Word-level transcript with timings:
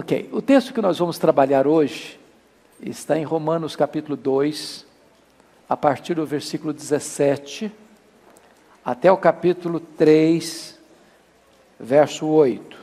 Ok, 0.00 0.28
o 0.30 0.40
texto 0.40 0.72
que 0.72 0.80
nós 0.80 0.96
vamos 0.96 1.18
trabalhar 1.18 1.66
hoje 1.66 2.20
está 2.80 3.18
em 3.18 3.24
Romanos 3.24 3.74
capítulo 3.74 4.16
2, 4.16 4.86
a 5.68 5.76
partir 5.76 6.14
do 6.14 6.24
versículo 6.24 6.72
17 6.72 7.72
até 8.84 9.10
o 9.10 9.16
capítulo 9.16 9.80
3, 9.80 10.78
verso 11.80 12.28
8. 12.28 12.78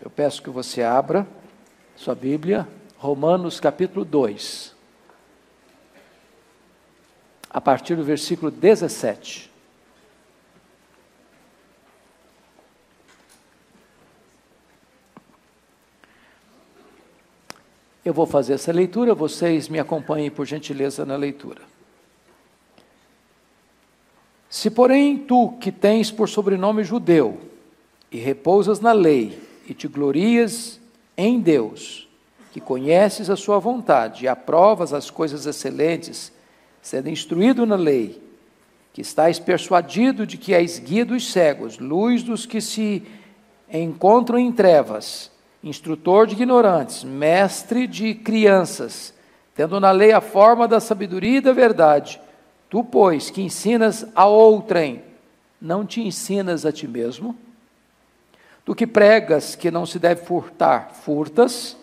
Eu 0.00 0.08
peço 0.08 0.42
que 0.42 0.48
você 0.48 0.82
abra 0.82 1.26
sua 1.94 2.14
Bíblia, 2.14 2.66
Romanos 2.96 3.60
capítulo 3.60 4.02
2, 4.02 4.74
a 7.50 7.60
partir 7.60 7.96
do 7.96 8.02
versículo 8.02 8.50
17. 8.50 9.52
Eu 18.04 18.12
vou 18.12 18.26
fazer 18.26 18.54
essa 18.54 18.70
leitura, 18.70 19.14
vocês 19.14 19.68
me 19.68 19.78
acompanhem 19.78 20.30
por 20.30 20.44
gentileza 20.46 21.06
na 21.06 21.16
leitura. 21.16 21.62
Se, 24.50 24.70
porém, 24.70 25.16
tu 25.16 25.52
que 25.60 25.72
tens 25.72 26.10
por 26.10 26.28
sobrenome 26.28 26.84
judeu, 26.84 27.40
e 28.12 28.18
repousas 28.18 28.78
na 28.78 28.92
lei, 28.92 29.36
e 29.66 29.74
te 29.74 29.88
glorias 29.88 30.78
em 31.16 31.40
Deus, 31.40 32.08
que 32.52 32.60
conheces 32.60 33.28
a 33.28 33.34
sua 33.34 33.58
vontade 33.58 34.24
e 34.24 34.28
aprovas 34.28 34.92
as 34.92 35.10
coisas 35.10 35.46
excelentes, 35.46 36.32
sendo 36.80 37.08
instruído 37.08 37.66
na 37.66 37.74
lei, 37.74 38.22
que 38.92 39.00
estás 39.00 39.40
persuadido 39.40 40.24
de 40.24 40.36
que 40.36 40.54
és 40.54 40.78
guia 40.78 41.04
dos 41.04 41.32
cegos, 41.32 41.78
luz 41.78 42.22
dos 42.22 42.46
que 42.46 42.60
se 42.60 43.02
encontram 43.68 44.38
em 44.38 44.52
trevas, 44.52 45.32
instrutor 45.64 46.26
de 46.26 46.34
ignorantes, 46.34 47.02
mestre 47.02 47.86
de 47.86 48.14
crianças, 48.14 49.14
tendo 49.54 49.80
na 49.80 49.90
lei 49.90 50.12
a 50.12 50.20
forma 50.20 50.68
da 50.68 50.78
sabedoria 50.78 51.38
e 51.38 51.40
da 51.40 51.54
verdade, 51.54 52.20
tu, 52.68 52.84
pois, 52.84 53.30
que 53.30 53.40
ensinas 53.40 54.06
a 54.14 54.26
outrem, 54.26 55.02
não 55.60 55.86
te 55.86 56.02
ensinas 56.02 56.66
a 56.66 56.70
ti 56.70 56.86
mesmo? 56.86 57.34
Tu 58.62 58.74
que 58.74 58.86
pregas 58.86 59.54
que 59.56 59.70
não 59.70 59.86
se 59.86 59.98
deve 59.98 60.24
furtar, 60.24 60.90
furtas, 60.92 61.76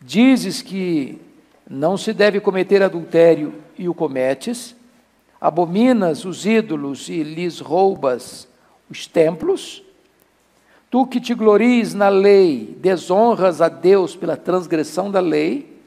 dizes 0.00 0.60
que 0.60 1.20
não 1.70 1.96
se 1.96 2.12
deve 2.12 2.40
cometer 2.40 2.82
adultério 2.82 3.54
e 3.78 3.88
o 3.88 3.94
cometes, 3.94 4.74
abominas 5.40 6.24
os 6.24 6.44
ídolos 6.44 7.08
e 7.08 7.22
lhes 7.22 7.60
roubas 7.60 8.48
os 8.90 9.06
templos, 9.06 9.82
Tu 10.92 11.06
que 11.06 11.18
te 11.18 11.32
glories 11.32 11.94
na 11.94 12.10
lei, 12.10 12.76
desonras 12.78 13.62
a 13.62 13.70
Deus 13.70 14.14
pela 14.14 14.36
transgressão 14.36 15.10
da 15.10 15.20
lei, 15.20 15.80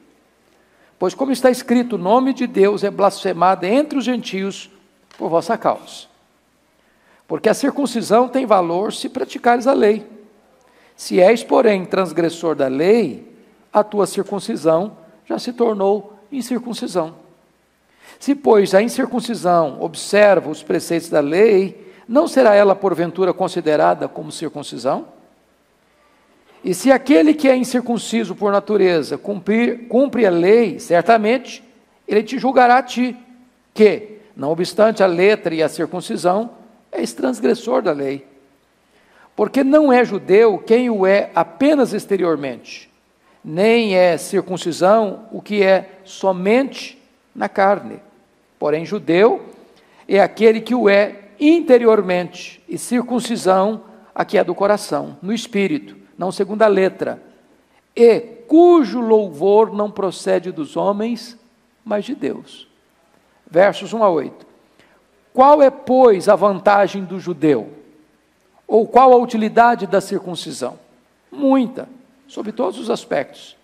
pois, 0.98 1.14
como 1.14 1.32
está 1.32 1.52
escrito, 1.52 1.94
o 1.94 2.00
nome 2.00 2.34
de 2.34 2.48
Deus 2.48 2.84
é 2.84 2.90
blasfemado 2.90 3.68
entre 3.68 4.00
os 4.00 4.04
gentios 4.04 4.68
por 5.16 5.30
vossa 5.30 5.56
causa. 5.60 6.08
Porque 7.28 7.48
a 7.48 7.54
circuncisão 7.54 8.28
tem 8.28 8.48
valor 8.48 8.92
se 8.94 9.08
praticares 9.08 9.68
a 9.68 9.74
lei. 9.74 10.08
Se 10.96 11.22
és, 11.22 11.44
porém, 11.44 11.86
transgressor 11.86 12.56
da 12.56 12.68
lei, 12.68 13.32
a 13.72 13.84
tua 13.84 14.08
circuncisão 14.08 14.98
já 15.24 15.38
se 15.38 15.54
tornou 15.54 16.18
incircuncisão. 16.32 17.14
Se, 18.20 18.34
pois, 18.34 18.74
a 18.74 18.82
incircuncisão 18.82 19.78
observa 19.82 20.50
os 20.50 20.64
preceitos 20.64 21.10
da 21.10 21.20
lei, 21.20 21.85
não 22.08 22.28
será 22.28 22.54
ela 22.54 22.76
porventura 22.76 23.34
considerada 23.34 24.08
como 24.08 24.32
circuncisão? 24.32 25.08
E 26.64 26.74
se 26.74 26.92
aquele 26.92 27.34
que 27.34 27.48
é 27.48 27.56
incircunciso 27.56 28.36
por 28.36 28.52
natureza 28.52 29.18
cumprir, 29.18 29.88
cumpre 29.88 30.26
a 30.26 30.32
lei, 30.32 30.80
certamente 30.80 31.64
ele 32.08 32.24
te 32.24 32.40
julgará 32.40 32.78
a 32.78 32.84
ti, 32.84 33.16
que, 33.74 34.20
não 34.36 34.52
obstante 34.52 35.04
a 35.04 35.06
letra 35.06 35.54
e 35.54 35.62
a 35.62 35.70
circuncisão, 35.70 36.52
és 36.92 37.14
transgressor 37.14 37.82
da 37.82 37.92
lei. 37.92 38.26
Porque 39.36 39.64
não 39.64 39.92
é 39.92 40.04
judeu 40.04 40.58
quem 40.58 40.90
o 40.90 41.06
é 41.06 41.30
apenas 41.36 41.94
exteriormente, 41.94 42.90
nem 43.44 43.96
é 43.96 44.18
circuncisão 44.18 45.28
o 45.32 45.42
que 45.42 45.62
é 45.62 46.00
somente 46.04 47.00
na 47.36 47.48
carne. 47.48 48.00
Porém, 48.58 48.86
judeu 48.86 49.50
é 50.08 50.20
aquele 50.20 50.62
que 50.62 50.74
o 50.74 50.90
é 50.90 51.25
interiormente, 51.40 52.62
e 52.68 52.78
circuncisão, 52.78 53.84
aqui 54.14 54.38
é 54.38 54.44
do 54.44 54.56
coração, 54.56 55.18
no 55.22 55.34
espírito, 55.34 55.96
não 56.18 56.32
segundo 56.32 56.62
a 56.62 56.68
letra, 56.68 57.22
e 57.96 58.20
cujo 58.48 59.00
louvor 59.00 59.74
não 59.74 59.90
procede 59.90 60.52
dos 60.52 60.76
homens, 60.76 61.38
mas 61.84 62.06
de 62.06 62.16
Deus. 62.16 62.68
Versos 63.50 63.94
1 63.94 64.04
a 64.04 64.10
8. 64.10 64.46
Qual 65.34 65.62
é, 65.62 65.70
pois, 65.70 66.30
a 66.30 66.36
vantagem 66.36 67.04
do 67.04 67.20
judeu? 67.20 67.70
Ou 68.68 68.88
qual 68.88 69.14
a 69.14 69.18
utilidade 69.18 69.86
da 69.86 70.02
circuncisão? 70.02 70.80
Muita, 71.32 71.88
sob 72.28 72.52
todos 72.52 72.80
os 72.80 72.90
aspectos. 72.90 73.56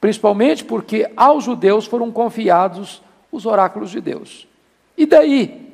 Principalmente 0.00 0.64
porque 0.64 1.10
aos 1.16 1.44
judeus 1.44 1.86
foram 1.86 2.10
confiados 2.10 3.02
os 3.30 3.46
oráculos 3.46 3.90
de 3.90 4.00
Deus. 4.00 4.46
E 4.96 5.06
daí? 5.06 5.71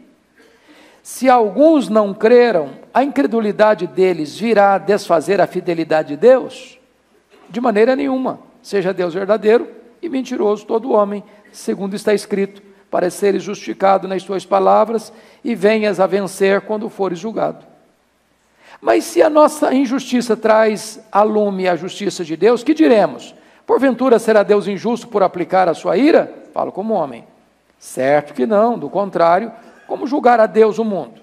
Se 1.11 1.27
alguns 1.27 1.89
não 1.89 2.13
creram, 2.13 2.73
a 2.93 3.03
incredulidade 3.03 3.87
deles 3.87 4.39
virá 4.39 4.77
desfazer 4.77 5.41
a 5.41 5.47
fidelidade 5.47 6.09
de 6.09 6.17
Deus? 6.19 6.79
De 7.49 7.63
maneira 7.63 7.97
nenhuma. 7.97 8.41
Seja 8.63 8.93
Deus 8.93 9.15
verdadeiro 9.15 9.67
e 10.03 10.09
mentiroso 10.11 10.67
todo 10.67 10.93
homem, 10.93 11.25
segundo 11.51 11.97
está 11.97 12.13
escrito, 12.13 12.61
para 12.91 13.09
seres 13.09 13.43
justificado 13.43 14.07
nas 14.07 14.23
tuas 14.23 14.45
palavras 14.45 15.11
e 15.43 15.55
venhas 15.55 15.99
a 15.99 16.07
vencer 16.07 16.61
quando 16.61 16.91
fores 16.91 17.19
julgado. 17.19 17.65
Mas 18.79 19.05
se 19.05 19.23
a 19.23 19.31
nossa 19.31 19.73
injustiça 19.73 20.37
traz 20.37 21.01
a 21.11 21.23
lume 21.23 21.67
a 21.67 21.75
justiça 21.75 22.23
de 22.23 22.37
Deus, 22.37 22.63
que 22.63 22.75
diremos? 22.75 23.35
Porventura 23.67 24.19
será 24.19 24.43
Deus 24.43 24.69
injusto 24.69 25.09
por 25.09 25.23
aplicar 25.23 25.71
a 25.71 25.75
sua 25.75 25.97
ira? 25.97 26.31
Falo 26.53 26.71
como 26.71 26.93
homem. 26.93 27.25
Certo 27.79 28.35
que 28.35 28.45
não, 28.45 28.79
do 28.79 28.91
contrário, 28.91 29.51
como 29.89 30.07
julgar 30.07 30.39
a 30.39 30.47
Deus 30.47 30.79
o 30.79 30.85
mundo? 30.85 31.21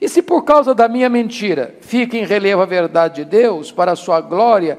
E 0.00 0.08
se 0.08 0.22
por 0.22 0.44
causa 0.44 0.74
da 0.74 0.86
minha 0.86 1.08
mentira 1.08 1.74
fica 1.80 2.16
em 2.16 2.24
relevo 2.24 2.62
a 2.62 2.66
verdade 2.66 3.16
de 3.16 3.24
Deus 3.24 3.72
para 3.72 3.92
a 3.92 3.96
sua 3.96 4.20
glória, 4.20 4.78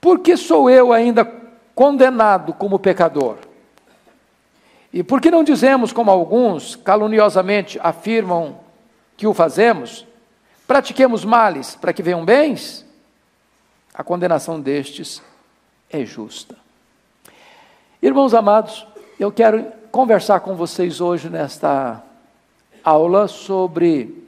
por 0.00 0.20
que 0.20 0.36
sou 0.36 0.70
eu 0.70 0.92
ainda 0.92 1.24
condenado 1.74 2.52
como 2.52 2.78
pecador? 2.78 3.38
E 4.92 5.02
por 5.02 5.20
que 5.20 5.30
não 5.30 5.42
dizemos, 5.42 5.92
como 5.92 6.10
alguns 6.10 6.76
caluniosamente 6.76 7.80
afirmam 7.82 8.60
que 9.16 9.26
o 9.26 9.34
fazemos, 9.34 10.06
pratiquemos 10.66 11.24
males 11.24 11.74
para 11.74 11.92
que 11.92 12.02
venham 12.02 12.24
bens? 12.24 12.86
A 13.92 14.04
condenação 14.04 14.60
destes 14.60 15.20
é 15.90 16.04
justa. 16.04 16.56
Irmãos 18.00 18.32
amados, 18.32 18.86
eu 19.18 19.32
quero 19.32 19.77
conversar 19.98 20.38
com 20.38 20.54
vocês 20.54 21.00
hoje 21.00 21.28
nesta 21.28 22.00
aula 22.84 23.26
sobre 23.26 24.24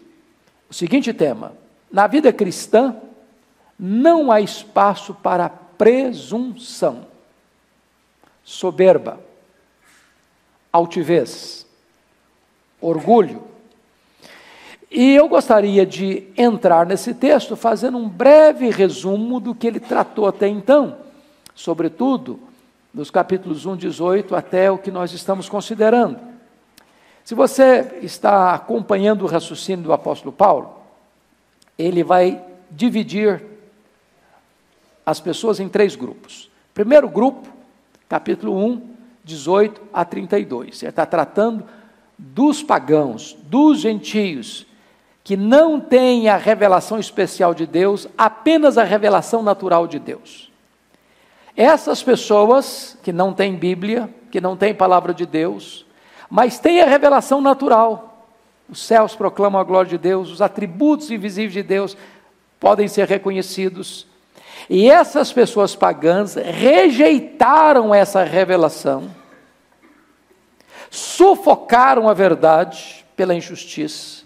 o 0.68 0.74
seguinte 0.74 1.14
tema: 1.14 1.52
na 1.92 2.08
vida 2.08 2.32
cristã 2.32 2.96
não 3.78 4.32
há 4.32 4.40
espaço 4.40 5.14
para 5.14 5.48
presunção, 5.48 7.06
soberba, 8.42 9.20
altivez, 10.72 11.64
orgulho. 12.80 13.44
E 14.90 15.14
eu 15.14 15.28
gostaria 15.28 15.86
de 15.86 16.26
entrar 16.36 16.84
nesse 16.84 17.14
texto 17.14 17.54
fazendo 17.54 17.96
um 17.96 18.08
breve 18.08 18.70
resumo 18.70 19.38
do 19.38 19.54
que 19.54 19.68
ele 19.68 19.78
tratou 19.78 20.26
até 20.26 20.48
então, 20.48 20.96
sobretudo 21.54 22.49
dos 22.92 23.10
capítulos 23.10 23.66
1, 23.66 23.76
18 23.76 24.34
até 24.34 24.70
o 24.70 24.78
que 24.78 24.90
nós 24.90 25.12
estamos 25.12 25.48
considerando. 25.48 26.18
Se 27.24 27.34
você 27.34 27.98
está 28.02 28.54
acompanhando 28.54 29.22
o 29.22 29.26
raciocínio 29.26 29.84
do 29.84 29.92
apóstolo 29.92 30.32
Paulo, 30.32 30.74
ele 31.78 32.02
vai 32.02 32.44
dividir 32.70 33.42
as 35.04 35.20
pessoas 35.20 35.60
em 35.60 35.68
três 35.68 35.96
grupos. 35.96 36.50
Primeiro 36.74 37.08
grupo, 37.08 37.48
capítulo 38.08 38.56
1, 38.56 38.90
18 39.24 39.80
a 39.92 40.04
32. 40.04 40.82
Ele 40.82 40.90
está 40.90 41.06
tratando 41.06 41.64
dos 42.18 42.62
pagãos, 42.62 43.36
dos 43.44 43.80
gentios, 43.80 44.66
que 45.22 45.36
não 45.36 45.80
têm 45.80 46.28
a 46.28 46.36
revelação 46.36 46.98
especial 46.98 47.54
de 47.54 47.66
Deus, 47.66 48.08
apenas 48.16 48.76
a 48.76 48.84
revelação 48.84 49.42
natural 49.42 49.86
de 49.86 49.98
Deus. 49.98 50.49
Essas 51.60 52.02
pessoas 52.02 52.96
que 53.02 53.12
não 53.12 53.34
têm 53.34 53.54
Bíblia, 53.54 54.08
que 54.30 54.40
não 54.40 54.56
têm 54.56 54.74
palavra 54.74 55.12
de 55.12 55.26
Deus, 55.26 55.84
mas 56.30 56.58
têm 56.58 56.80
a 56.80 56.86
revelação 56.86 57.38
natural. 57.38 58.26
Os 58.66 58.82
céus 58.82 59.14
proclamam 59.14 59.60
a 59.60 59.64
glória 59.64 59.90
de 59.90 59.98
Deus, 59.98 60.30
os 60.30 60.40
atributos 60.40 61.10
invisíveis 61.10 61.52
de 61.52 61.62
Deus, 61.62 61.98
podem 62.58 62.88
ser 62.88 63.06
reconhecidos. 63.06 64.06
E 64.70 64.90
essas 64.90 65.34
pessoas 65.34 65.76
pagãs 65.76 66.34
rejeitaram 66.34 67.94
essa 67.94 68.24
revelação, 68.24 69.14
sufocaram 70.88 72.08
a 72.08 72.14
verdade 72.14 73.04
pela 73.14 73.34
injustiça, 73.34 74.24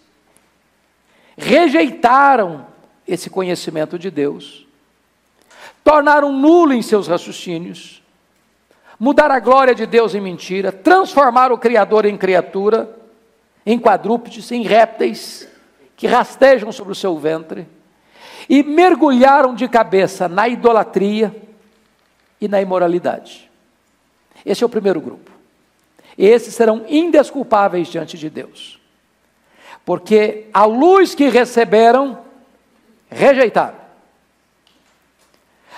rejeitaram 1.37 2.65
esse 3.09 3.29
conhecimento 3.29 3.99
de 3.99 4.09
Deus, 4.09 4.64
tornaram 5.85 6.33
nulo 6.33 6.73
em 6.73 6.81
seus 6.81 7.07
raciocínios, 7.07 8.03
mudaram 8.99 9.35
a 9.35 9.41
glória 9.41 9.75
de 9.75 9.85
Deus 9.85 10.15
em 10.15 10.21
mentira, 10.21 10.73
transformaram 10.73 11.55
o 11.55 11.59
Criador 11.59 12.07
em 12.07 12.17
criatura, 12.17 12.97
em 13.67 13.79
quadrúpedes, 13.79 14.51
em 14.51 14.63
répteis 14.63 15.47
que 15.95 16.07
rastejam 16.07 16.73
sobre 16.73 16.93
o 16.93 16.97
seu 16.97 17.17
ventre, 17.19 17.69
e 18.49 18.63
mergulharam 18.63 19.55
de 19.55 19.69
cabeça 19.69 20.29
na 20.29 20.49
idolatria 20.49 21.35
e 22.41 22.49
na 22.49 22.61
imoralidade. 22.61 23.51
Esse 24.45 24.63
é 24.63 24.67
o 24.67 24.71
primeiro 24.71 25.01
grupo. 25.01 25.31
Esses 26.17 26.55
serão 26.55 26.85
indesculpáveis 26.89 27.89
diante 27.89 28.17
de 28.17 28.31
Deus, 28.31 28.81
porque 29.85 30.47
a 30.53 30.65
luz 30.65 31.15
que 31.15 31.29
receberam, 31.29 32.19
rejeitaram. 33.11 33.84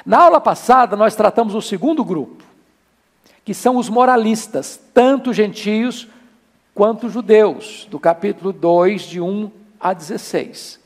Na 0.07 0.21
aula 0.21 0.41
passada, 0.41 0.95
nós 0.97 1.17
tratamos 1.17 1.53
o 1.57 1.61
segundo 1.61 2.05
grupo, 2.05 2.45
que 3.45 3.53
são 3.53 3.77
os 3.77 3.89
moralistas, 3.89 4.81
tanto 4.95 5.33
gentios 5.33 6.07
quanto 6.73 7.09
judeus, 7.09 7.89
do 7.91 7.99
capítulo 7.99 8.53
2, 8.53 9.03
de 9.03 9.21
1 9.21 9.51
a 9.81 9.93
16. 9.93 10.79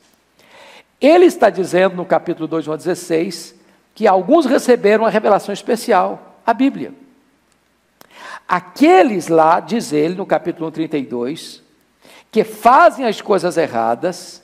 Ele 0.99 1.27
está 1.27 1.51
dizendo 1.51 1.97
no 1.97 2.07
capítulo 2.07 2.49
2, 2.49 2.69
1 2.69 2.73
a 2.73 2.77
16, 2.77 3.55
que 3.95 4.07
alguns 4.07 4.47
receberam 4.47 5.05
a 5.05 5.11
revelação 5.11 5.53
especial, 5.53 6.39
a 6.47 6.55
Bíblia. 6.55 6.95
Aqueles 8.49 9.29
lá, 9.29 9.61
diz 9.61 9.93
ele 9.93 10.15
no 10.15 10.25
capítulo 10.25 10.71
32, 10.71 11.63
que 12.33 12.43
fazem 12.43 13.05
as 13.05 13.21
coisas 13.21 13.59
erradas, 13.59 14.43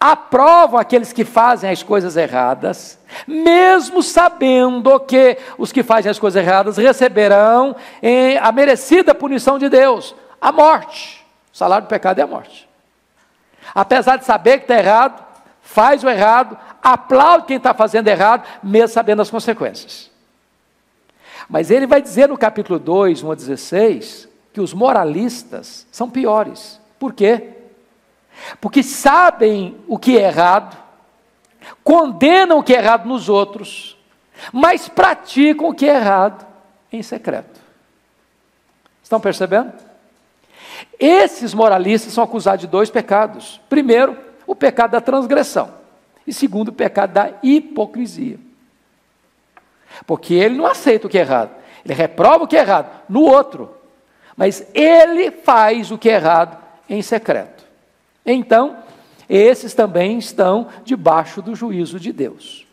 aprovam 0.00 0.78
aqueles 0.78 1.12
que 1.12 1.24
fazem 1.24 1.70
as 1.70 1.82
coisas 1.82 2.16
erradas, 2.16 2.98
mesmo 3.26 4.02
sabendo 4.02 5.00
que 5.00 5.38
os 5.56 5.72
que 5.72 5.82
fazem 5.82 6.10
as 6.10 6.18
coisas 6.18 6.40
erradas 6.42 6.76
receberão 6.76 7.74
a 8.40 8.52
merecida 8.52 9.14
punição 9.14 9.58
de 9.58 9.68
Deus, 9.68 10.14
a 10.40 10.52
morte. 10.52 11.26
O 11.52 11.56
salário 11.56 11.86
do 11.86 11.90
pecado 11.90 12.20
é 12.20 12.22
a 12.22 12.26
morte. 12.26 12.68
Apesar 13.74 14.16
de 14.16 14.24
saber 14.24 14.58
que 14.58 14.64
está 14.64 14.78
errado, 14.78 15.24
faz 15.60 16.04
o 16.04 16.08
errado, 16.08 16.56
aplaude 16.80 17.46
quem 17.46 17.56
está 17.56 17.74
fazendo 17.74 18.06
errado, 18.06 18.46
mesmo 18.62 18.88
sabendo 18.88 19.20
as 19.20 19.30
consequências. 19.30 20.10
Mas 21.48 21.70
ele 21.70 21.86
vai 21.86 22.00
dizer 22.00 22.28
no 22.28 22.38
capítulo 22.38 22.78
2, 22.78 23.22
1 23.22 23.32
a 23.32 23.34
16, 23.34 24.28
que 24.52 24.60
os 24.60 24.72
moralistas 24.72 25.86
são 25.90 26.08
piores. 26.08 26.80
Por 26.98 27.12
quê? 27.12 27.54
Porque 28.60 28.82
sabem 28.82 29.76
o 29.86 29.98
que 29.98 30.16
é 30.18 30.22
errado, 30.22 30.76
condenam 31.82 32.58
o 32.58 32.62
que 32.62 32.74
é 32.74 32.78
errado 32.78 33.06
nos 33.06 33.28
outros, 33.28 33.96
mas 34.52 34.88
praticam 34.88 35.68
o 35.68 35.74
que 35.74 35.88
é 35.88 35.96
errado 35.96 36.46
em 36.92 37.02
secreto. 37.02 37.60
Estão 39.02 39.20
percebendo? 39.20 39.72
Esses 40.98 41.54
moralistas 41.54 42.12
são 42.12 42.22
acusados 42.22 42.60
de 42.60 42.66
dois 42.66 42.90
pecados. 42.90 43.60
Primeiro, 43.68 44.16
o 44.46 44.54
pecado 44.54 44.92
da 44.92 45.00
transgressão. 45.00 45.72
E 46.26 46.32
segundo, 46.32 46.68
o 46.68 46.72
pecado 46.72 47.12
da 47.12 47.32
hipocrisia. 47.42 48.38
Porque 50.06 50.34
ele 50.34 50.56
não 50.56 50.66
aceita 50.66 51.06
o 51.06 51.10
que 51.10 51.18
é 51.18 51.22
errado. 51.22 51.50
Ele 51.84 51.94
reprova 51.94 52.44
o 52.44 52.46
que 52.46 52.56
é 52.56 52.60
errado 52.60 52.90
no 53.08 53.22
outro. 53.22 53.74
Mas 54.36 54.66
ele 54.74 55.30
faz 55.30 55.90
o 55.90 55.98
que 55.98 56.10
é 56.10 56.14
errado 56.14 56.58
em 56.88 57.00
secreto. 57.02 57.57
Então, 58.30 58.76
esses 59.26 59.72
também 59.72 60.18
estão 60.18 60.68
debaixo 60.84 61.40
do 61.40 61.54
juízo 61.54 61.98
de 61.98 62.12
Deus. 62.12 62.66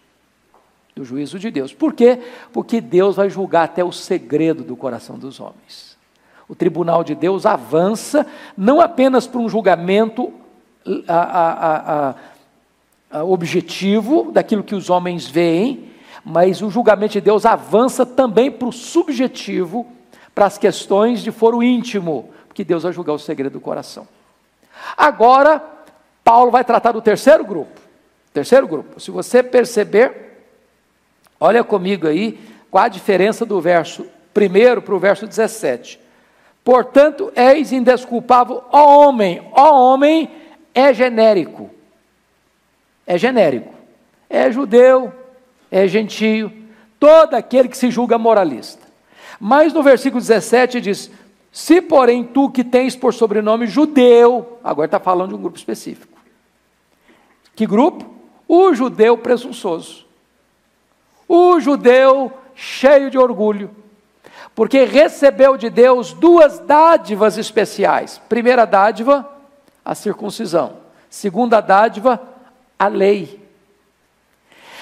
Do 0.93 1.05
juízo 1.05 1.39
de 1.39 1.49
Deus. 1.49 1.73
Por 1.73 1.93
quê? 1.93 2.19
Porque 2.51 2.81
Deus 2.81 3.15
vai 3.15 3.29
julgar 3.29 3.63
até 3.63 3.83
o 3.83 3.91
segredo 3.91 4.63
do 4.63 4.75
coração 4.75 5.17
dos 5.17 5.39
homens. 5.39 5.97
O 6.47 6.55
tribunal 6.55 7.05
de 7.05 7.15
Deus 7.15 7.45
avança 7.45 8.27
não 8.57 8.81
apenas 8.81 9.27
para 9.27 9.39
um 9.39 9.47
julgamento 9.47 10.33
a, 11.07 11.15
a, 11.15 12.15
a, 13.11 13.23
objetivo 13.23 14.31
daquilo 14.31 14.63
que 14.63 14.75
os 14.75 14.89
homens 14.89 15.25
veem, 15.25 15.89
mas 16.23 16.61
o 16.61 16.69
julgamento 16.69 17.13
de 17.13 17.21
Deus 17.21 17.45
avança 17.45 18.05
também 18.05 18.51
para 18.51 18.67
o 18.67 18.73
subjetivo, 18.73 19.87
para 20.33 20.45
as 20.45 20.57
questões 20.57 21.21
de 21.21 21.31
foro 21.31 21.63
íntimo, 21.63 22.29
porque 22.47 22.63
Deus 22.63 22.83
vai 22.83 22.91
julgar 22.91 23.13
o 23.13 23.19
segredo 23.19 23.53
do 23.53 23.61
coração. 23.61 24.05
Agora, 24.95 25.61
Paulo 26.23 26.51
vai 26.51 26.63
tratar 26.63 26.91
do 26.91 27.01
terceiro 27.01 27.43
grupo. 27.45 27.79
Terceiro 28.33 28.67
grupo. 28.67 28.99
Se 28.99 29.11
você 29.11 29.41
perceber, 29.41 30.41
olha 31.39 31.63
comigo 31.63 32.07
aí 32.07 32.39
qual 32.69 32.83
a 32.83 32.89
diferença 32.89 33.45
do 33.45 33.61
verso 33.61 34.05
primeiro 34.33 34.81
para 34.81 34.93
o 34.93 34.99
verso 34.99 35.25
17. 35.25 35.99
Portanto, 36.63 37.31
eis 37.35 37.71
indesculpável, 37.71 38.63
ó 38.71 39.07
homem, 39.07 39.47
ó 39.51 39.93
homem 39.93 40.29
é 40.73 40.93
genérico. 40.93 41.69
É 43.07 43.17
genérico. 43.17 43.73
É 44.29 44.51
judeu, 44.51 45.13
é 45.71 45.87
gentio, 45.87 46.51
todo 46.99 47.35
aquele 47.35 47.69
que 47.69 47.77
se 47.77 47.91
julga 47.91 48.17
moralista. 48.17 48.81
Mas 49.39 49.71
no 49.71 49.83
versículo 49.83 50.19
17 50.19 50.81
diz: 50.81 51.11
se, 51.55 51.81
porém, 51.81 52.21
tu 52.21 52.49
que 52.49 52.65
tens 52.65 52.97
por 52.97 53.13
sobrenome 53.13 53.65
judeu, 53.65 54.59
agora 54.61 54.87
está 54.87 54.99
falando 54.99 55.29
de 55.29 55.35
um 55.35 55.41
grupo 55.41 55.57
específico. 55.57 56.19
Que 57.55 57.65
grupo? 57.65 58.13
O 58.45 58.73
judeu 58.73 59.17
presunçoso. 59.17 60.05
O 61.25 61.57
judeu 61.61 62.29
cheio 62.55 63.09
de 63.09 63.17
orgulho. 63.17 63.71
Porque 64.53 64.83
recebeu 64.83 65.55
de 65.55 65.69
Deus 65.69 66.11
duas 66.11 66.59
dádivas 66.59 67.37
especiais. 67.37 68.21
Primeira 68.27 68.65
dádiva, 68.65 69.25
a 69.85 69.95
circuncisão. 69.95 70.75
Segunda 71.09 71.61
dádiva, 71.61 72.21
a 72.77 72.89
lei. 72.89 73.41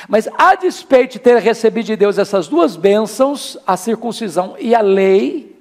Mas 0.09 0.27
a 0.39 0.55
despeito 0.55 1.13
de 1.13 1.19
ter 1.19 1.37
recebido 1.37 1.85
de 1.85 1.95
Deus 1.95 2.17
essas 2.17 2.47
duas 2.47 2.75
bênçãos, 2.75 3.59
a 3.67 3.77
circuncisão 3.77 4.55
e 4.57 4.73
a 4.73 4.81
lei, 4.81 5.52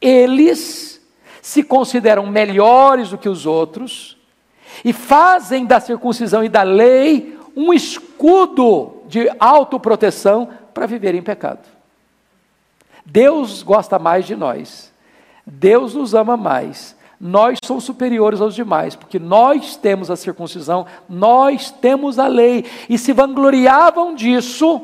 eles 0.00 1.00
se 1.42 1.62
consideram 1.62 2.26
melhores 2.26 3.10
do 3.10 3.18
que 3.18 3.28
os 3.28 3.46
outros 3.46 4.16
e 4.84 4.92
fazem 4.92 5.64
da 5.64 5.80
circuncisão 5.80 6.44
e 6.44 6.48
da 6.48 6.62
lei 6.62 7.38
um 7.56 7.72
escudo 7.72 9.02
de 9.08 9.28
autoproteção 9.40 10.48
para 10.72 10.86
viver 10.86 11.14
em 11.14 11.22
pecado. 11.22 11.66
Deus 13.04 13.62
gosta 13.62 13.98
mais 13.98 14.26
de 14.26 14.36
nós. 14.36 14.92
Deus 15.46 15.94
nos 15.94 16.14
ama 16.14 16.36
mais. 16.36 16.96
Nós 17.20 17.58
somos 17.64 17.82
superiores 17.84 18.40
aos 18.40 18.54
demais, 18.54 18.94
porque 18.94 19.18
nós 19.18 19.74
temos 19.74 20.10
a 20.10 20.14
circuncisão, 20.14 20.86
nós 21.08 21.70
temos 21.70 22.18
a 22.18 22.28
lei, 22.28 22.64
e 22.88 22.96
se 22.96 23.12
vangloriavam 23.12 24.14
disso, 24.14 24.80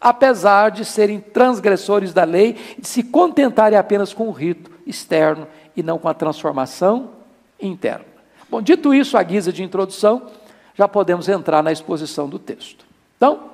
apesar 0.00 0.70
de 0.70 0.84
serem 0.84 1.20
transgressores 1.20 2.12
da 2.12 2.24
lei 2.24 2.56
de 2.78 2.86
se 2.86 3.02
contentarem 3.02 3.78
apenas 3.78 4.12
com 4.12 4.28
o 4.28 4.32
rito 4.32 4.70
externo 4.86 5.46
e 5.76 5.82
não 5.82 5.98
com 5.98 6.08
a 6.08 6.14
transformação 6.14 7.10
interna. 7.60 8.04
Bom, 8.50 8.60
dito 8.60 8.94
isso, 8.94 9.16
à 9.16 9.22
guisa 9.22 9.52
de 9.52 9.62
introdução, 9.62 10.22
já 10.74 10.86
podemos 10.86 11.28
entrar 11.28 11.62
na 11.62 11.72
exposição 11.72 12.28
do 12.28 12.38
texto. 12.38 12.84
Então, 13.16 13.50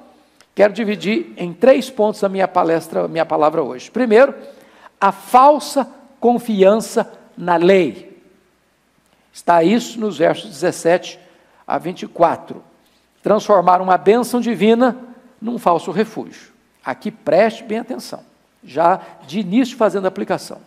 quero 0.55 0.73
dividir 0.73 1.33
em 1.37 1.53
três 1.53 1.89
pontos 1.89 2.25
a 2.25 2.29
minha 2.29 2.49
palestra, 2.49 3.05
a 3.05 3.09
minha 3.09 3.25
palavra 3.27 3.63
hoje. 3.63 3.91
Primeiro, 3.91 4.35
a 5.01 5.13
falsa 5.13 5.89
confiança 6.19 7.11
na 7.37 7.57
lei. 7.57 8.21
Está 9.33 9.63
isso 9.63 9.99
nos 9.99 10.19
versos 10.19 10.51
17 10.51 11.19
a 11.67 11.79
24. 11.79 12.63
Transformar 13.23 13.81
uma 13.81 13.97
bênção 13.97 14.41
divina 14.41 14.97
num 15.41 15.59
falso 15.59 15.91
refúgio. 15.91 16.53
Aqui 16.85 17.11
preste 17.11 17.63
bem 17.63 17.79
atenção, 17.79 18.23
já 18.63 19.01
de 19.27 19.41
início 19.41 19.77
fazendo 19.77 20.05
a 20.05 20.09
aplicação. 20.09 20.61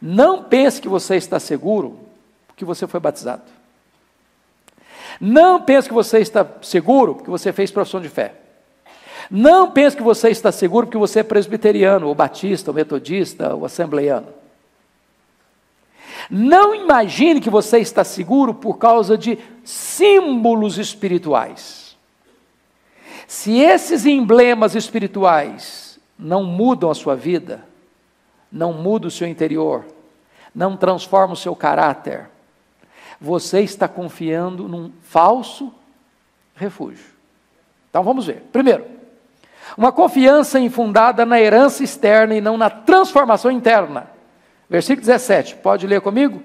Não 0.00 0.42
pense 0.42 0.80
que 0.80 0.88
você 0.88 1.16
está 1.16 1.38
seguro 1.38 1.98
porque 2.46 2.64
você 2.64 2.86
foi 2.86 3.00
batizado. 3.00 3.42
Não 5.20 5.60
pense 5.60 5.88
que 5.88 5.94
você 5.94 6.18
está 6.18 6.46
seguro 6.62 7.16
porque 7.16 7.30
você 7.30 7.52
fez 7.52 7.70
profissão 7.70 8.00
de 8.00 8.08
fé. 8.08 8.34
Não 9.30 9.70
pense 9.70 9.96
que 9.96 10.02
você 10.02 10.28
está 10.28 10.52
seguro 10.52 10.86
porque 10.86 10.98
você 10.98 11.20
é 11.20 11.22
presbiteriano, 11.22 12.06
ou 12.08 12.14
batista, 12.14 12.70
ou 12.70 12.74
metodista, 12.74 13.54
ou 13.54 13.64
assembleiano. 13.64 14.28
Não 16.30 16.74
imagine 16.74 17.40
que 17.40 17.50
você 17.50 17.78
está 17.78 18.04
seguro 18.04 18.54
por 18.54 18.78
causa 18.78 19.16
de 19.16 19.38
símbolos 19.64 20.78
espirituais. 20.78 21.83
Se 23.26 23.58
esses 23.58 24.06
emblemas 24.06 24.74
espirituais 24.74 25.98
não 26.18 26.44
mudam 26.44 26.90
a 26.90 26.94
sua 26.94 27.16
vida, 27.16 27.64
não 28.50 28.72
mudam 28.72 29.08
o 29.08 29.10
seu 29.10 29.26
interior, 29.26 29.84
não 30.54 30.76
transformam 30.76 31.32
o 31.32 31.36
seu 31.36 31.56
caráter, 31.56 32.28
você 33.20 33.60
está 33.60 33.88
confiando 33.88 34.68
num 34.68 34.92
falso 35.02 35.72
refúgio. 36.54 37.06
Então 37.90 38.02
vamos 38.02 38.26
ver. 38.26 38.42
Primeiro, 38.52 38.84
uma 39.76 39.90
confiança 39.90 40.60
infundada 40.60 41.24
na 41.24 41.40
herança 41.40 41.82
externa 41.82 42.34
e 42.34 42.40
não 42.40 42.56
na 42.56 42.70
transformação 42.70 43.50
interna. 43.50 44.08
Versículo 44.68 45.06
17, 45.06 45.56
pode 45.56 45.86
ler 45.86 46.00
comigo? 46.00 46.42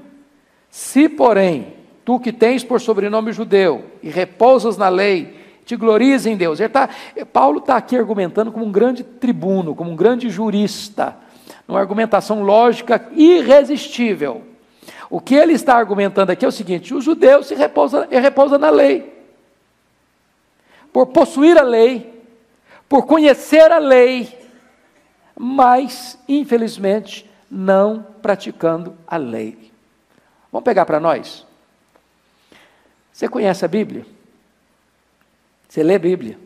Se, 0.70 1.10
porém, 1.10 1.74
tu 2.06 2.20
que 2.20 2.32
tens 2.32 2.64
por 2.64 2.80
sobrenome 2.80 3.32
judeu 3.32 3.86
e 4.02 4.10
repousas 4.10 4.78
na 4.78 4.90
lei, 4.90 5.39
te 5.70 5.76
glorias 5.76 6.26
em 6.26 6.36
Deus. 6.36 6.58
Tá, 6.74 6.90
Paulo 7.32 7.60
está 7.60 7.78
aqui 7.78 7.96
argumentando 7.96 8.52
como 8.52 8.66
um 8.66 8.72
grande 8.72 9.04
tribuno, 9.04 9.76
como 9.76 9.92
um 9.92 9.96
grande 9.96 10.28
jurista, 10.28 11.16
uma 11.68 11.80
argumentação 11.80 12.42
lógica 12.42 13.08
irresistível. 13.12 14.42
O 15.12 15.22
que 15.22 15.36
ele 15.36 15.54
está 15.54 15.76
argumentando 15.76 16.32
aqui 16.32 16.44
é 16.44 16.48
o 16.48 16.52
seguinte: 16.52 16.92
o 16.92 17.00
judeu 17.00 17.44
se 17.44 17.54
repousa, 17.54 18.08
repousa 18.10 18.58
na 18.58 18.72
lei. 18.72 19.14
Por 20.92 21.06
possuir 21.06 21.56
a 21.56 21.62
lei, 21.62 22.20
por 22.88 23.06
conhecer 23.06 23.72
a 23.72 23.78
lei, 23.78 24.36
mas, 25.38 26.18
infelizmente, 26.28 27.30
não 27.50 28.04
praticando 28.24 28.98
a 29.08 29.18
lei. 29.18 29.72
Vamos 30.52 30.66
pegar 30.66 30.88
para 30.88 31.00
nós? 31.00 31.46
Você 33.14 33.30
conhece 33.30 33.64
a 33.64 33.68
Bíblia? 33.68 34.19
Você 35.70 35.84
lê 35.84 36.00
Bíblia? 36.00 36.40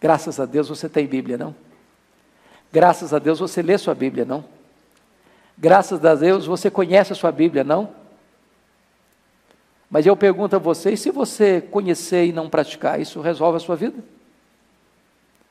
Graças 0.00 0.38
a 0.38 0.46
Deus 0.46 0.68
você 0.68 0.88
tem 0.88 1.06
Bíblia, 1.06 1.36
não? 1.36 1.54
Graças 2.72 3.12
a 3.12 3.18
Deus 3.18 3.40
você 3.40 3.60
lê 3.60 3.76
sua 3.76 3.94
Bíblia, 3.94 4.24
não? 4.24 4.44
Graças 5.58 6.02
a 6.04 6.14
Deus 6.14 6.46
você 6.46 6.70
conhece 6.70 7.12
a 7.12 7.16
sua 7.16 7.32
Bíblia, 7.32 7.64
não? 7.64 7.92
Mas 9.90 10.06
eu 10.06 10.16
pergunto 10.16 10.56
a 10.56 10.58
você, 10.58 10.92
e 10.92 10.96
se 10.96 11.10
você 11.10 11.60
conhecer 11.60 12.24
e 12.26 12.32
não 12.32 12.48
praticar, 12.48 12.98
isso 13.00 13.20
resolve 13.20 13.58
a 13.58 13.60
sua 13.60 13.76
vida? 13.76 14.02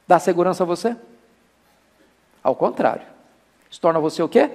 Dá 0.07 0.17
segurança 0.17 0.63
a 0.63 0.65
você? 0.65 0.97
Ao 2.41 2.55
contrário. 2.55 3.05
Isso 3.69 3.79
torna 3.79 3.99
você 3.99 4.23
o 4.23 4.27
quê? 4.27 4.49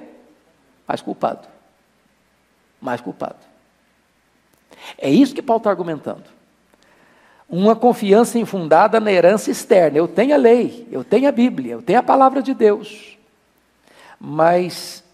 Mais 0.89 1.01
culpado. 1.01 1.47
Mais 2.81 3.01
culpado. 3.01 3.39
É 4.99 5.09
isso 5.09 5.35
que 5.35 5.43
Paulo 5.43 5.59
está 5.59 5.71
argumentando. 5.71 6.36
Uma 7.49 7.77
confiança 7.77 8.39
infundada 8.39 8.99
na 8.99 9.13
herança 9.13 9.51
externa. 9.51 9.99
Eu 9.99 10.09
tenho 10.09 10.35
a 10.35 10.37
lei, 10.37 10.87
eu 10.91 11.05
tenho 11.05 11.29
a 11.29 11.33
Bíblia, 11.33 11.73
eu 11.73 11.83
tenho 11.83 11.99
a 11.99 12.03
palavra 12.03 12.43
de 12.43 12.53
Deus. 12.53 13.17
Mas 14.21 15.05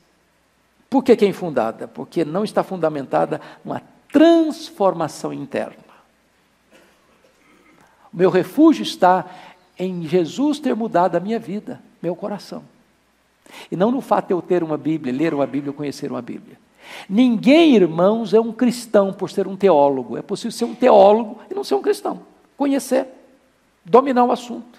por 0.88 1.02
que, 1.02 1.16
que 1.16 1.24
é 1.24 1.28
infundada? 1.28 1.88
Porque 1.88 2.24
não 2.24 2.44
está 2.44 2.62
fundamentada 2.62 3.40
numa 3.64 3.82
transformação 4.12 5.32
interna. 5.32 5.82
O 8.12 8.16
meu 8.16 8.28
refúgio 8.28 8.82
está 8.82 9.24
em 9.78 10.06
Jesus 10.06 10.58
ter 10.58 10.76
mudado 10.76 11.16
a 11.16 11.20
minha 11.20 11.38
vida, 11.38 11.80
meu 12.02 12.14
coração. 12.14 12.62
E 13.70 13.76
não 13.76 13.90
no 13.90 14.02
fato 14.02 14.28
de 14.28 14.34
eu 14.34 14.42
ter 14.42 14.62
uma 14.62 14.76
Bíblia, 14.76 15.14
ler 15.14 15.32
uma 15.32 15.46
Bíblia, 15.46 15.72
conhecer 15.72 16.10
uma 16.10 16.20
Bíblia. 16.20 16.58
Ninguém, 17.08 17.74
irmãos, 17.74 18.34
é 18.34 18.40
um 18.40 18.52
cristão 18.52 19.12
por 19.12 19.30
ser 19.30 19.46
um 19.46 19.56
teólogo. 19.56 20.16
É 20.16 20.22
possível 20.22 20.52
ser 20.52 20.64
um 20.64 20.74
teólogo 20.74 21.40
e 21.50 21.54
não 21.54 21.64
ser 21.64 21.74
um 21.74 21.82
cristão. 21.82 22.22
Conhecer, 22.56 23.06
dominar 23.84 24.24
o 24.24 24.32
assunto, 24.32 24.78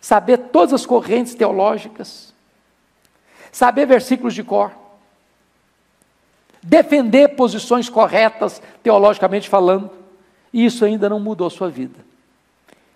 saber 0.00 0.38
todas 0.38 0.72
as 0.72 0.86
correntes 0.86 1.34
teológicas, 1.34 2.34
saber 3.52 3.86
versículos 3.86 4.34
de 4.34 4.42
cor, 4.42 4.72
defender 6.62 7.28
posições 7.36 7.88
corretas, 7.88 8.62
teologicamente 8.82 9.48
falando, 9.48 9.90
e 10.52 10.64
isso 10.64 10.84
ainda 10.84 11.08
não 11.08 11.20
mudou 11.20 11.46
a 11.46 11.50
sua 11.50 11.68
vida. 11.68 11.98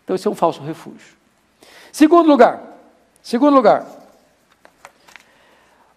Então, 0.02 0.16
esse 0.16 0.26
é 0.26 0.30
um 0.30 0.35
falso 0.35 0.62
refúgio. 0.62 1.16
Segundo 1.92 2.26
lugar, 2.26 2.62
segundo 3.23 3.54
lugar, 3.54 3.87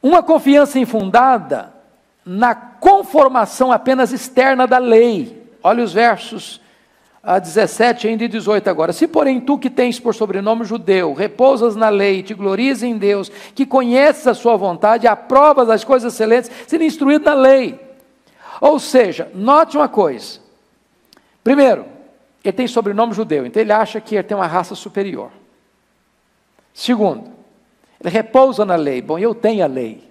uma 0.04 0.22
confiança 0.22 0.78
infundada 0.78 1.74
na 2.26 2.54
conformação 2.54 3.72
apenas 3.72 4.12
externa 4.12 4.68
da 4.68 4.78
lei. 4.78 5.50
Olha 5.64 5.82
os 5.82 5.94
versos 5.94 6.62
a 7.24 7.40
17 7.40 8.10
ainda 8.10 8.26
e 8.26 8.28
18 8.28 8.70
agora. 8.70 8.92
Se 8.92 9.08
porém 9.08 9.40
tu 9.40 9.58
que 9.58 9.70
tens 9.70 9.98
por 9.98 10.14
sobrenome 10.14 10.66
judeu, 10.66 11.14
repousas 11.14 11.74
na 11.78 11.88
lei, 11.88 12.22
te 12.22 12.34
glorias 12.34 12.84
em 12.84 12.98
Deus, 12.98 13.30
que 13.56 13.66
conheces 13.66 14.28
a 14.28 14.34
sua 14.34 14.58
vontade, 14.58 15.08
aprovas 15.08 15.70
as 15.70 15.86
coisas 15.86 16.14
excelentes, 16.14 16.52
sendo 16.68 16.84
instruído 16.84 17.24
na 17.24 17.34
lei. 17.34 17.80
Ou 18.60 18.78
seja, 18.78 19.32
note 19.34 19.78
uma 19.78 19.88
coisa. 19.88 20.40
Primeiro, 21.42 21.86
ele 22.44 22.52
tem 22.52 22.68
sobrenome 22.68 23.14
judeu, 23.14 23.46
então 23.46 23.62
ele 23.62 23.72
acha 23.72 24.02
que 24.02 24.16
ele 24.16 24.24
tem 24.24 24.36
uma 24.36 24.48
raça 24.48 24.76
superior. 24.76 25.32
Segundo, 26.74 27.32
repousa 28.10 28.66
na 28.66 28.76
lei. 28.76 29.02
Bom, 29.02 29.18
eu 29.18 29.34
tenho 29.34 29.64
a 29.64 29.68
lei. 29.68 30.04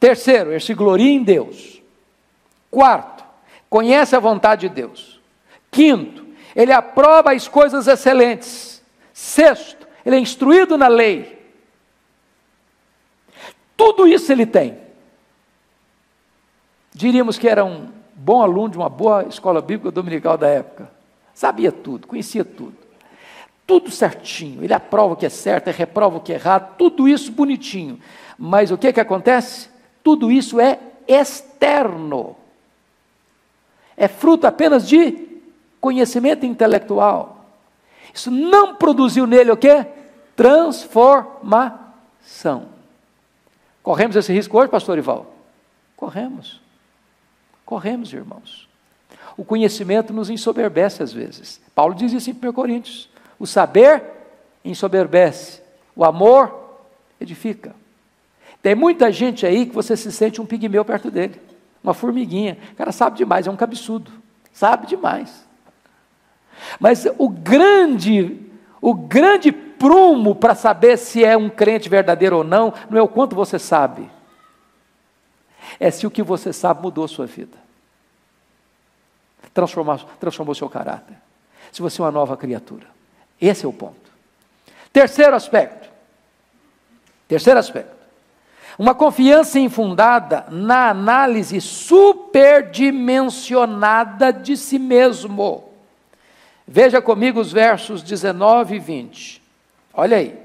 Terceiro, 0.00 0.50
ele 0.50 0.60
se 0.60 0.74
gloria 0.74 1.10
em 1.10 1.22
Deus. 1.22 1.82
Quarto, 2.70 3.24
conhece 3.68 4.14
a 4.14 4.20
vontade 4.20 4.68
de 4.68 4.74
Deus. 4.74 5.20
Quinto, 5.70 6.26
ele 6.54 6.72
aprova 6.72 7.32
as 7.32 7.48
coisas 7.48 7.86
excelentes. 7.86 8.82
Sexto, 9.12 9.86
ele 10.04 10.16
é 10.16 10.18
instruído 10.18 10.78
na 10.78 10.88
lei. 10.88 11.38
Tudo 13.76 14.06
isso 14.06 14.30
ele 14.32 14.46
tem. 14.46 14.78
Diríamos 16.92 17.38
que 17.38 17.48
era 17.48 17.64
um 17.64 17.88
bom 18.14 18.42
aluno 18.42 18.70
de 18.70 18.76
uma 18.76 18.88
boa 18.88 19.24
escola 19.28 19.60
bíblica 19.60 19.90
dominical 19.90 20.36
da 20.36 20.48
época. 20.48 20.90
Sabia 21.34 21.70
tudo, 21.70 22.06
conhecia 22.06 22.44
tudo 22.44 22.87
tudo 23.68 23.90
certinho. 23.90 24.64
Ele 24.64 24.72
aprova 24.72 25.12
o 25.12 25.16
que 25.16 25.26
é 25.26 25.28
certo, 25.28 25.68
reprova 25.68 26.16
o 26.16 26.20
que 26.20 26.32
é 26.32 26.36
errado, 26.36 26.74
tudo 26.78 27.06
isso 27.06 27.30
bonitinho. 27.30 28.00
Mas 28.38 28.70
o 28.70 28.78
que, 28.78 28.94
que 28.94 29.00
acontece? 29.00 29.68
Tudo 30.02 30.32
isso 30.32 30.58
é 30.58 30.78
externo. 31.06 32.34
É 33.94 34.08
fruto 34.08 34.46
apenas 34.46 34.88
de 34.88 35.42
conhecimento 35.82 36.46
intelectual. 36.46 37.44
Isso 38.14 38.30
não 38.30 38.76
produziu 38.76 39.26
nele 39.26 39.50
o 39.50 39.56
que? 39.56 39.84
Transformação. 40.34 42.70
Corremos 43.82 44.16
esse 44.16 44.32
risco 44.32 44.56
hoje, 44.56 44.70
pastor 44.70 44.96
Ival? 44.96 45.26
Corremos. 45.94 46.58
Corremos, 47.66 48.14
irmãos. 48.14 48.66
O 49.36 49.44
conhecimento 49.44 50.10
nos 50.10 50.30
ensoberbece 50.30 51.02
às 51.02 51.12
vezes. 51.12 51.60
Paulo 51.74 51.94
diz 51.94 52.14
isso 52.14 52.30
em 52.30 52.32
1 52.32 52.50
Coríntios. 52.54 53.10
O 53.38 53.46
saber 53.46 54.02
ensoberbece, 54.64 55.62
o 55.94 56.04
amor 56.04 56.80
edifica. 57.20 57.74
Tem 58.60 58.74
muita 58.74 59.12
gente 59.12 59.46
aí 59.46 59.66
que 59.66 59.74
você 59.74 59.96
se 59.96 60.10
sente 60.10 60.40
um 60.40 60.46
pigmeu 60.46 60.84
perto 60.84 61.10
dele, 61.10 61.40
uma 61.82 61.94
formiguinha. 61.94 62.58
O 62.72 62.76
cara 62.76 62.92
sabe 62.92 63.16
demais, 63.16 63.46
é 63.46 63.50
um 63.50 63.56
cabeçudo, 63.56 64.10
sabe 64.52 64.86
demais. 64.86 65.46
Mas 66.80 67.06
o 67.18 67.28
grande, 67.28 68.40
o 68.80 68.92
grande 68.92 69.52
prumo 69.52 70.34
para 70.34 70.54
saber 70.54 70.96
se 70.96 71.24
é 71.24 71.36
um 71.36 71.48
crente 71.48 71.88
verdadeiro 71.88 72.38
ou 72.38 72.44
não, 72.44 72.74
não 72.90 72.98
é 72.98 73.02
o 73.02 73.08
quanto 73.08 73.36
você 73.36 73.58
sabe, 73.58 74.10
é 75.78 75.90
se 75.90 76.06
o 76.06 76.10
que 76.10 76.22
você 76.22 76.52
sabe 76.52 76.82
mudou 76.82 77.04
a 77.04 77.08
sua 77.08 77.26
vida, 77.26 77.56
transformou, 79.54 79.98
transformou 80.18 80.54
seu 80.54 80.68
caráter, 80.68 81.16
se 81.70 81.80
você 81.80 82.00
é 82.00 82.04
uma 82.04 82.10
nova 82.10 82.36
criatura. 82.36 82.97
Esse 83.40 83.64
é 83.64 83.68
o 83.68 83.72
ponto. 83.72 83.96
Terceiro 84.92 85.34
aspecto. 85.34 85.88
Terceiro 87.26 87.58
aspecto. 87.58 87.96
Uma 88.78 88.94
confiança 88.94 89.58
infundada 89.58 90.44
na 90.50 90.90
análise 90.90 91.58
superdimensionada 91.60 94.32
de 94.32 94.56
si 94.56 94.78
mesmo. 94.78 95.64
Veja 96.66 97.02
comigo 97.02 97.40
os 97.40 97.50
versos 97.50 98.02
19 98.02 98.76
e 98.76 98.78
20. 98.78 99.42
Olha 99.92 100.18
aí. 100.18 100.38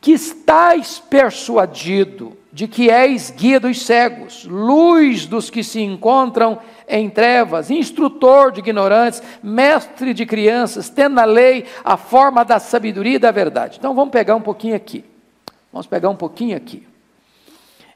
Que 0.00 0.12
estáis 0.12 0.98
persuadido 0.98 2.36
de 2.52 2.68
que 2.68 2.90
és 2.90 3.30
guia 3.30 3.58
dos 3.58 3.80
cegos, 3.80 4.44
luz 4.44 5.24
dos 5.24 5.48
que 5.48 5.64
se 5.64 5.80
encontram 5.80 6.58
em 6.86 7.08
trevas, 7.08 7.70
instrutor 7.70 8.52
de 8.52 8.60
ignorantes, 8.60 9.22
mestre 9.42 10.12
de 10.12 10.26
crianças, 10.26 10.90
tendo 10.90 11.14
na 11.14 11.24
lei 11.24 11.64
a 11.82 11.96
forma 11.96 12.44
da 12.44 12.58
sabedoria 12.58 13.16
e 13.16 13.18
da 13.18 13.30
verdade. 13.30 13.78
Então 13.78 13.94
vamos 13.94 14.12
pegar 14.12 14.36
um 14.36 14.42
pouquinho 14.42 14.76
aqui. 14.76 15.02
Vamos 15.72 15.86
pegar 15.86 16.10
um 16.10 16.16
pouquinho 16.16 16.54
aqui. 16.54 16.86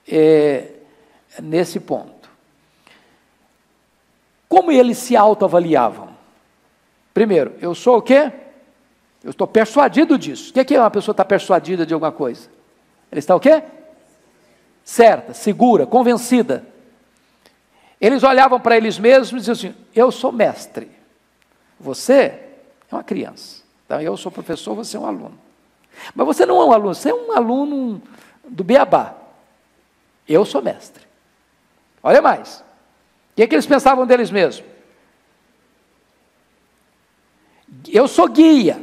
É, 0.08 0.68
nesse 1.42 1.78
ponto. 1.78 2.30
Como 4.48 4.72
eles 4.72 4.96
se 4.96 5.14
autoavaliavam? 5.14 6.08
Primeiro, 7.12 7.54
eu 7.60 7.74
sou 7.74 7.98
o 7.98 8.02
quê? 8.02 8.32
Eu 9.22 9.30
estou 9.30 9.46
persuadido 9.46 10.16
disso. 10.16 10.50
O 10.50 10.64
que 10.64 10.74
é 10.74 10.80
uma 10.80 10.90
pessoa 10.90 11.12
está 11.12 11.24
persuadida 11.24 11.84
de 11.84 11.92
alguma 11.92 12.12
coisa? 12.12 12.48
Ele 13.12 13.18
está 13.18 13.34
o 13.34 13.40
quê? 13.40 13.62
Certa, 14.86 15.34
segura, 15.34 15.84
convencida. 15.84 16.64
Eles 18.00 18.22
olhavam 18.22 18.60
para 18.60 18.76
eles 18.76 19.00
mesmos 19.00 19.32
e 19.32 19.50
diziam 19.50 19.72
assim: 19.72 19.80
Eu 19.92 20.12
sou 20.12 20.30
mestre, 20.30 20.88
você 21.78 22.38
é 22.88 22.94
uma 22.94 23.02
criança. 23.02 23.64
Então, 23.84 24.00
eu 24.00 24.16
sou 24.16 24.30
professor, 24.30 24.76
você 24.76 24.96
é 24.96 25.00
um 25.00 25.06
aluno. 25.06 25.36
Mas 26.14 26.24
você 26.24 26.46
não 26.46 26.62
é 26.62 26.64
um 26.66 26.72
aluno, 26.72 26.94
você 26.94 27.10
é 27.10 27.14
um 27.14 27.32
aluno 27.32 28.00
do 28.48 28.62
beabá. 28.62 29.16
Eu 30.28 30.44
sou 30.44 30.62
mestre. 30.62 31.04
Olha 32.00 32.22
mais. 32.22 32.60
O 32.60 32.64
que, 33.34 33.42
é 33.42 33.46
que 33.48 33.56
eles 33.56 33.66
pensavam 33.66 34.06
deles 34.06 34.30
mesmos? 34.30 34.64
Eu 37.88 38.06
sou 38.06 38.28
guia. 38.28 38.80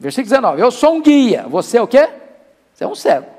Versículo 0.00 0.30
19. 0.30 0.60
Eu 0.60 0.72
sou 0.72 0.96
um 0.96 1.00
guia. 1.00 1.46
Você 1.46 1.78
é 1.78 1.82
o 1.82 1.86
quê? 1.86 2.08
Você 2.74 2.82
é 2.82 2.88
um 2.88 2.94
cego. 2.96 3.33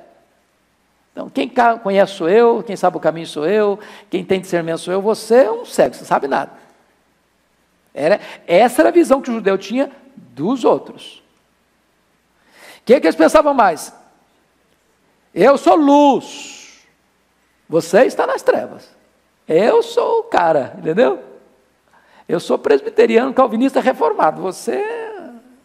Então, 1.15 1.29
quem 1.29 1.49
conhece 1.81 2.11
sou 2.11 2.27
eu, 2.27 2.61
quem 2.61 2.75
sabe 2.75 2.97
o 2.97 2.99
caminho 2.99 3.25
sou 3.25 3.47
eu, 3.47 3.79
quem 4.09 4.21
tem 4.21 4.41
discernimento 4.41 4.79
sou 4.79 4.93
eu, 4.93 5.01
você 5.01 5.45
é 5.45 5.51
um 5.51 5.63
cego, 5.63 5.95
você 5.95 6.03
sabe 6.03 6.27
nada. 6.27 6.51
Era, 7.93 8.19
essa 8.45 8.81
era 8.81 8.89
a 8.89 8.91
visão 8.91 9.21
que 9.21 9.29
o 9.29 9.35
judeu 9.35 9.57
tinha 9.57 9.89
dos 10.13 10.65
outros. 10.65 11.23
O 12.79 12.83
que, 12.83 12.95
é 12.95 12.99
que 12.99 13.07
eles 13.07 13.15
pensavam 13.15 13.53
mais? 13.53 13.93
Eu 15.33 15.57
sou 15.57 15.75
luz, 15.75 16.85
você 17.69 18.03
está 18.03 18.27
nas 18.27 18.41
trevas. 18.41 18.93
Eu 19.47 19.81
sou 19.81 20.19
o 20.19 20.23
cara, 20.23 20.75
entendeu? 20.77 21.23
Eu 22.27 22.41
sou 22.41 22.59
presbiteriano, 22.59 23.33
calvinista 23.33 23.79
reformado. 23.79 24.41
Você, 24.41 24.83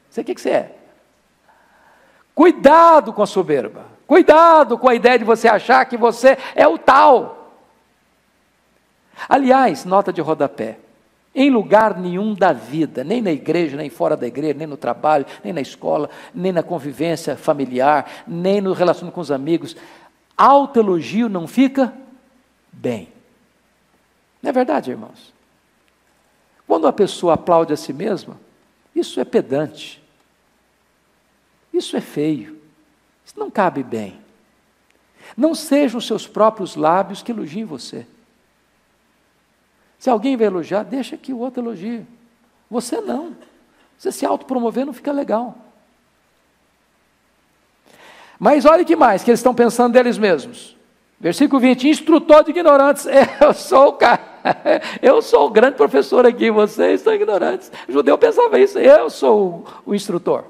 você 0.09 0.21
o 0.21 0.25
que, 0.25 0.37
que 0.37 0.41
você 0.41 0.51
é? 0.51 0.77
Cuidado 2.37 3.13
com 3.13 3.23
a 3.23 3.27
soberba. 3.27 3.85
Cuidado 4.11 4.77
com 4.77 4.89
a 4.89 4.95
ideia 4.97 5.21
de 5.21 5.25
você 5.25 5.47
achar 5.47 5.85
que 5.85 5.97
você 5.97 6.37
é 6.57 6.67
o 6.67 6.77
tal. 6.77 7.55
Aliás, 9.29 9.85
nota 9.85 10.13
de 10.13 10.21
rodapé. 10.21 10.81
Em 11.33 11.49
lugar 11.49 11.97
nenhum 11.97 12.35
da 12.35 12.53
vida, 12.53 13.05
nem 13.05 13.23
na 13.23 13.31
igreja, 13.31 13.77
nem 13.77 13.89
fora 13.89 14.17
da 14.17 14.27
igreja, 14.27 14.55
nem 14.55 14.67
no 14.67 14.77
trabalho, 14.77 15.25
nem 15.45 15.53
na 15.53 15.61
escola, 15.61 16.11
nem 16.35 16.51
na 16.51 16.61
convivência 16.61 17.37
familiar, 17.37 18.25
nem 18.27 18.61
no 18.61 18.73
relacionamento 18.73 19.15
com 19.15 19.21
os 19.21 19.31
amigos, 19.31 19.77
autoelogio 20.37 21.29
não 21.29 21.47
fica 21.47 21.95
bem. 22.73 23.11
Não 24.43 24.51
é 24.51 24.53
verdade, 24.53 24.91
irmãos? 24.91 25.33
Quando 26.67 26.89
a 26.89 26.93
pessoa 26.93 27.35
aplaude 27.35 27.73
a 27.73 27.77
si 27.77 27.93
mesma, 27.93 28.37
isso 28.93 29.21
é 29.21 29.25
pedante. 29.25 30.03
Isso 31.73 31.97
é 31.97 32.01
feio. 32.01 32.60
Isso 33.31 33.39
não 33.39 33.49
cabe 33.49 33.85
bem. 33.85 34.19
Não 35.37 35.55
sejam 35.55 35.99
os 35.99 36.07
seus 36.07 36.27
próprios 36.27 36.75
lábios 36.75 37.23
que 37.23 37.31
elogiem 37.31 37.65
você. 37.65 38.05
Se 40.01 40.11
alguém 40.11 40.37
vai 40.37 40.49
elogiar, 40.49 40.83
deixa 40.83 41.17
que 41.17 41.33
o 41.33 41.39
outro 41.39 41.63
elogie. 41.63 42.05
Você 42.69 43.01
não. 43.01 43.37
Você 43.97 44.11
se 44.11 44.27
autopromover 44.27 44.85
não 44.85 44.93
fica 44.93 45.13
legal. 45.13 45.57
Mas 48.37 48.65
olha 48.65 48.85
que 48.85 48.97
mais 48.97 49.23
que 49.23 49.31
eles 49.31 49.39
estão 49.39 49.55
pensando 49.55 49.93
deles 49.93 50.19
mesmos. 50.19 50.77
Versículo 51.21 51.61
20: 51.61 51.89
Instrutor 51.89 52.43
de 52.43 52.51
ignorantes, 52.51 53.07
eu 53.41 53.55
sou 53.55 53.91
o 53.91 53.93
cara, 53.93 54.83
eu 55.01 55.23
sou 55.23 55.47
o 55.47 55.51
grande 55.51 55.77
professor 55.77 56.27
aqui, 56.27 56.51
vocês 56.51 57.03
são 57.03 57.15
ignorantes. 57.15 57.71
O 57.89 57.93
judeu 57.93 58.19
pensava 58.19 58.59
isso, 58.59 58.77
eu 58.77 59.09
sou 59.09 59.65
o, 59.85 59.91
o 59.93 59.95
instrutor. 59.95 60.45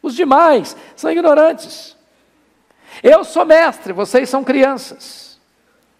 Os 0.00 0.14
demais 0.14 0.76
são 0.94 1.10
ignorantes. 1.10 1.93
Eu 3.02 3.24
sou 3.24 3.44
mestre, 3.44 3.92
vocês 3.92 4.28
são 4.28 4.44
crianças. 4.44 5.38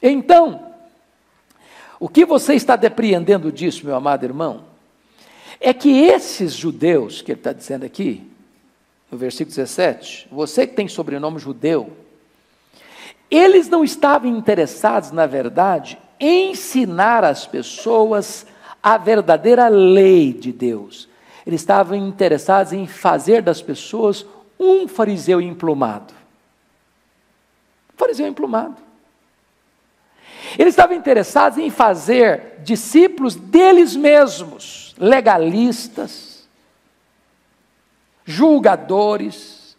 Então, 0.02 0.72
o 1.98 2.08
que 2.08 2.24
você 2.24 2.54
está 2.54 2.76
depreendendo 2.76 3.50
disso, 3.50 3.86
meu 3.86 3.94
amado 3.94 4.24
irmão, 4.24 4.64
é 5.60 5.72
que 5.72 5.88
esses 6.02 6.52
judeus, 6.52 7.22
que 7.22 7.32
ele 7.32 7.40
está 7.40 7.52
dizendo 7.52 7.84
aqui, 7.84 8.30
no 9.10 9.16
versículo 9.16 9.54
17, 9.54 10.28
você 10.30 10.66
que 10.66 10.74
tem 10.74 10.88
sobrenome 10.88 11.38
judeu, 11.38 11.90
eles 13.30 13.68
não 13.68 13.82
estavam 13.82 14.30
interessados, 14.30 15.10
na 15.10 15.26
verdade, 15.26 15.98
em 16.20 16.50
ensinar 16.50 17.24
às 17.24 17.46
pessoas 17.46 18.46
a 18.82 18.98
verdadeira 18.98 19.68
lei 19.68 20.32
de 20.32 20.52
Deus. 20.52 21.08
Eles 21.46 21.60
estavam 21.60 21.96
interessados 21.96 22.72
em 22.72 22.86
fazer 22.86 23.42
das 23.42 23.62
pessoas 23.62 24.26
um 24.58 24.86
fariseu 24.86 25.40
emplumado. 25.40 26.12
Fariseu 27.96 28.26
emplumado. 28.26 28.76
Eles 30.58 30.74
estavam 30.74 30.96
interessados 30.96 31.58
em 31.58 31.70
fazer 31.70 32.60
discípulos 32.60 33.34
deles 33.34 33.96
mesmos, 33.96 34.94
legalistas, 34.98 36.48
julgadores. 38.24 39.76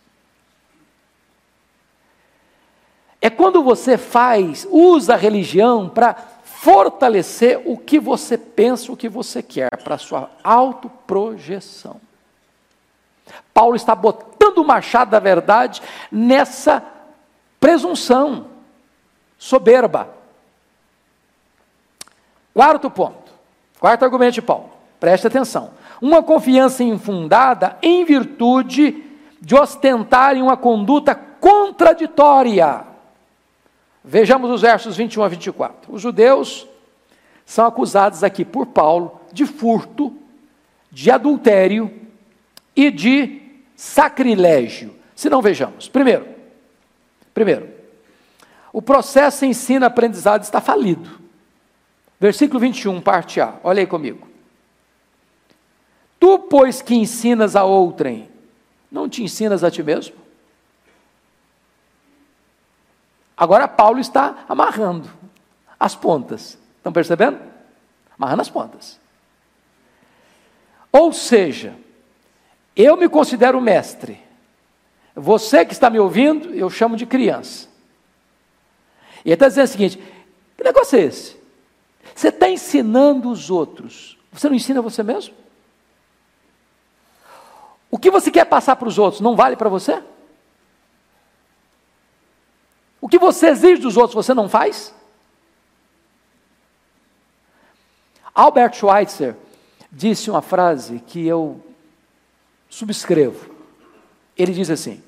É 3.22 3.30
quando 3.30 3.64
você 3.64 3.98
faz, 3.98 4.68
usa 4.70 5.14
a 5.14 5.18
religião 5.18 5.90
para 5.90 6.16
fortalecer 6.44 7.62
o 7.66 7.78
que 7.78 8.00
você 8.00 8.38
pensa, 8.38 8.92
o 8.92 8.98
que 8.98 9.08
você 9.08 9.42
quer, 9.42 9.70
para 9.84 9.96
a 9.96 10.00
sua 10.00 10.30
autoprojeção. 10.44 12.02
Paulo 13.54 13.76
está 13.76 13.96
botando 13.96 14.60
o 14.60 14.66
machado 14.66 15.12
da 15.12 15.20
verdade 15.20 15.82
nessa 16.12 16.84
presunção 17.66 18.46
soberba. 19.40 20.08
Quarto 22.54 22.92
ponto, 22.92 23.32
quarto 23.80 24.06
argumento 24.06 24.36
de 24.36 24.42
Paulo, 24.44 24.70
preste 25.00 25.26
atenção. 25.26 25.72
Uma 26.00 26.22
confiança 26.22 26.84
infundada 26.84 27.76
em 27.82 28.06
virtude 28.06 29.04
de 29.42 29.56
ostentarem 29.56 30.44
uma 30.44 30.56
conduta 30.56 31.16
contraditória. 31.16 32.86
Vejamos 34.04 34.52
os 34.52 34.62
versos 34.62 34.96
21 34.96 35.24
a 35.24 35.28
24. 35.28 35.92
Os 35.92 36.04
judeus 36.04 36.68
são 37.48 37.66
acusados 37.66 38.24
aqui 38.24 38.46
por 38.46 38.68
Paulo 38.68 39.20
de 39.34 39.48
furto, 39.48 40.16
de 40.92 41.10
adultério 41.10 41.92
e 42.76 42.92
de 42.92 43.42
sacrilégio. 43.76 44.94
Se 45.16 45.32
não 45.32 45.42
vejamos. 45.42 45.90
Primeiro, 45.90 46.35
primeiro, 47.36 47.70
o 48.74 48.82
processo 48.82 49.46
ensino-aprendizado 49.46 50.44
está 50.44 50.60
falido. 50.60 51.20
Versículo 52.20 52.60
21, 52.60 53.00
parte 53.00 53.40
A. 53.40 53.60
Olha 53.64 53.82
aí 53.82 53.86
comigo. 53.86 54.28
Tu, 56.20 56.40
pois 56.40 56.82
que 56.82 56.96
ensinas 56.96 57.56
a 57.56 57.64
outrem, 57.64 58.28
não 58.92 59.08
te 59.08 59.22
ensinas 59.22 59.64
a 59.64 59.70
ti 59.70 59.84
mesmo? 59.84 60.16
Agora 63.38 63.68
Paulo 63.68 64.00
está 64.00 64.46
amarrando 64.50 65.10
as 65.80 65.94
pontas. 65.94 66.58
Estão 66.78 66.92
percebendo? 66.92 67.40
Amarrando 68.18 68.42
as 68.42 68.50
pontas. 68.50 69.00
Ou 70.92 71.12
seja, 71.12 71.76
eu 72.76 72.96
me 72.96 73.10
considero 73.10 73.60
mestre. 73.60 74.25
Você 75.16 75.66
que 75.66 75.72
está 75.72 75.90
me 75.90 75.98
ouvindo, 75.98 76.54
eu 76.54 76.70
chamo 76.70 76.98
de 76.98 77.06
criança. 77.06 77.70
E 79.24 79.30
ele 79.30 79.36
está 79.36 79.48
dizendo 79.48 79.66
o 79.66 79.70
seguinte: 79.70 80.04
que 80.58 80.64
negócio 80.64 81.00
é 81.00 81.04
esse? 81.04 81.38
Você 82.14 82.28
está 82.28 82.50
ensinando 82.50 83.32
os 83.32 83.50
outros, 83.50 84.18
você 84.32 84.50
não 84.50 84.56
ensina 84.56 84.82
você 84.82 85.02
mesmo? 85.02 85.34
O 87.90 87.98
que 87.98 88.12
você 88.12 88.30
quer 88.30 88.46
passar 88.46 88.76
para 88.76 88.90
os 88.90 89.00
outros 89.00 89.22
não 89.22 89.36
vale 89.36 89.56
para 89.56 89.70
você? 89.70 90.04
O 93.00 93.08
que 93.08 93.18
você 93.18 93.48
exige 93.48 93.82
dos 93.82 93.96
outros 93.96 94.16
você 94.16 94.34
não 94.34 94.50
faz? 94.50 94.94
Albert 98.34 98.74
Schweitzer 98.74 99.36
disse 99.90 100.30
uma 100.30 100.42
frase 100.42 101.00
que 101.00 101.26
eu 101.26 101.64
subscrevo. 102.70 103.55
Ele 104.38 104.54
diz 104.54 104.70
assim: 104.70 105.02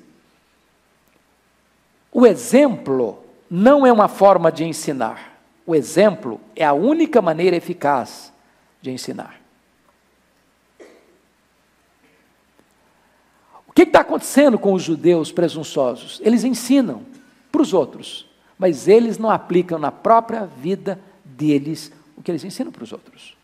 O 2.12 2.26
exemplo 2.26 3.24
não 3.50 3.86
é 3.86 3.92
uma 3.92 4.08
forma 4.08 4.50
de 4.50 4.64
ensinar. 4.64 5.38
O 5.66 5.74
exemplo 5.74 6.40
é 6.56 6.64
a 6.64 6.72
única 6.72 7.20
maneira 7.20 7.56
eficaz 7.56 8.32
de 8.80 8.90
ensinar. 8.90 9.38
O 13.66 13.72
que 13.72 13.82
está 13.82 14.00
acontecendo 14.00 14.58
com 14.58 14.72
os 14.72 14.82
judeus 14.82 15.30
presunçosos? 15.30 16.20
Eles 16.24 16.42
ensinam 16.42 17.04
para 17.52 17.62
os 17.62 17.74
outros, 17.74 18.28
mas 18.58 18.88
eles 18.88 19.18
não 19.18 19.30
aplicam 19.30 19.78
na 19.78 19.92
própria 19.92 20.46
vida 20.46 20.98
deles 21.22 21.92
o 22.16 22.22
que 22.22 22.30
eles 22.30 22.44
ensinam 22.44 22.72
para 22.72 22.84
os 22.84 22.92
outros. 22.92 23.36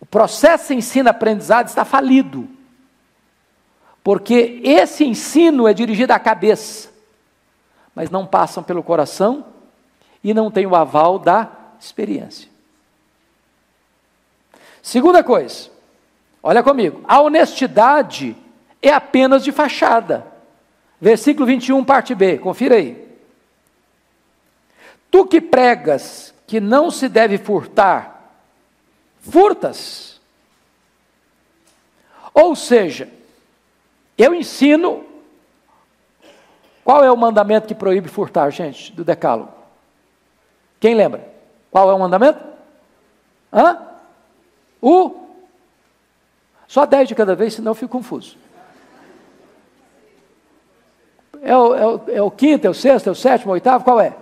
O 0.00 0.06
processo 0.06 0.72
ensino-aprendizado 0.72 1.68
está 1.68 1.84
falido. 1.84 2.48
Porque 4.06 4.60
esse 4.62 5.04
ensino 5.04 5.66
é 5.66 5.74
dirigido 5.74 6.12
à 6.12 6.18
cabeça, 6.20 6.90
mas 7.92 8.08
não 8.08 8.24
passam 8.24 8.62
pelo 8.62 8.80
coração 8.80 9.44
e 10.22 10.32
não 10.32 10.48
tem 10.48 10.64
o 10.64 10.76
aval 10.76 11.18
da 11.18 11.50
experiência. 11.80 12.48
Segunda 14.80 15.24
coisa, 15.24 15.70
olha 16.40 16.62
comigo, 16.62 17.02
a 17.08 17.20
honestidade 17.20 18.36
é 18.80 18.92
apenas 18.92 19.42
de 19.42 19.50
fachada. 19.50 20.24
Versículo 21.00 21.44
21, 21.44 21.84
parte 21.84 22.14
B, 22.14 22.38
confira 22.38 22.76
aí. 22.76 23.08
Tu 25.10 25.26
que 25.26 25.40
pregas 25.40 26.32
que 26.46 26.60
não 26.60 26.92
se 26.92 27.08
deve 27.08 27.38
furtar, 27.38 28.38
furtas. 29.18 30.20
Ou 32.32 32.54
seja, 32.54 33.16
eu 34.16 34.34
ensino. 34.34 35.04
Qual 36.84 37.02
é 37.02 37.10
o 37.10 37.16
mandamento 37.16 37.66
que 37.66 37.74
proíbe 37.74 38.08
furtar, 38.08 38.48
gente, 38.50 38.92
do 38.92 39.04
Decálogo? 39.04 39.52
Quem 40.78 40.94
lembra? 40.94 41.28
Qual 41.70 41.90
é 41.90 41.94
o 41.94 41.98
mandamento? 41.98 42.38
Hã? 43.52 43.78
O? 44.80 45.26
Só 46.68 46.86
dez 46.86 47.08
de 47.08 47.14
cada 47.14 47.34
vez, 47.34 47.54
senão 47.54 47.70
eu 47.70 47.74
fico 47.74 47.92
confuso. 47.92 48.36
É 51.42 51.56
o, 51.56 51.74
é, 51.74 51.86
o, 51.86 52.00
é 52.08 52.22
o 52.22 52.30
quinto, 52.30 52.66
é 52.66 52.70
o 52.70 52.74
sexto, 52.74 53.08
é 53.08 53.12
o 53.12 53.14
sétimo, 53.14 53.50
é 53.50 53.52
o 53.52 53.54
oitavo? 53.54 53.84
Qual 53.84 54.00
é? 54.00 54.16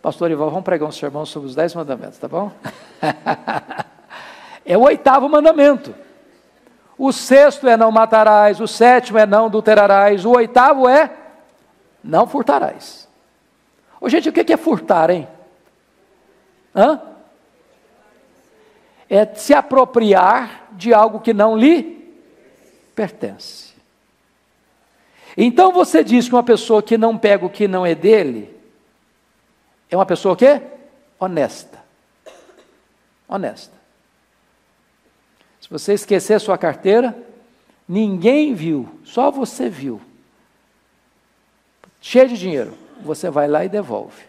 Pastor 0.00 0.30
Ival, 0.30 0.50
vamos 0.50 0.64
pregar 0.64 0.88
um 0.88 0.92
sermão 0.92 1.26
sobre 1.26 1.48
os 1.48 1.54
dez 1.54 1.74
mandamentos, 1.74 2.18
tá 2.18 2.28
bom? 2.28 2.52
é 4.64 4.78
o 4.78 4.82
oitavo 4.82 5.28
mandamento. 5.28 5.94
O 6.98 7.12
sexto 7.12 7.68
é 7.68 7.76
não 7.76 7.92
matarás, 7.92 8.60
o 8.60 8.66
sétimo 8.66 9.18
é 9.18 9.26
não 9.26 9.46
adulterarás, 9.46 10.24
o 10.24 10.30
oitavo 10.30 10.88
é 10.88 11.10
não 12.02 12.26
furtarás. 12.26 13.06
Ô, 14.00 14.08
gente, 14.08 14.28
o 14.28 14.32
que 14.32 14.52
é 14.52 14.56
furtar, 14.56 15.10
hein? 15.10 15.28
Hã? 16.74 17.00
É 19.08 19.26
se 19.34 19.54
apropriar 19.54 20.68
de 20.72 20.92
algo 20.92 21.20
que 21.20 21.32
não 21.32 21.56
lhe 21.56 22.14
pertence. 22.94 23.74
Então 25.36 25.70
você 25.70 26.02
diz 26.02 26.28
que 26.28 26.34
uma 26.34 26.42
pessoa 26.42 26.82
que 26.82 26.96
não 26.96 27.16
pega 27.18 27.44
o 27.44 27.50
que 27.50 27.68
não 27.68 27.84
é 27.84 27.94
dele 27.94 28.56
é 29.90 29.96
uma 29.96 30.06
pessoa 30.06 30.34
o 30.34 30.36
quê? 30.36 30.62
Honesta. 31.18 31.78
Honesta. 33.28 33.75
Se 35.66 35.70
você 35.72 35.94
esquecer 35.94 36.40
sua 36.40 36.56
carteira, 36.56 37.18
ninguém 37.88 38.54
viu, 38.54 38.88
só 39.02 39.32
você 39.32 39.68
viu. 39.68 40.00
Cheio 42.00 42.28
de 42.28 42.38
dinheiro, 42.38 42.78
você 43.02 43.28
vai 43.28 43.48
lá 43.48 43.64
e 43.64 43.68
devolve. 43.68 44.22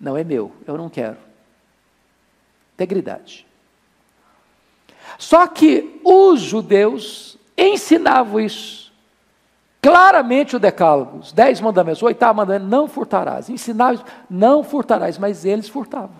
Não 0.00 0.16
é 0.16 0.24
meu, 0.24 0.50
eu 0.66 0.78
não 0.78 0.88
quero. 0.88 1.18
Integridade. 2.72 3.46
Só 5.18 5.46
que 5.46 6.00
os 6.02 6.40
judeus 6.40 7.36
ensinavam 7.54 8.40
isso. 8.40 8.90
Claramente 9.82 10.56
o 10.56 10.58
decálogo, 10.58 11.18
os 11.18 11.32
dez 11.32 11.60
mandamentos, 11.60 12.00
o 12.00 12.06
oitavo 12.06 12.38
mandamento, 12.38 12.64
não 12.64 12.88
furtarás. 12.88 13.50
Ensinavam, 13.50 14.02
não 14.30 14.64
furtarás, 14.64 15.18
mas 15.18 15.44
eles 15.44 15.68
furtavam. 15.68 16.16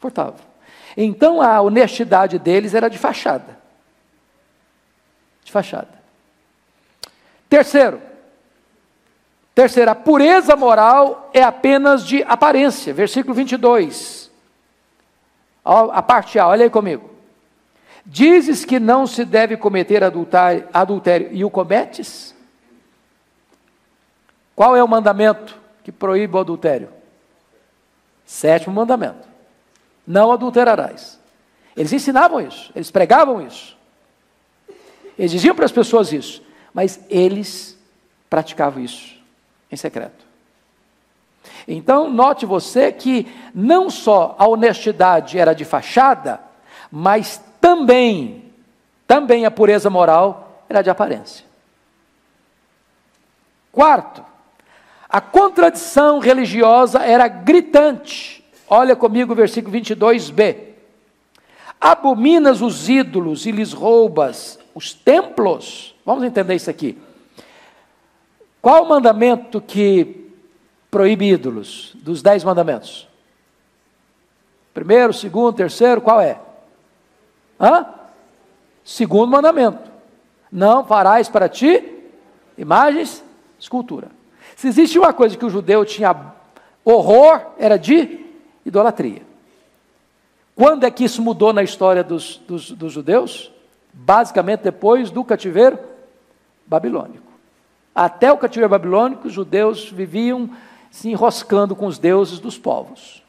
Furtavam. 0.00 0.55
Então 0.96 1.42
a 1.42 1.60
honestidade 1.60 2.38
deles 2.38 2.74
era 2.74 2.88
de 2.88 2.96
fachada. 2.96 3.58
De 5.44 5.52
fachada. 5.52 5.90
Terceiro, 7.48 8.00
terceira, 9.54 9.90
a 9.92 9.94
pureza 9.94 10.56
moral 10.56 11.30
é 11.34 11.42
apenas 11.42 12.04
de 12.04 12.22
aparência. 12.22 12.94
Versículo 12.94 13.34
22. 13.34 14.30
A 15.64 16.02
parte 16.02 16.38
A, 16.38 16.48
olha 16.48 16.64
aí 16.64 16.70
comigo. 16.70 17.10
Dizes 18.04 18.64
que 18.64 18.78
não 18.78 19.06
se 19.06 19.24
deve 19.24 19.56
cometer 19.56 20.02
adultério, 20.02 20.68
adultério 20.72 21.28
e 21.32 21.44
o 21.44 21.50
cometes? 21.50 22.34
Qual 24.54 24.76
é 24.76 24.82
o 24.82 24.88
mandamento 24.88 25.58
que 25.82 25.92
proíbe 25.92 26.36
o 26.36 26.38
adultério? 26.38 26.88
Sétimo 28.24 28.74
mandamento 28.74 29.35
não 30.06 30.30
adulterarás. 30.32 31.18
Eles 31.76 31.92
ensinavam 31.92 32.40
isso, 32.40 32.70
eles 32.74 32.90
pregavam 32.90 33.46
isso. 33.46 33.76
Eles 35.18 35.30
diziam 35.30 35.54
para 35.54 35.64
as 35.64 35.72
pessoas 35.72 36.12
isso, 36.12 36.42
mas 36.72 37.00
eles 37.08 37.78
praticavam 38.28 38.82
isso 38.82 39.16
em 39.70 39.76
secreto. 39.76 40.24
Então, 41.66 42.08
note 42.10 42.46
você 42.46 42.92
que 42.92 43.26
não 43.54 43.90
só 43.90 44.36
a 44.38 44.46
honestidade 44.46 45.38
era 45.38 45.54
de 45.54 45.64
fachada, 45.64 46.40
mas 46.90 47.40
também, 47.60 48.44
também 49.06 49.44
a 49.44 49.50
pureza 49.50 49.90
moral 49.90 50.62
era 50.68 50.82
de 50.82 50.90
aparência. 50.90 51.44
Quarto, 53.72 54.24
a 55.08 55.20
contradição 55.20 56.18
religiosa 56.18 57.00
era 57.00 57.28
gritante. 57.28 58.44
Olha 58.68 58.96
comigo 58.96 59.32
o 59.32 59.36
versículo 59.36 59.76
22b. 59.76 60.56
Abominas 61.80 62.62
os 62.62 62.88
ídolos 62.88 63.46
e 63.46 63.50
lhes 63.50 63.72
roubas 63.72 64.58
os 64.74 64.92
templos. 64.92 65.94
Vamos 66.04 66.24
entender 66.24 66.54
isso 66.54 66.68
aqui. 66.68 66.98
Qual 68.60 68.84
o 68.84 68.88
mandamento 68.88 69.60
que 69.60 70.30
proíbe 70.90 71.30
ídolos? 71.30 71.92
Dos 71.94 72.22
dez 72.22 72.42
mandamentos. 72.42 73.08
Primeiro, 74.74 75.12
segundo, 75.12 75.56
terceiro, 75.56 76.00
qual 76.00 76.20
é? 76.20 76.38
Hã? 77.58 77.86
Segundo 78.84 79.30
mandamento. 79.30 79.90
Não 80.50 80.84
farás 80.84 81.28
para 81.28 81.48
ti 81.48 81.96
imagens, 82.58 83.22
escultura. 83.58 84.08
Se 84.54 84.68
existe 84.68 84.98
uma 84.98 85.12
coisa 85.12 85.36
que 85.36 85.44
o 85.44 85.50
judeu 85.50 85.84
tinha 85.84 86.14
horror, 86.84 87.40
era 87.58 87.78
de 87.78 88.25
idolatria. 88.66 89.22
Quando 90.54 90.84
é 90.84 90.90
que 90.90 91.04
isso 91.04 91.22
mudou 91.22 91.52
na 91.52 91.62
história 91.62 92.02
dos, 92.02 92.38
dos, 92.48 92.70
dos 92.72 92.92
judeus? 92.92 93.52
Basicamente 93.92 94.60
depois 94.60 95.10
do 95.10 95.22
cativeiro 95.22 95.78
babilônico. 96.66 97.26
Até 97.94 98.32
o 98.32 98.36
cativeiro 98.36 98.70
babilônico, 98.70 99.28
os 99.28 99.32
judeus 99.32 99.90
viviam 99.90 100.50
se 100.90 101.08
enroscando 101.08 101.76
com 101.76 101.86
os 101.86 101.98
deuses 101.98 102.38
dos 102.38 102.58
povos. 102.58 103.22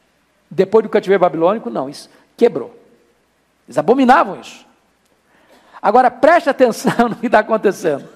Depois 0.50 0.84
do 0.84 0.90
cativeiro 0.90 1.22
babilônico, 1.22 1.70
não, 1.70 1.90
isso 1.90 2.10
quebrou. 2.36 2.74
Eles 3.68 3.78
abominavam 3.78 4.40
isso. 4.40 4.66
Agora 5.82 6.10
preste 6.10 6.50
atenção 6.50 7.10
no 7.10 7.16
que 7.16 7.26
está 7.26 7.40
acontecendo. 7.40 8.08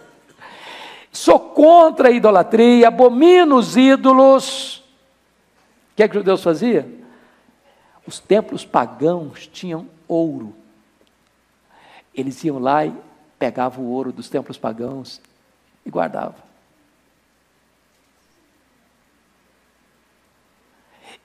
Sou 1.12 1.39
contra 1.39 2.07
a 2.07 2.12
idolatria, 2.12 2.88
abomino 2.88 3.57
os 3.57 3.75
ídolos. 3.75 4.77
O 4.77 5.95
que 5.97 6.03
é 6.03 6.07
que 6.07 6.15
os 6.15 6.21
judeus 6.21 6.41
faziam? 6.41 7.00
Os 8.12 8.19
templos 8.19 8.65
pagãos 8.65 9.47
tinham 9.47 9.88
ouro. 10.06 10.54
Eles 12.13 12.43
iam 12.43 12.60
lá 12.60 12.86
e 12.86 12.93
pegavam 13.39 13.86
o 13.86 13.88
ouro 13.88 14.12
dos 14.12 14.28
templos 14.28 14.58
pagãos 14.58 15.21
e 15.86 15.89
guardavam. 15.89 16.36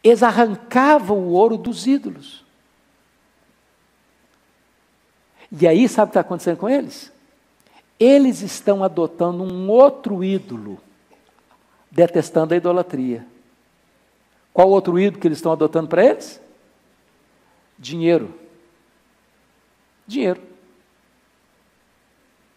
Eles 0.00 0.22
arrancavam 0.22 1.18
o 1.18 1.32
ouro 1.32 1.56
dos 1.56 1.88
ídolos. 1.88 2.44
E 5.50 5.66
aí, 5.66 5.88
sabe 5.88 6.04
o 6.04 6.06
que 6.06 6.10
está 6.10 6.20
acontecendo 6.20 6.58
com 6.58 6.68
eles? 6.68 7.12
Eles 7.98 8.42
estão 8.42 8.84
adotando 8.84 9.42
um 9.42 9.68
outro 9.68 10.22
ídolo, 10.22 10.80
detestando 11.90 12.54
a 12.54 12.56
idolatria. 12.56 13.26
Qual 14.54 14.70
outro 14.70 15.00
ídolo 15.00 15.20
que 15.20 15.26
eles 15.26 15.38
estão 15.38 15.50
adotando 15.50 15.88
para 15.88 16.04
eles? 16.04 16.45
Dinheiro. 17.78 18.34
Dinheiro. 20.06 20.42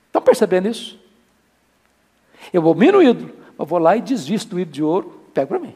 Estão 0.08 0.22
percebendo 0.22 0.68
isso? 0.68 1.00
Eu 2.54 2.62
vou 2.62 2.74
no 2.92 3.04
ídolo, 3.04 3.34
eu 3.58 3.66
vou 3.66 3.80
lá 3.80 3.96
e 3.96 4.02
desvisto 4.02 4.56
o 4.56 4.60
ídolo 4.60 4.74
de 4.74 4.84
ouro, 4.84 5.22
pego 5.34 5.50
para 5.50 5.60
mim. 5.60 5.76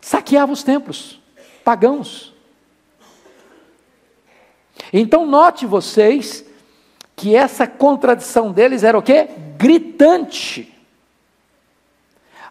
Saqueava 0.00 0.52
os 0.52 0.62
templos, 0.62 1.20
pagãos. 1.64 2.34
Então 4.92 5.26
note 5.26 5.66
vocês 5.66 6.44
que 7.14 7.34
essa 7.34 7.66
contradição 7.66 8.50
deles 8.50 8.82
era 8.82 8.98
o 8.98 9.02
quê? 9.02 9.28
Gritante. 9.56 10.74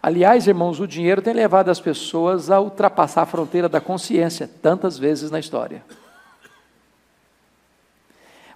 Aliás, 0.01 0.47
irmãos, 0.47 0.79
o 0.79 0.87
dinheiro 0.87 1.21
tem 1.21 1.33
levado 1.33 1.69
as 1.69 1.79
pessoas 1.79 2.49
a 2.49 2.59
ultrapassar 2.59 3.23
a 3.23 3.25
fronteira 3.25 3.67
da 3.67 3.81
consciência 3.81 4.49
tantas 4.61 4.97
vezes 4.97 5.29
na 5.29 5.39
história. 5.39 5.83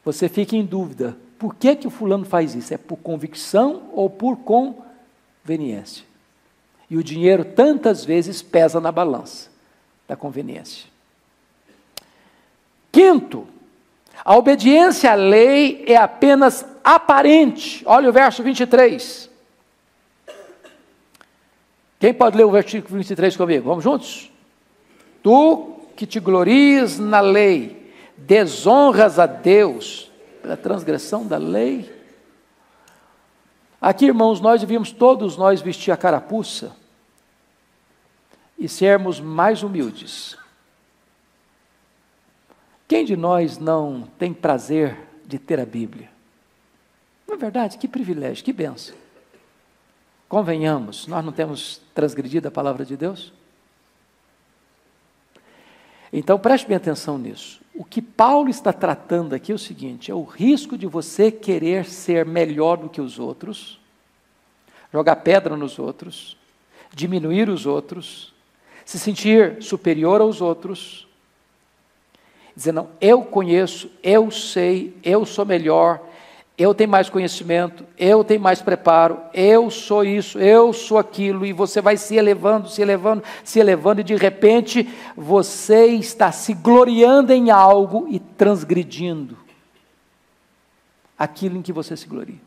Você 0.05 0.29
fica 0.29 0.55
em 0.55 0.65
dúvida: 0.65 1.17
por 1.37 1.55
que, 1.55 1.75
que 1.75 1.87
o 1.87 1.91
fulano 1.91 2.25
faz 2.25 2.55
isso? 2.55 2.73
É 2.73 2.77
por 2.77 2.97
convicção 2.97 3.89
ou 3.91 4.09
por 4.09 4.37
conveniência? 4.37 6.05
E 6.89 6.95
o 6.95 7.03
dinheiro 7.03 7.43
tantas 7.43 8.05
vezes 8.05 8.41
pesa 8.41 8.79
na 8.79 8.91
balança 8.91 9.49
da 10.07 10.15
conveniência. 10.15 10.85
Quinto, 12.91 13.47
a 14.23 14.37
obediência 14.37 15.11
à 15.11 15.15
lei 15.15 15.83
é 15.87 15.97
apenas 15.97 16.65
aparente. 16.83 17.81
Olha 17.85 18.09
o 18.09 18.13
verso 18.13 18.43
23. 18.43 19.32
Quem 22.03 22.13
pode 22.13 22.35
ler 22.35 22.43
o 22.43 22.51
versículo 22.51 22.97
23 22.97 23.37
comigo? 23.37 23.69
Vamos 23.69 23.81
juntos? 23.81 24.29
Tu 25.23 25.79
que 25.95 26.05
te 26.05 26.19
glorias 26.19 26.99
na 26.99 27.21
lei, 27.21 27.93
desonras 28.17 29.19
a 29.19 29.25
Deus 29.25 30.11
pela 30.41 30.57
transgressão 30.57 31.25
da 31.25 31.37
lei. 31.37 31.89
Aqui, 33.79 34.07
irmãos, 34.07 34.41
nós 34.41 34.59
devíamos 34.59 34.91
todos 34.91 35.37
nós 35.37 35.61
vestir 35.61 35.91
a 35.91 35.95
carapuça 35.95 36.75
e 38.59 38.67
sermos 38.67 39.21
mais 39.21 39.63
humildes. 39.63 40.37
Quem 42.85 43.05
de 43.05 43.15
nós 43.15 43.57
não 43.57 44.09
tem 44.19 44.33
prazer 44.33 44.97
de 45.25 45.39
ter 45.39 45.57
a 45.57 45.65
Bíblia? 45.65 46.09
Não 47.25 47.35
é 47.35 47.37
verdade? 47.37 47.77
Que 47.77 47.87
privilégio, 47.87 48.43
que 48.43 48.51
benção. 48.51 49.02
Convenhamos, 50.33 51.05
nós 51.05 51.23
não 51.23 51.31
temos 51.31 51.79
transgredido 51.93 52.47
a 52.47 52.51
palavra 52.51 52.83
de 52.83 52.97
Deus? 52.97 53.31
Então 56.11 56.39
preste 56.39 56.67
bem 56.67 56.75
atenção 56.75 57.19
nisso. 57.19 57.61
O 57.75 57.85
que 57.85 58.01
Paulo 58.01 58.49
está 58.49 58.73
tratando 58.73 59.35
aqui 59.35 59.51
é 59.51 59.55
o 59.55 59.59
seguinte: 59.59 60.09
é 60.09 60.15
o 60.15 60.23
risco 60.23 60.75
de 60.75 60.87
você 60.87 61.31
querer 61.31 61.85
ser 61.85 62.25
melhor 62.25 62.77
do 62.77 62.89
que 62.89 62.99
os 62.99 63.19
outros, 63.19 63.79
jogar 64.91 65.17
pedra 65.17 65.55
nos 65.55 65.77
outros, 65.77 66.35
diminuir 66.91 67.47
os 67.47 67.67
outros, 67.67 68.33
se 68.83 68.97
sentir 68.97 69.61
superior 69.61 70.19
aos 70.19 70.41
outros, 70.41 71.07
dizer, 72.55 72.71
não, 72.71 72.89
eu 72.99 73.21
conheço, 73.21 73.87
eu 74.01 74.31
sei, 74.31 74.97
eu 75.03 75.27
sou 75.27 75.45
melhor, 75.45 76.01
eu 76.57 76.73
tenho 76.73 76.89
mais 76.89 77.09
conhecimento, 77.09 77.83
eu 77.97 78.23
tenho 78.23 78.39
mais 78.39 78.61
preparo, 78.61 79.19
eu 79.33 79.71
sou 79.71 80.05
isso, 80.05 80.37
eu 80.37 80.71
sou 80.71 80.99
aquilo, 80.99 81.45
e 81.45 81.51
você 81.51 81.81
vai 81.81 81.97
se 81.97 82.15
elevando, 82.15 82.69
se 82.69 82.81
elevando, 82.81 83.23
se 83.43 83.59
elevando, 83.59 84.01
e 84.01 84.03
de 84.03 84.15
repente 84.15 84.87
você 85.17 85.87
está 85.87 86.31
se 86.31 86.53
gloriando 86.53 87.33
em 87.33 87.49
algo 87.49 88.05
e 88.07 88.19
transgredindo 88.19 89.35
aquilo 91.17 91.57
em 91.57 91.61
que 91.61 91.73
você 91.73 91.97
se 91.97 92.07
gloria. 92.07 92.39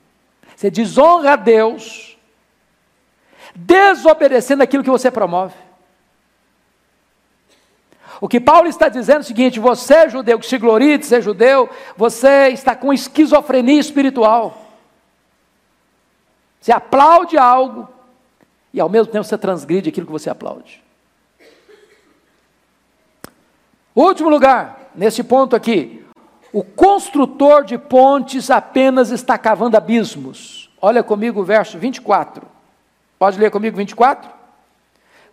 Você 0.55 0.71
desonra 0.71 1.33
a 1.33 1.37
Deus, 1.37 2.17
desobedecendo 3.55 4.63
aquilo 4.63 4.85
que 4.85 4.91
você 4.91 5.11
promove. 5.11 5.66
O 8.21 8.29
que 8.29 8.41
Paulo 8.41 8.69
está 8.69 8.89
dizendo 8.89 9.19
é 9.19 9.21
o 9.21 9.25
seguinte: 9.25 9.61
você 9.61 9.95
é 9.95 10.09
judeu 10.09 10.39
que 10.39 10.47
se 10.47 10.59
gloria 10.59 10.99
de 10.99 11.07
ser 11.07 11.23
judeu, 11.23 11.69
você 11.97 12.49
está 12.49 12.75
com 12.75 12.93
esquizofrenia 12.93 13.81
espiritual. 13.81 14.63
Você 16.61 16.73
aplaude 16.73 17.39
algo 17.39 17.89
e 18.73 18.81
ao 18.81 18.89
mesmo 18.89 19.13
tempo 19.13 19.25
você 19.25 19.39
transgride 19.39 19.89
aquilo 19.89 20.07
que 20.07 20.13
você 20.13 20.29
aplaude. 20.29 20.83
Último 23.95 24.29
lugar, 24.29 24.91
nesse 24.95 25.23
ponto 25.23 25.57
aqui, 25.57 26.05
o 26.53 26.63
construtor 26.63 27.65
de 27.65 27.79
pontes 27.79 28.51
apenas 28.51 29.11
está 29.11 29.39
cavando 29.39 29.77
abismos. 29.77 30.71
Olha 30.81 31.03
comigo 31.03 31.41
o 31.41 31.45
verso 31.45 31.79
24. 31.79 32.47
Pode 33.19 33.39
ler 33.39 33.51
comigo 33.51 33.77
24? 33.77 34.31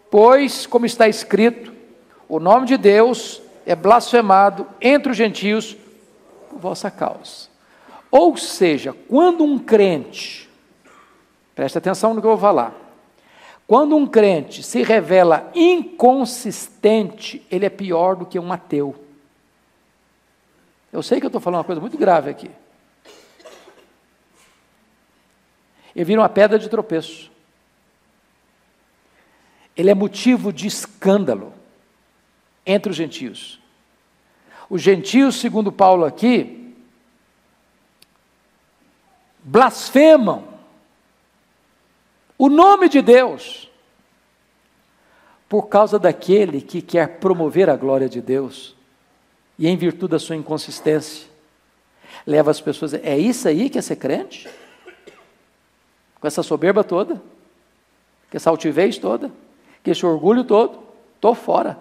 Pois, 0.09 0.65
como 0.65 0.85
está 0.85 1.07
escrito, 1.07 1.72
o 2.35 2.39
nome 2.39 2.65
de 2.65 2.77
Deus 2.77 3.43
é 3.63 3.75
blasfemado 3.75 4.67
entre 4.81 5.11
os 5.11 5.15
gentios 5.15 5.77
por 6.49 6.57
vossa 6.57 6.89
causa. 6.89 7.47
Ou 8.09 8.35
seja, 8.35 8.91
quando 9.07 9.43
um 9.43 9.59
crente, 9.59 10.49
preste 11.53 11.77
atenção 11.77 12.11
no 12.11 12.21
que 12.21 12.25
eu 12.25 12.31
vou 12.31 12.39
falar, 12.39 12.73
quando 13.67 13.95
um 13.95 14.07
crente 14.07 14.63
se 14.63 14.81
revela 14.81 15.51
inconsistente, 15.53 17.45
ele 17.51 17.67
é 17.67 17.69
pior 17.69 18.15
do 18.15 18.25
que 18.25 18.39
um 18.39 18.51
ateu. 18.51 18.95
Eu 20.91 21.03
sei 21.03 21.19
que 21.19 21.27
eu 21.27 21.29
estou 21.29 21.39
falando 21.39 21.59
uma 21.59 21.65
coisa 21.65 21.81
muito 21.81 21.99
grave 21.99 22.31
aqui. 22.31 22.49
Ele 25.95 26.03
vira 26.03 26.19
uma 26.19 26.29
pedra 26.29 26.57
de 26.57 26.67
tropeço. 26.67 27.31
Ele 29.77 29.91
é 29.91 29.93
motivo 29.93 30.51
de 30.51 30.65
escândalo 30.65 31.61
entre 32.65 32.91
os 32.91 32.95
gentios. 32.95 33.59
Os 34.69 34.81
gentios, 34.81 35.35
segundo 35.35 35.71
Paulo 35.71 36.05
aqui, 36.05 36.73
blasfemam 39.43 40.47
o 42.37 42.49
nome 42.49 42.89
de 42.89 43.01
Deus 43.01 43.69
por 45.47 45.67
causa 45.67 45.99
daquele 45.99 46.61
que 46.61 46.81
quer 46.81 47.19
promover 47.19 47.69
a 47.69 47.75
glória 47.75 48.09
de 48.09 48.21
Deus 48.21 48.75
e, 49.59 49.67
em 49.67 49.77
virtude 49.77 50.11
da 50.11 50.19
sua 50.19 50.35
inconsistência, 50.35 51.27
leva 52.25 52.49
as 52.49 52.59
pessoas. 52.59 52.93
É 52.93 53.17
isso 53.17 53.47
aí 53.47 53.69
que 53.69 53.77
é 53.77 53.81
ser 53.81 53.97
crente? 53.97 54.49
Com 56.19 56.25
essa 56.25 56.41
soberba 56.41 56.83
toda? 56.83 57.15
Com 58.31 58.37
essa 58.37 58.49
altivez 58.49 58.97
toda? 58.97 59.31
Com 59.83 59.91
esse 59.91 60.05
orgulho 60.05 60.43
todo? 60.43 60.81
Estou 61.15 61.35
fora. 61.35 61.77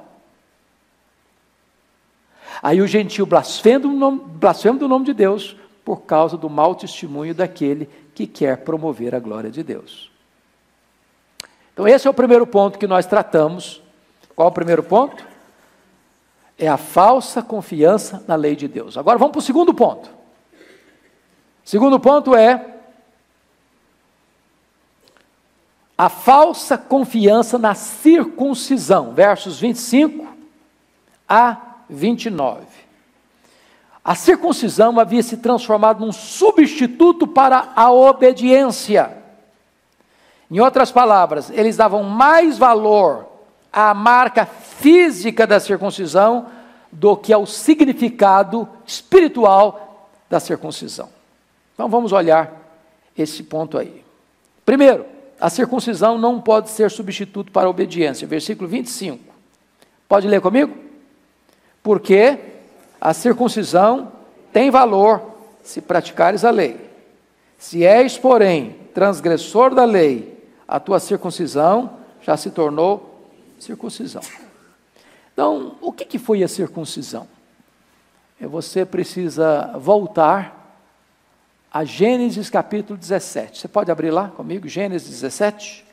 Aí 2.62 2.80
o 2.80 2.86
gentil 2.86 3.26
blasfema, 3.26 3.80
do 3.80 4.88
nome 4.88 5.04
de 5.04 5.12
Deus 5.12 5.56
por 5.84 6.02
causa 6.02 6.36
do 6.36 6.48
mau 6.48 6.74
testemunho 6.74 7.34
daquele 7.34 7.90
que 8.14 8.26
quer 8.26 8.58
promover 8.58 9.14
a 9.14 9.18
glória 9.18 9.50
de 9.50 9.62
Deus. 9.64 10.10
Então, 11.72 11.88
esse 11.88 12.06
é 12.06 12.10
o 12.10 12.14
primeiro 12.14 12.46
ponto 12.46 12.78
que 12.78 12.86
nós 12.86 13.06
tratamos. 13.06 13.82
Qual 14.36 14.48
o 14.48 14.52
primeiro 14.52 14.82
ponto? 14.82 15.26
É 16.56 16.68
a 16.68 16.76
falsa 16.76 17.42
confiança 17.42 18.22
na 18.28 18.36
lei 18.36 18.54
de 18.54 18.68
Deus. 18.68 18.96
Agora 18.96 19.18
vamos 19.18 19.32
para 19.32 19.40
o 19.40 19.42
segundo 19.42 19.74
ponto. 19.74 20.10
Segundo 21.64 21.98
ponto 21.98 22.34
é 22.36 22.72
a 25.96 26.08
falsa 26.08 26.76
confiança 26.76 27.58
na 27.58 27.74
circuncisão, 27.74 29.12
versos 29.12 29.58
25 29.58 30.26
a 31.28 31.71
29. 31.88 32.64
A 34.04 34.14
circuncisão 34.14 34.98
havia 34.98 35.22
se 35.22 35.36
transformado 35.36 36.04
num 36.04 36.12
substituto 36.12 37.26
para 37.26 37.72
a 37.76 37.92
obediência. 37.92 39.16
Em 40.50 40.60
outras 40.60 40.90
palavras, 40.90 41.50
eles 41.50 41.76
davam 41.76 42.02
mais 42.02 42.58
valor 42.58 43.26
à 43.72 43.94
marca 43.94 44.44
física 44.44 45.46
da 45.46 45.60
circuncisão 45.60 46.46
do 46.90 47.16
que 47.16 47.32
ao 47.32 47.46
significado 47.46 48.68
espiritual 48.84 50.10
da 50.28 50.40
circuncisão. 50.40 51.08
Então 51.72 51.88
vamos 51.88 52.12
olhar 52.12 52.52
esse 53.16 53.42
ponto 53.42 53.78
aí. 53.78 54.04
Primeiro, 54.64 55.06
a 55.40 55.48
circuncisão 55.48 56.18
não 56.18 56.40
pode 56.40 56.70
ser 56.70 56.90
substituto 56.90 57.50
para 57.50 57.66
a 57.66 57.70
obediência. 57.70 58.28
Versículo 58.28 58.68
25. 58.68 59.32
Pode 60.08 60.28
ler 60.28 60.40
comigo? 60.40 60.91
Porque 61.82 62.38
a 63.00 63.12
circuncisão 63.12 64.12
tem 64.52 64.70
valor 64.70 65.20
se 65.62 65.80
praticares 65.80 66.44
a 66.44 66.50
lei. 66.50 66.90
Se 67.58 67.84
és, 67.84 68.18
porém, 68.18 68.76
transgressor 68.94 69.74
da 69.74 69.84
lei, 69.84 70.32
a 70.66 70.78
tua 70.78 71.00
circuncisão 71.00 71.98
já 72.20 72.36
se 72.36 72.50
tornou 72.50 73.28
circuncisão. 73.58 74.22
Então, 75.32 75.76
o 75.80 75.92
que, 75.92 76.04
que 76.04 76.18
foi 76.18 76.42
a 76.42 76.48
circuncisão? 76.48 77.26
É 78.40 78.46
você 78.46 78.84
precisa 78.84 79.72
voltar 79.78 80.62
a 81.72 81.84
Gênesis 81.84 82.50
capítulo 82.50 82.98
17. 82.98 83.58
Você 83.58 83.68
pode 83.68 83.90
abrir 83.90 84.10
lá 84.10 84.28
comigo, 84.28 84.68
Gênesis 84.68 85.08
17? 85.08 85.84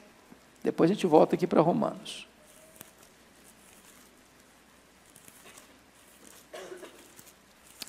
Depois 0.64 0.90
a 0.90 0.94
gente 0.94 1.08
volta 1.08 1.36
aqui 1.36 1.48
para 1.48 1.62
Romanos. 1.62 2.29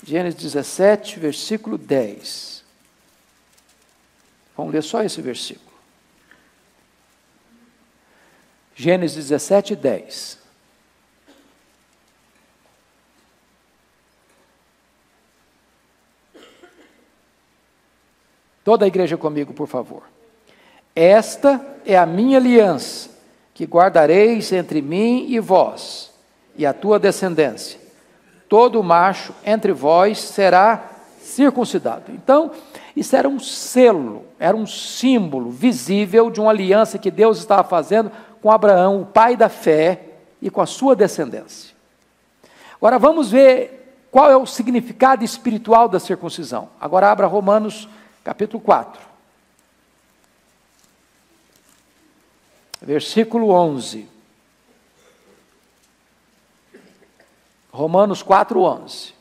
Gênesis 0.03 0.41
17, 0.41 1.19
versículo 1.19 1.77
10. 1.77 2.63
Vamos 4.57 4.73
ler 4.73 4.83
só 4.83 5.03
esse 5.03 5.21
versículo. 5.21 5.71
Gênesis 8.75 9.15
17, 9.15 9.75
10. 9.75 10.39
Toda 18.63 18.85
a 18.85 18.87
igreja 18.87 19.17
comigo, 19.17 19.53
por 19.53 19.67
favor. 19.67 20.03
Esta 20.95 21.79
é 21.85 21.97
a 21.97 22.05
minha 22.05 22.37
aliança, 22.37 23.09
que 23.53 23.65
guardareis 23.65 24.51
entre 24.51 24.81
mim 24.81 25.25
e 25.29 25.39
vós, 25.39 26.11
e 26.55 26.65
a 26.65 26.73
tua 26.73 26.99
descendência. 26.99 27.80
Todo 28.51 28.83
macho 28.83 29.33
entre 29.45 29.71
vós 29.71 30.19
será 30.19 30.83
circuncidado. 31.21 32.11
Então, 32.11 32.51
isso 32.93 33.15
era 33.15 33.29
um 33.29 33.39
selo, 33.39 34.25
era 34.37 34.57
um 34.57 34.67
símbolo 34.67 35.49
visível 35.49 36.29
de 36.29 36.41
uma 36.41 36.51
aliança 36.51 36.97
que 36.97 37.09
Deus 37.09 37.37
estava 37.37 37.63
fazendo 37.63 38.11
com 38.41 38.51
Abraão, 38.51 39.03
o 39.03 39.05
pai 39.05 39.37
da 39.37 39.47
fé, 39.47 40.01
e 40.41 40.49
com 40.49 40.59
a 40.59 40.65
sua 40.65 40.97
descendência. 40.97 41.73
Agora 42.75 42.99
vamos 42.99 43.31
ver 43.31 44.05
qual 44.11 44.29
é 44.29 44.35
o 44.35 44.45
significado 44.45 45.23
espiritual 45.23 45.87
da 45.87 45.97
circuncisão. 45.97 46.67
Agora 46.77 47.09
abra 47.09 47.27
Romanos 47.27 47.87
capítulo 48.21 48.61
4. 48.61 49.01
Versículo 52.81 53.51
11. 53.51 54.10
Romanos 57.71 58.21
4, 58.21 58.61
11. 58.61 59.13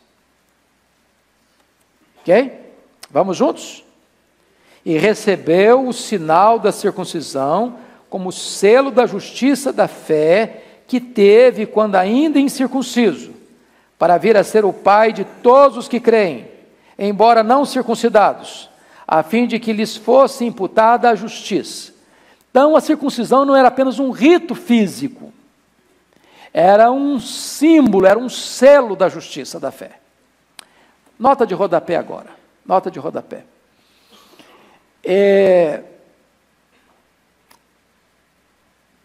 Ok? 2.21 2.61
Vamos 3.11 3.37
juntos? 3.37 3.85
E 4.85 4.99
recebeu 4.99 5.87
o 5.87 5.93
sinal 5.93 6.59
da 6.59 6.73
circuncisão 6.73 7.79
como 8.09 8.33
selo 8.33 8.91
da 8.91 9.07
justiça 9.07 9.73
da 9.73 9.87
fé 9.87 10.65
que 10.87 11.01
teve 11.01 11.67
quando 11.67 11.95
ainda 11.95 12.41
incircunciso, 12.41 13.33
para 13.97 14.19
vir 14.19 14.37
a 14.37 14.43
ser 14.43 14.65
o 14.65 14.73
pai 14.73 15.13
de 15.13 15.25
todos 15.25 15.77
os 15.77 15.87
que 15.87 16.01
creem, 16.01 16.49
embora 16.99 17.45
não 17.45 17.65
circuncidados, 17.65 18.69
a 19.07 19.23
fim 19.23 19.47
de 19.47 19.61
que 19.61 19.73
lhes 19.73 19.97
fosse 19.97 20.45
imputada 20.45 21.09
a 21.09 21.15
justiça. 21.15 21.93
Então 22.51 22.75
a 22.75 22.81
circuncisão 22.81 23.45
não 23.45 23.55
era 23.55 23.69
apenas 23.69 24.01
um 24.01 24.11
rito 24.11 24.57
físico, 24.57 25.33
era 26.53 26.91
um 26.91 27.21
símbolo, 27.21 28.07
era 28.07 28.19
um 28.19 28.29
selo 28.29 28.97
da 28.97 29.09
justiça 29.09 29.61
da 29.61 29.71
fé. 29.71 30.01
Nota 31.19 31.47
de 31.47 31.55
rodapé 31.55 31.97
agora. 31.97 32.31
Nota 32.65 32.91
de 32.91 32.99
rodapé. 32.99 33.45
É... 35.05 35.85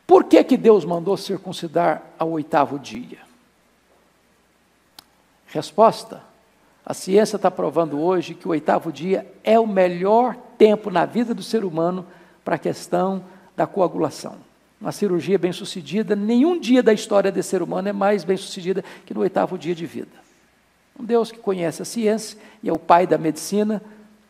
Por 0.08 0.24
que, 0.24 0.44
que 0.44 0.58
Deus 0.58 0.86
mandou 0.86 1.18
circuncidar 1.18 2.04
ao 2.18 2.32
oitavo 2.32 2.80
dia? 2.80 3.20
Resposta: 5.48 6.22
a 6.86 6.94
ciência 6.94 7.36
está 7.36 7.50
provando 7.50 8.00
hoje 8.00 8.36
que 8.36 8.48
o 8.48 8.52
oitavo 8.52 8.92
dia 8.92 9.30
é 9.44 9.60
o 9.60 9.68
melhor 9.68 10.36
tempo 10.58 10.90
na 10.90 11.06
vida 11.06 11.34
do 11.34 11.44
ser 11.44 11.66
humano 11.66 12.06
para 12.44 12.56
a 12.56 12.60
questão 12.60 13.26
da 13.56 13.66
coagulação. 13.66 14.45
Uma 14.86 14.92
cirurgia 14.92 15.40
bem 15.40 15.52
sucedida, 15.52 16.16
nenhum 16.16 16.60
dia 16.60 16.84
da 16.84 16.94
história 16.94 17.32
desse 17.32 17.50
ser 17.50 17.64
humano 17.64 17.90
é 17.90 17.92
mais 17.92 18.24
bem 18.24 18.38
sucedida 18.38 18.86
que 19.04 19.16
no 19.16 19.22
oitavo 19.22 19.58
dia 19.58 19.74
de 19.74 19.84
vida. 19.84 20.12
Um 21.00 21.04
Deus 21.04 21.32
que 21.32 21.40
conhece 21.40 21.82
a 21.82 21.86
ciência 21.86 22.38
e 22.62 22.70
é 22.70 22.72
o 22.72 22.78
pai 22.78 23.08
da 23.08 23.18
medicina 23.18 23.82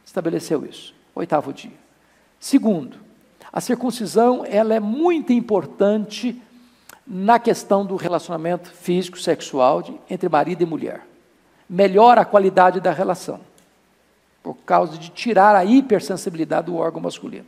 estabeleceu 0.06 0.66
isso. 0.66 0.96
Oitavo 1.14 1.52
dia. 1.52 1.76
Segundo, 2.40 2.96
a 3.52 3.60
circuncisão 3.60 4.46
ela 4.48 4.74
é 4.74 4.80
muito 4.80 5.34
importante 5.34 6.42
na 7.06 7.38
questão 7.38 7.86
do 7.86 7.98
relacionamento 7.98 8.72
físico 8.72 9.20
sexual 9.20 9.82
de, 9.82 9.94
entre 10.10 10.30
marido 10.30 10.62
e 10.62 10.66
mulher. 10.66 11.02
Melhora 11.70 12.22
a 12.22 12.26
qualidade 12.26 12.80
da 12.80 12.94
relação 12.94 13.42
por 14.42 14.56
causa 14.66 14.98
de 14.98 15.10
tirar 15.10 15.54
a 15.54 15.66
hipersensibilidade 15.66 16.68
do 16.68 16.78
órgão 16.78 17.02
masculino. 17.02 17.48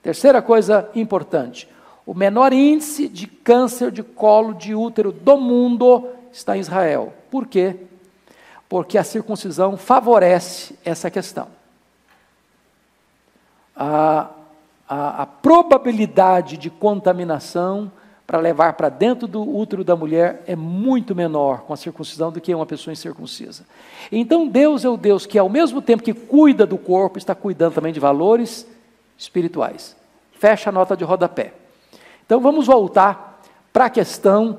Terceira 0.00 0.40
coisa 0.40 0.88
importante: 0.94 1.73
o 2.06 2.14
menor 2.14 2.52
índice 2.52 3.08
de 3.08 3.26
câncer 3.26 3.90
de 3.90 4.02
colo 4.02 4.54
de 4.54 4.74
útero 4.74 5.10
do 5.10 5.36
mundo 5.36 6.08
está 6.32 6.56
em 6.56 6.60
Israel. 6.60 7.12
Por 7.30 7.46
quê? 7.46 7.76
porque 8.74 8.98
a 8.98 9.04
circuncisão 9.04 9.76
favorece 9.76 10.76
essa 10.84 11.08
questão. 11.08 11.46
A, 13.76 14.30
a, 14.88 15.22
a 15.22 15.26
probabilidade 15.26 16.56
de 16.56 16.70
contaminação 16.70 17.88
para 18.26 18.40
levar 18.40 18.72
para 18.72 18.88
dentro 18.88 19.28
do 19.28 19.42
útero 19.42 19.84
da 19.84 19.94
mulher 19.94 20.42
é 20.46 20.56
muito 20.56 21.14
menor 21.14 21.60
com 21.60 21.72
a 21.72 21.76
circuncisão 21.76 22.32
do 22.32 22.40
que 22.40 22.52
uma 22.52 22.66
pessoa 22.66 22.92
incircuncisa. 22.92 23.64
Então 24.10 24.48
Deus 24.48 24.84
é 24.84 24.88
o 24.88 24.96
Deus 24.96 25.24
que, 25.24 25.38
ao 25.38 25.48
mesmo 25.48 25.80
tempo 25.80 26.02
que 26.02 26.12
cuida 26.12 26.66
do 26.66 26.76
corpo, 26.76 27.16
está 27.16 27.32
cuidando 27.32 27.74
também 27.74 27.92
de 27.92 28.00
valores 28.00 28.66
espirituais. 29.16 29.94
Fecha 30.32 30.70
a 30.70 30.72
nota 30.72 30.96
de 30.96 31.04
rodapé. 31.04 31.52
Então 32.24 32.40
vamos 32.40 32.66
voltar 32.66 33.42
para 33.72 33.86
a 33.86 33.90
questão 33.90 34.58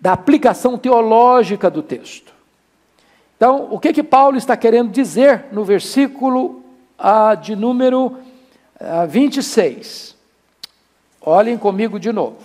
da 0.00 0.12
aplicação 0.12 0.78
teológica 0.78 1.70
do 1.70 1.82
texto. 1.82 2.32
Então, 3.36 3.68
o 3.70 3.78
que 3.78 3.92
que 3.92 4.02
Paulo 4.02 4.38
está 4.38 4.56
querendo 4.56 4.90
dizer 4.90 5.46
no 5.52 5.64
versículo 5.64 6.62
ah, 6.98 7.34
de 7.34 7.54
número 7.54 8.16
ah, 8.80 9.04
26? 9.04 10.16
Olhem 11.20 11.58
comigo 11.58 12.00
de 12.00 12.12
novo. 12.12 12.38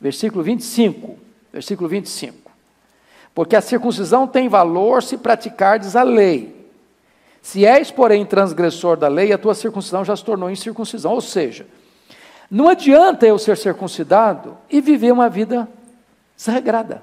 Versículo 0.00 0.42
25. 0.42 1.16
Versículo 1.52 1.88
25. 1.88 2.50
Porque 3.34 3.56
a 3.56 3.60
circuncisão 3.60 4.26
tem 4.26 4.48
valor 4.48 5.02
se 5.02 5.16
praticardes 5.16 5.96
a 5.96 6.02
lei. 6.02 6.68
Se 7.40 7.64
és, 7.64 7.90
porém, 7.90 8.26
transgressor 8.26 8.96
da 8.96 9.08
lei, 9.08 9.32
a 9.32 9.38
tua 9.38 9.54
circuncisão 9.54 10.04
já 10.04 10.14
se 10.14 10.24
tornou 10.24 10.50
incircuncisão. 10.50 11.12
Ou 11.12 11.20
seja, 11.22 11.66
não 12.50 12.68
adianta 12.68 13.26
eu 13.26 13.38
ser 13.38 13.56
circuncidado 13.56 14.58
e 14.68 14.80
viver 14.80 15.12
uma 15.12 15.28
vida 15.28 15.68
desregrada. 16.36 17.02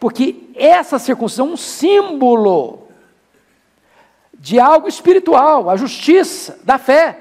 Porque 0.00 0.48
essa 0.54 0.98
circuncisão 0.98 1.48
é 1.48 1.52
um 1.52 1.56
símbolo 1.56 2.88
de 4.32 4.58
algo 4.58 4.88
espiritual, 4.88 5.68
a 5.68 5.76
justiça, 5.76 6.58
da 6.64 6.78
fé. 6.78 7.18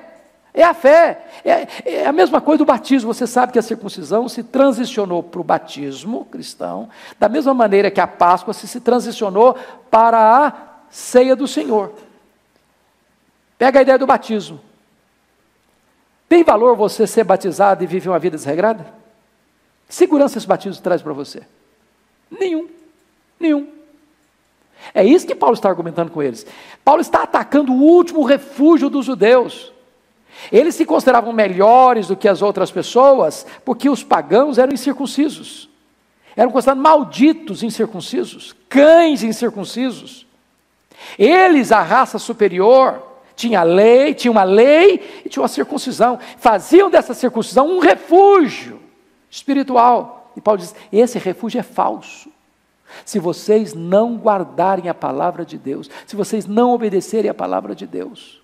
É 0.54 0.64
a 0.64 0.74
fé. 0.74 1.26
É, 1.44 1.68
é, 1.86 2.06
a 2.06 2.12
mesma 2.12 2.40
coisa 2.40 2.60
do 2.60 2.66
batismo. 2.66 3.14
Você 3.14 3.28
sabe 3.28 3.52
que 3.52 3.60
a 3.60 3.64
circuncisão 3.64 4.30
se 4.30 4.44
transicionou 4.44 5.24
para 5.24 5.42
o 5.42 5.44
batismo 5.44 6.26
cristão, 6.26 6.90
da 7.20 7.28
mesma 7.28 7.54
maneira 7.54 7.92
que 7.92 8.02
a 8.02 8.08
Páscoa 8.08 8.54
se, 8.54 8.68
se 8.68 8.80
transicionou 8.80 9.56
para 9.90 10.46
a 10.46 10.54
ceia 10.90 11.36
do 11.36 11.48
Senhor. 11.48 11.94
Pega 13.58 13.80
a 13.80 13.82
ideia 13.82 13.98
do 13.98 14.08
batismo. 14.08 14.60
Tem 16.32 16.46
valor 16.46 16.78
você 16.78 17.06
ser 17.06 17.26
batizado 17.26 17.84
e 17.84 17.88
viver 17.88 18.08
uma 18.08 18.18
vida 18.18 18.38
desregrada? 18.38 18.86
Segurança 19.90 20.38
esse 20.38 20.48
batismo 20.48 20.82
traz 20.82 21.02
para 21.02 21.12
você? 21.12 21.42
Nenhum. 22.32 22.70
Nenhum. 23.38 23.68
É 24.94 25.04
isso 25.04 25.28
que 25.28 25.36
Paulo 25.36 25.56
está 25.56 25.68
argumentando 25.68 26.10
com 26.10 26.24
eles. 26.24 26.48
Paulo 26.86 27.02
está 27.02 27.24
atacando 27.24 27.74
o 27.74 27.82
último 27.82 28.24
refúgio 28.24 28.90
dos 28.90 29.06
judeus. 29.06 29.74
Eles 30.50 30.74
se 30.74 30.86
consideravam 30.86 31.34
melhores 31.34 32.08
do 32.08 32.16
que 32.16 32.30
as 32.30 32.42
outras 32.42 32.72
pessoas 32.72 33.46
porque 33.66 33.90
os 33.90 34.02
pagãos 34.02 34.58
eram 34.58 34.72
incircuncisos. 34.72 35.70
Eram 36.34 36.50
considerados 36.50 36.82
malditos 36.82 37.62
incircuncisos, 37.62 38.56
cães 38.70 39.22
incircuncisos. 39.22 40.26
Eles, 41.20 41.74
a 41.74 41.82
raça 41.82 42.18
superior, 42.18 43.11
tinha 43.36 43.64
lei, 43.64 44.14
tinha 44.14 44.32
uma 44.32 44.44
lei 44.44 45.22
e 45.26 45.30
tinha 45.30 45.42
uma 45.42 45.48
circuncisão. 45.48 46.20
Faziam 46.38 46.90
dessa 46.90 47.14
circuncisão 47.14 47.68
um 47.68 47.80
refúgio 47.80 48.80
espiritual. 49.30 50.32
E 50.36 50.42
Paulo 50.42 50.60
diz: 50.60 50.76
esse 50.92 51.18
refúgio 51.18 51.60
é 51.60 51.64
falso. 51.64 52.30
Se 53.06 53.20
vocês 53.20 53.74
não 53.74 54.16
guardarem 54.18 54.90
a 54.90 54.94
palavra 54.94 55.46
de 55.46 55.58
Deus, 55.58 55.90
se 56.06 56.16
vocês 56.16 56.46
não 56.46 56.72
obedecerem 56.72 57.30
a 57.30 57.34
palavra 57.34 57.74
de 57.74 57.88
Deus. 57.88 58.42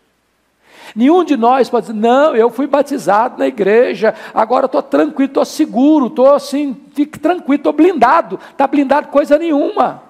Nenhum 0.95 1.23
de 1.23 1.35
nós 1.35 1.69
pode 1.69 1.87
dizer, 1.87 1.99
não, 1.99 2.33
eu 2.33 2.49
fui 2.49 2.65
batizado 2.65 3.37
na 3.37 3.47
igreja, 3.47 4.15
agora 4.33 4.67
estou 4.67 4.81
tranquilo, 4.81 5.29
estou 5.29 5.43
seguro, 5.43 6.07
estou 6.07 6.33
assim, 6.33 6.77
fique 6.93 7.19
tranquilo, 7.19 7.59
estou 7.59 7.73
blindado. 7.73 8.39
Está 8.51 8.65
blindado 8.65 9.07
coisa 9.09 9.37
nenhuma. 9.37 10.06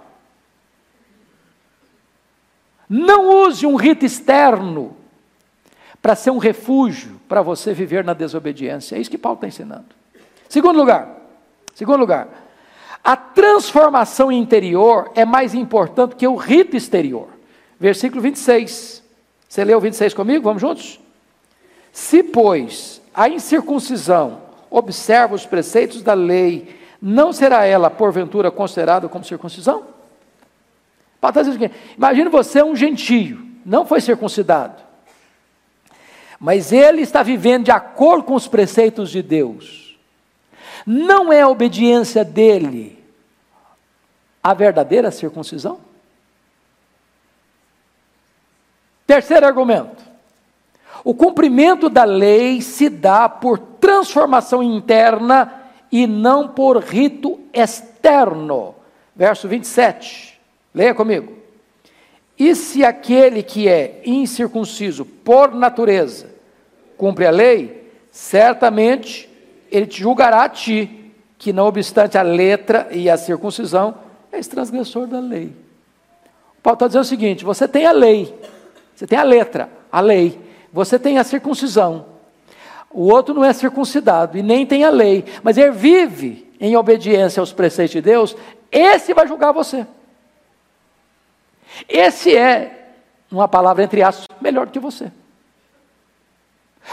Não 2.90 3.46
use 3.46 3.66
um 3.66 3.76
rito 3.76 4.06
externo 4.06 4.96
para 6.02 6.16
ser 6.16 6.32
um 6.32 6.38
refúgio 6.38 7.20
para 7.28 7.42
você 7.42 7.74
viver 7.74 8.04
na 8.04 8.14
desobediência. 8.14 8.96
É 8.96 9.00
isso 9.00 9.10
que 9.10 9.18
Paulo 9.18 9.38
está 9.38 9.48
ensinando. 9.48 9.86
Segundo 10.48 10.78
lugar, 10.78 11.18
Segundo 11.78 12.00
lugar, 12.00 12.28
a 13.04 13.16
transformação 13.16 14.32
interior 14.32 15.12
é 15.14 15.24
mais 15.24 15.54
importante 15.54 16.16
que 16.16 16.28
o 16.28 16.36
rito 16.36 16.76
exterior. 16.76 17.28
Versículo 17.80 18.20
26. 18.20 19.04
Você 19.48 19.64
leu 19.64 19.80
26 19.80 20.16
comigo? 20.16 20.44
Vamos 20.44 20.60
juntos? 20.60 21.00
Se, 21.92 22.24
pois, 22.24 23.00
a 23.14 23.30
incircuncisão 23.30 24.42
observa 24.72 25.36
os 25.36 25.46
preceitos 25.46 26.02
da 26.02 26.16
lei, 26.16 26.76
não 27.00 27.32
será 27.32 27.64
ela, 27.64 27.92
porventura, 27.92 28.50
considerada 28.50 29.08
como 29.08 29.24
circuncisão? 29.24 29.84
Dizendo 31.22 31.72
imagine 31.98 32.30
você 32.30 32.62
um 32.64 32.76
gentio, 32.76 33.46
não 33.66 33.86
foi 33.86 34.00
circuncidado, 34.00 34.82
mas 36.40 36.72
ele 36.72 37.02
está 37.02 37.24
vivendo 37.24 37.66
de 37.66 37.72
acordo 37.72 38.24
com 38.24 38.36
os 38.36 38.48
preceitos 38.48 39.10
de 39.10 39.22
Deus. 39.22 39.98
Não 40.86 41.34
é 41.34 41.42
a 41.42 41.50
obediência 41.50 42.24
dele 42.24 43.04
a 44.42 44.54
verdadeira 44.54 45.12
circuncisão? 45.12 45.80
Terceiro 49.06 49.46
argumento. 49.46 50.04
O 51.04 51.14
cumprimento 51.14 51.90
da 51.90 52.04
lei 52.04 52.62
se 52.62 52.90
dá 52.90 53.28
por 53.28 53.58
transformação 53.58 54.62
interna 54.62 55.64
e 55.92 56.06
não 56.06 56.50
por 56.50 56.78
rito 56.78 57.40
externo. 57.54 58.76
Verso 59.16 59.48
27. 59.48 60.37
Leia 60.78 60.94
comigo. 60.94 61.34
E 62.38 62.54
se 62.54 62.86
aquele 62.86 63.42
que 63.42 63.68
é 63.68 64.00
incircunciso 64.06 65.04
por 65.04 65.56
natureza 65.56 66.30
cumpre 66.96 67.26
a 67.26 67.32
lei, 67.32 67.90
certamente 68.12 69.28
ele 69.72 69.88
te 69.88 70.02
julgará 70.02 70.44
a 70.44 70.50
ti, 70.50 71.12
que 71.40 71.52
não 71.52 71.66
obstante 71.66 72.16
a 72.16 72.22
letra 72.22 72.88
e 72.92 73.10
a 73.10 73.18
circuncisão, 73.18 73.96
és 74.32 74.48
transgressor 74.48 75.08
da 75.08 75.20
lei. 75.20 75.52
Paulo 76.62 76.76
está 76.76 76.86
dizendo 76.86 77.02
o 77.02 77.06
seguinte: 77.06 77.44
você 77.44 77.68
tem 77.68 77.88
a 77.88 77.92
lei, 77.92 78.32
você 78.96 79.08
tem 79.08 79.18
a 79.18 79.24
letra, 79.24 79.72
a 79.92 80.00
lei, 80.00 80.40
você 80.72 81.00
tem 81.00 81.18
a 81.18 81.24
circuncisão. 81.24 82.06
O 82.92 83.12
outro 83.12 83.34
não 83.34 83.44
é 83.44 83.52
circuncidado 83.52 84.38
e 84.38 84.44
nem 84.44 84.64
tem 84.64 84.84
a 84.84 84.92
lei, 84.92 85.26
mas 85.42 85.58
ele 85.58 85.72
vive 85.72 86.48
em 86.60 86.78
obediência 86.78 87.40
aos 87.40 87.52
preceitos 87.52 87.94
de 87.94 88.02
Deus, 88.02 88.36
esse 88.72 89.12
vai 89.16 89.28
julgar 89.28 89.52
você. 89.52 89.88
Esse 91.88 92.36
é, 92.36 92.94
uma 93.32 93.48
palavra 93.48 93.84
entre 93.84 94.02
aspas, 94.02 94.28
melhor 94.42 94.66
do 94.66 94.72
que 94.72 94.80
você. 94.80 95.12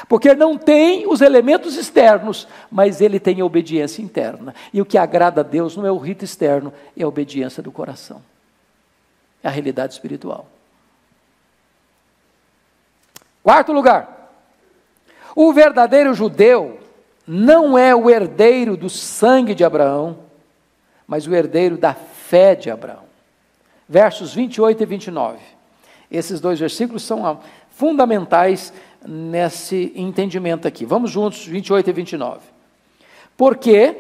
Porque 0.09 0.35
não 0.35 0.59
tem 0.59 1.07
os 1.07 1.21
elementos 1.21 1.77
externos, 1.77 2.49
mas 2.71 3.01
ele 3.01 3.21
tem 3.21 3.41
a 3.41 3.45
obediência 3.45 4.03
interna. 4.03 4.55
E 4.73 4.81
o 4.81 4.85
que 4.85 4.99
agrada 4.99 5.41
a 5.41 5.45
Deus 5.45 5.77
não 5.77 5.87
é 5.87 5.93
o 5.93 5.99
rito 5.99 6.25
externo, 6.25 6.73
é 6.97 7.05
a 7.05 7.09
obediência 7.09 7.63
do 7.63 7.71
coração. 7.71 8.21
É 9.43 9.49
a 9.49 9.51
realidade 9.51 9.93
espiritual. 9.93 10.47
Quarto 13.43 13.73
lugar. 13.73 14.33
O 15.37 15.53
verdadeiro 15.53 16.15
judeu 16.15 16.81
não 17.27 17.79
é 17.79 17.95
o 17.95 18.11
herdeiro 18.11 18.77
do 18.77 18.91
sangue 18.91 19.55
de 19.55 19.65
Abraão, 19.65 20.19
mas 21.07 21.27
o 21.27 21.35
herdeiro 21.35 21.77
da 21.77 21.95
fé 21.95 22.55
de 22.55 22.71
Abraão. 22.71 23.05
Versos 23.89 24.35
28 24.35 24.83
e 24.83 24.87
29. 24.87 25.39
Esses 26.11 26.41
dois 26.41 26.59
versículos 26.59 27.03
são 27.03 27.41
fundamentais 27.71 28.73
nesse 29.07 29.93
entendimento 29.95 30.67
aqui. 30.67 30.85
Vamos 30.85 31.11
juntos, 31.11 31.45
28 31.47 31.91
e 31.91 31.93
29. 31.93 32.41
Porque 33.37 33.97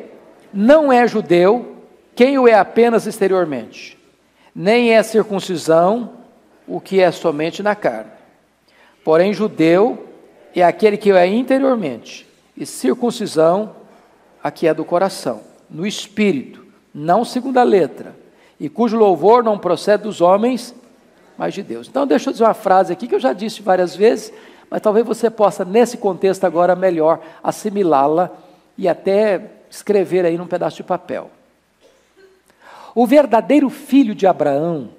não 0.52 0.92
é 0.92 1.06
judeu 1.06 1.76
quem 2.14 2.38
o 2.38 2.46
é 2.46 2.54
apenas 2.54 3.06
exteriormente, 3.06 3.98
nem 4.54 4.92
é 4.92 5.02
circuncisão 5.02 6.12
o 6.66 6.80
que 6.80 7.00
é 7.00 7.10
somente 7.10 7.62
na 7.62 7.74
carne. 7.74 8.12
Porém, 9.04 9.32
judeu 9.32 10.08
é 10.54 10.62
aquele 10.62 10.96
que 10.96 11.12
o 11.12 11.16
é 11.16 11.26
interiormente, 11.26 12.26
e 12.56 12.64
circuncisão 12.64 13.74
a 14.42 14.50
que 14.50 14.66
é 14.66 14.72
do 14.72 14.84
coração, 14.84 15.42
no 15.68 15.86
espírito, 15.86 16.64
não 16.94 17.24
segundo 17.24 17.58
a 17.58 17.64
letra, 17.64 18.14
e 18.58 18.68
cujo 18.68 18.96
louvor 18.96 19.42
não 19.42 19.58
procede 19.58 20.04
dos 20.04 20.20
homens, 20.20 20.74
mas 21.36 21.54
de 21.54 21.62
Deus. 21.62 21.88
Então, 21.88 22.06
deixa 22.06 22.30
eu 22.30 22.32
dizer 22.32 22.44
uma 22.44 22.54
frase 22.54 22.92
aqui 22.92 23.06
que 23.06 23.14
eu 23.14 23.20
já 23.20 23.32
disse 23.32 23.62
várias 23.62 23.94
vezes, 23.96 24.32
mas 24.70 24.80
talvez 24.80 25.06
você 25.06 25.30
possa, 25.30 25.64
nesse 25.64 25.96
contexto 25.96 26.44
agora, 26.44 26.74
melhor 26.76 27.20
assimilá-la 27.42 28.30
e 28.78 28.88
até 28.88 29.50
escrever 29.70 30.24
aí 30.24 30.38
num 30.38 30.46
pedaço 30.46 30.76
de 30.76 30.82
papel. 30.82 31.30
O 32.94 33.06
verdadeiro 33.06 33.68
filho 33.68 34.14
de 34.14 34.26
Abraão 34.26 34.90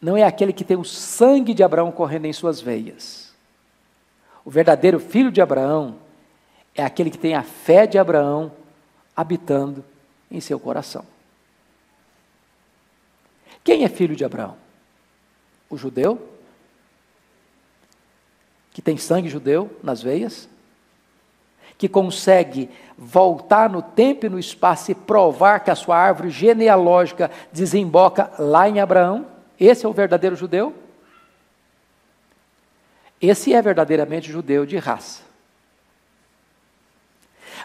não 0.00 0.16
é 0.16 0.22
aquele 0.22 0.52
que 0.52 0.64
tem 0.64 0.76
o 0.76 0.84
sangue 0.84 1.52
de 1.52 1.64
Abraão 1.64 1.90
correndo 1.90 2.26
em 2.26 2.32
suas 2.32 2.60
veias. 2.60 3.32
O 4.44 4.50
verdadeiro 4.50 5.00
filho 5.00 5.32
de 5.32 5.40
Abraão 5.40 5.96
é 6.74 6.84
aquele 6.84 7.10
que 7.10 7.18
tem 7.18 7.34
a 7.34 7.42
fé 7.42 7.86
de 7.86 7.98
Abraão 7.98 8.52
habitando 9.16 9.84
em 10.30 10.40
seu 10.40 10.60
coração. 10.60 11.04
Quem 13.62 13.84
é 13.84 13.88
filho 13.88 14.16
de 14.16 14.24
Abraão? 14.24 14.56
O 15.68 15.76
judeu? 15.76 16.38
que 18.78 18.82
tem 18.82 18.96
sangue 18.96 19.28
judeu 19.28 19.76
nas 19.82 20.00
veias, 20.00 20.48
que 21.76 21.88
consegue 21.88 22.70
voltar 22.96 23.68
no 23.68 23.82
tempo 23.82 24.24
e 24.24 24.28
no 24.28 24.38
espaço 24.38 24.92
e 24.92 24.94
provar 24.94 25.64
que 25.64 25.70
a 25.72 25.74
sua 25.74 25.96
árvore 25.96 26.30
genealógica 26.30 27.28
desemboca 27.52 28.30
lá 28.38 28.68
em 28.68 28.78
Abraão. 28.78 29.26
Esse 29.58 29.84
é 29.84 29.88
o 29.88 29.92
verdadeiro 29.92 30.36
judeu? 30.36 30.72
Esse 33.20 33.52
é 33.52 33.60
verdadeiramente 33.60 34.30
judeu 34.30 34.64
de 34.64 34.76
raça. 34.76 35.22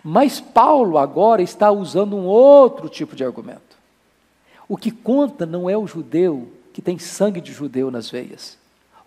Mas 0.04 0.42
Paulo 0.42 0.98
agora 0.98 1.44
está 1.44 1.70
usando 1.70 2.16
um 2.16 2.26
outro 2.26 2.90
tipo 2.90 3.16
de 3.16 3.24
argumento. 3.24 3.73
O 4.68 4.78
que 4.78 4.92
conta 4.92 5.46
não 5.46 5.70
é 5.70 5.78
o 5.78 5.88
judeu 5.88 6.52
que 6.72 6.82
tem 6.82 6.98
sangue 6.98 7.42
de 7.42 7.52
judeu 7.52 7.92
nas 7.92 8.10
veias 8.10 8.58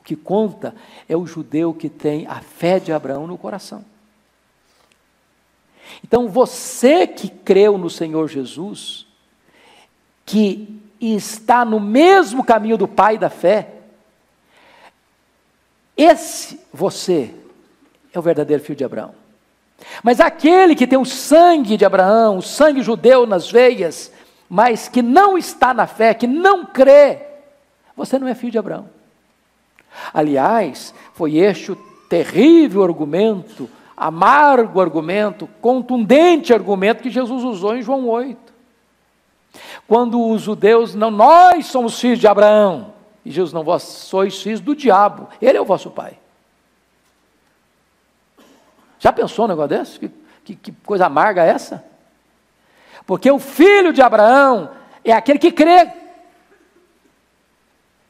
que 0.06 0.14
conta 0.14 0.72
é 1.08 1.16
o 1.16 1.26
judeu 1.26 1.74
que 1.74 1.88
tem 1.88 2.28
a 2.28 2.40
fé 2.40 2.78
de 2.78 2.92
Abraão 2.92 3.26
no 3.26 3.36
coração. 3.36 3.84
Então, 6.04 6.28
você 6.28 7.08
que 7.08 7.28
creu 7.28 7.76
no 7.76 7.90
Senhor 7.90 8.28
Jesus, 8.28 9.04
que 10.24 10.80
está 11.00 11.64
no 11.64 11.80
mesmo 11.80 12.44
caminho 12.44 12.78
do 12.78 12.86
Pai 12.86 13.18
da 13.18 13.28
fé, 13.28 13.72
esse 15.96 16.60
você 16.72 17.34
é 18.12 18.18
o 18.18 18.22
verdadeiro 18.22 18.62
filho 18.62 18.76
de 18.76 18.84
Abraão. 18.84 19.12
Mas 20.04 20.20
aquele 20.20 20.76
que 20.76 20.86
tem 20.86 20.98
o 20.98 21.04
sangue 21.04 21.76
de 21.76 21.84
Abraão, 21.84 22.38
o 22.38 22.42
sangue 22.42 22.80
judeu 22.80 23.26
nas 23.26 23.50
veias, 23.50 24.12
mas 24.48 24.88
que 24.88 25.02
não 25.02 25.36
está 25.36 25.74
na 25.74 25.86
fé, 25.86 26.14
que 26.14 26.26
não 26.26 26.64
crê, 26.64 27.20
você 27.96 28.18
não 28.18 28.28
é 28.28 28.34
filho 28.34 28.52
de 28.52 28.58
Abraão. 28.58 28.88
Aliás, 30.12 30.94
foi 31.14 31.36
este 31.36 31.72
o 31.72 31.76
terrível 32.08 32.84
argumento, 32.84 33.68
amargo 33.96 34.80
argumento, 34.80 35.48
contundente 35.60 36.52
argumento 36.52 37.02
que 37.02 37.10
Jesus 37.10 37.42
usou 37.42 37.74
em 37.74 37.82
João 37.82 38.06
8. 38.08 38.54
Quando 39.88 40.22
os 40.28 40.42
judeus, 40.42 40.94
não, 40.94 41.10
nós 41.10 41.66
somos 41.66 41.98
filhos 41.98 42.18
de 42.18 42.26
Abraão, 42.26 42.92
e 43.24 43.30
Jesus, 43.30 43.52
não, 43.52 43.64
vós 43.64 43.82
sois 43.82 44.40
filhos 44.42 44.60
do 44.60 44.76
diabo, 44.76 45.28
ele 45.40 45.56
é 45.56 45.60
o 45.60 45.64
vosso 45.64 45.90
pai. 45.90 46.18
Já 48.98 49.12
pensou 49.12 49.46
um 49.46 49.48
negócio 49.48 49.68
desse? 49.68 49.98
Que, 49.98 50.10
que, 50.44 50.56
que 50.56 50.72
coisa 50.84 51.06
amarga 51.06 51.44
é 51.44 51.48
essa? 51.48 51.84
Porque 53.06 53.30
o 53.30 53.38
filho 53.38 53.92
de 53.92 54.02
Abraão 54.02 54.70
é 55.04 55.12
aquele 55.12 55.38
que 55.38 55.52
crê. 55.52 55.90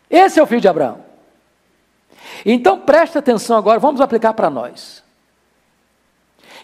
Esse 0.09 0.41
é 0.41 0.43
o 0.43 0.47
filho 0.47 0.61
de 0.61 0.69
Abraão. 0.69 1.05
Então 2.45 2.81
preste 2.81 3.19
atenção 3.19 3.57
agora, 3.57 3.79
vamos 3.79 4.01
aplicar 4.01 4.33
para 4.33 4.49
nós. 4.49 5.05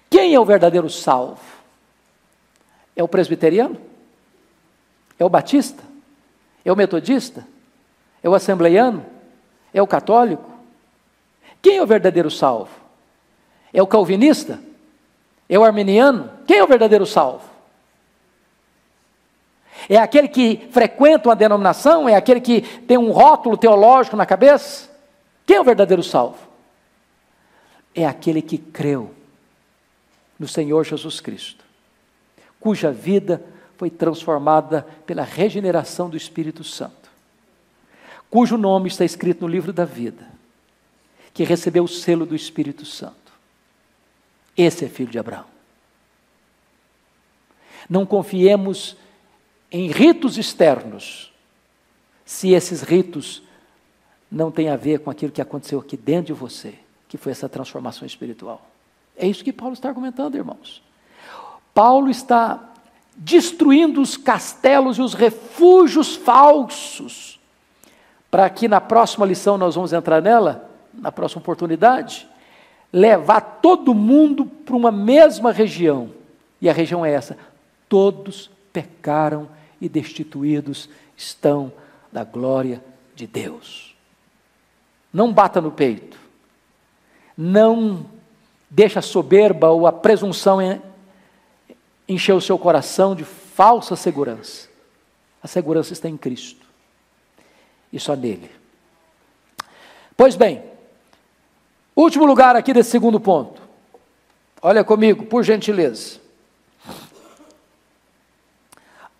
Quem 0.08 0.34
é 0.34 0.40
o 0.40 0.44
verdadeiro 0.44 0.88
salvo? 0.88 1.40
É 2.96 3.02
o 3.02 3.08
presbiteriano? 3.08 3.78
É 5.18 5.24
o 5.24 5.28
batista? 5.28 5.82
É 6.64 6.72
o 6.72 6.76
metodista? 6.76 7.46
É 8.22 8.28
o 8.28 8.34
assembleiano? 8.34 9.04
É 9.72 9.82
o 9.82 9.86
católico? 9.86 10.50
Quem 11.60 11.76
é 11.76 11.82
o 11.82 11.86
verdadeiro 11.86 12.30
salvo? 12.30 12.70
É 13.72 13.82
o 13.82 13.86
calvinista? 13.86 14.60
É 15.48 15.58
o 15.58 15.64
arminiano? 15.64 16.30
Quem 16.46 16.58
é 16.58 16.64
o 16.64 16.68
verdadeiro 16.68 17.06
salvo? 17.06 17.51
É 19.88 19.96
aquele 19.96 20.28
que 20.28 20.68
frequenta 20.70 21.28
uma 21.28 21.36
denominação? 21.36 22.08
É 22.08 22.14
aquele 22.14 22.40
que 22.40 22.62
tem 22.62 22.98
um 22.98 23.10
rótulo 23.10 23.56
teológico 23.56 24.16
na 24.16 24.26
cabeça? 24.26 24.90
Quem 25.46 25.56
é 25.56 25.60
o 25.60 25.64
verdadeiro 25.64 26.02
salvo? 26.02 26.38
É 27.94 28.06
aquele 28.06 28.40
que 28.40 28.58
creu 28.58 29.14
no 30.38 30.48
Senhor 30.48 30.84
Jesus 30.84 31.20
Cristo, 31.20 31.64
cuja 32.58 32.90
vida 32.90 33.44
foi 33.76 33.90
transformada 33.90 34.86
pela 35.06 35.22
regeneração 35.22 36.08
do 36.08 36.16
Espírito 36.16 36.64
Santo, 36.64 37.10
cujo 38.30 38.56
nome 38.56 38.88
está 38.88 39.04
escrito 39.04 39.42
no 39.42 39.48
livro 39.48 39.72
da 39.72 39.84
vida, 39.84 40.26
que 41.34 41.44
recebeu 41.44 41.84
o 41.84 41.88
selo 41.88 42.26
do 42.26 42.34
Espírito 42.34 42.84
Santo. 42.84 43.32
Esse 44.56 44.84
é 44.84 44.88
filho 44.88 45.10
de 45.10 45.18
Abraão. 45.18 45.46
Não 47.88 48.06
confiemos 48.06 48.96
em 49.72 49.86
ritos 49.88 50.36
externos, 50.36 51.32
se 52.26 52.50
esses 52.50 52.82
ritos 52.82 53.42
não 54.30 54.50
têm 54.50 54.68
a 54.68 54.76
ver 54.76 55.00
com 55.00 55.10
aquilo 55.10 55.32
que 55.32 55.40
aconteceu 55.40 55.80
aqui 55.80 55.96
dentro 55.96 56.34
de 56.34 56.40
você, 56.40 56.74
que 57.08 57.16
foi 57.16 57.32
essa 57.32 57.48
transformação 57.48 58.06
espiritual. 58.06 58.66
É 59.16 59.26
isso 59.26 59.42
que 59.42 59.52
Paulo 59.52 59.72
está 59.72 59.88
argumentando, 59.88 60.36
irmãos. 60.36 60.82
Paulo 61.72 62.10
está 62.10 62.70
destruindo 63.16 64.00
os 64.00 64.16
castelos 64.16 64.98
e 64.98 65.02
os 65.02 65.14
refúgios 65.14 66.16
falsos, 66.16 67.40
para 68.30 68.48
que 68.50 68.68
na 68.68 68.80
próxima 68.80 69.24
lição 69.24 69.56
nós 69.56 69.74
vamos 69.74 69.92
entrar 69.92 70.20
nela, 70.20 70.70
na 70.92 71.10
próxima 71.10 71.40
oportunidade, 71.40 72.28
levar 72.92 73.40
todo 73.62 73.94
mundo 73.94 74.44
para 74.44 74.76
uma 74.76 74.92
mesma 74.92 75.50
região. 75.50 76.10
E 76.60 76.68
a 76.68 76.72
região 76.72 77.04
é 77.04 77.12
essa: 77.12 77.38
todos 77.88 78.50
pecaram 78.72 79.48
e 79.82 79.88
destituídos 79.88 80.88
estão 81.16 81.72
da 82.12 82.22
glória 82.22 82.82
de 83.16 83.26
Deus. 83.26 83.96
Não 85.12 85.32
bata 85.32 85.60
no 85.60 85.72
peito. 85.72 86.16
Não 87.36 88.06
deixa 88.70 89.00
a 89.00 89.02
soberba 89.02 89.70
ou 89.70 89.84
a 89.84 89.92
presunção 89.92 90.60
encher 92.08 92.32
o 92.32 92.40
seu 92.40 92.56
coração 92.56 93.16
de 93.16 93.24
falsa 93.24 93.96
segurança. 93.96 94.68
A 95.42 95.48
segurança 95.48 95.92
está 95.92 96.08
em 96.08 96.16
Cristo 96.16 96.64
e 97.92 97.98
só 97.98 98.14
nele. 98.14 98.50
Pois 100.16 100.36
bem, 100.36 100.62
último 101.96 102.24
lugar 102.24 102.54
aqui 102.54 102.72
desse 102.72 102.90
segundo 102.90 103.18
ponto. 103.18 103.60
Olha 104.62 104.84
comigo, 104.84 105.26
por 105.26 105.42
gentileza. 105.42 106.21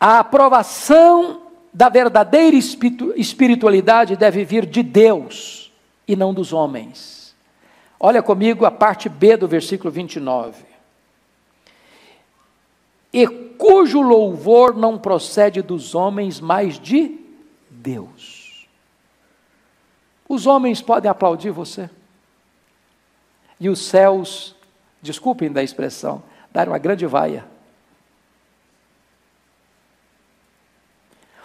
A 0.05 0.18
aprovação 0.18 1.42
da 1.72 1.88
verdadeira 1.88 2.57
espiritualidade 2.57 4.16
deve 4.16 4.44
vir 4.44 4.66
de 4.66 4.82
Deus 4.82 5.72
e 6.09 6.16
não 6.16 6.34
dos 6.34 6.53
homens. 6.53 7.36
Olha 8.00 8.20
comigo 8.20 8.66
a 8.66 8.70
parte 8.72 9.09
B 9.09 9.36
do 9.36 9.46
versículo 9.46 9.92
29. 9.92 10.64
E 13.12 13.28
cujo 13.28 14.00
louvor 14.00 14.74
não 14.74 14.98
procede 14.98 15.62
dos 15.62 15.94
homens, 15.94 16.40
mas 16.40 16.80
de 16.80 17.20
Deus. 17.70 18.66
Os 20.28 20.48
homens 20.48 20.82
podem 20.82 21.09
aplaudir 21.09 21.53
você. 21.53 21.88
E 23.61 23.68
os 23.68 23.78
céus, 23.78 24.57
desculpem 25.00 25.53
da 25.53 25.62
expressão, 25.62 26.24
dar 26.53 26.66
uma 26.66 26.78
grande 26.78 27.07
vaia. 27.07 27.51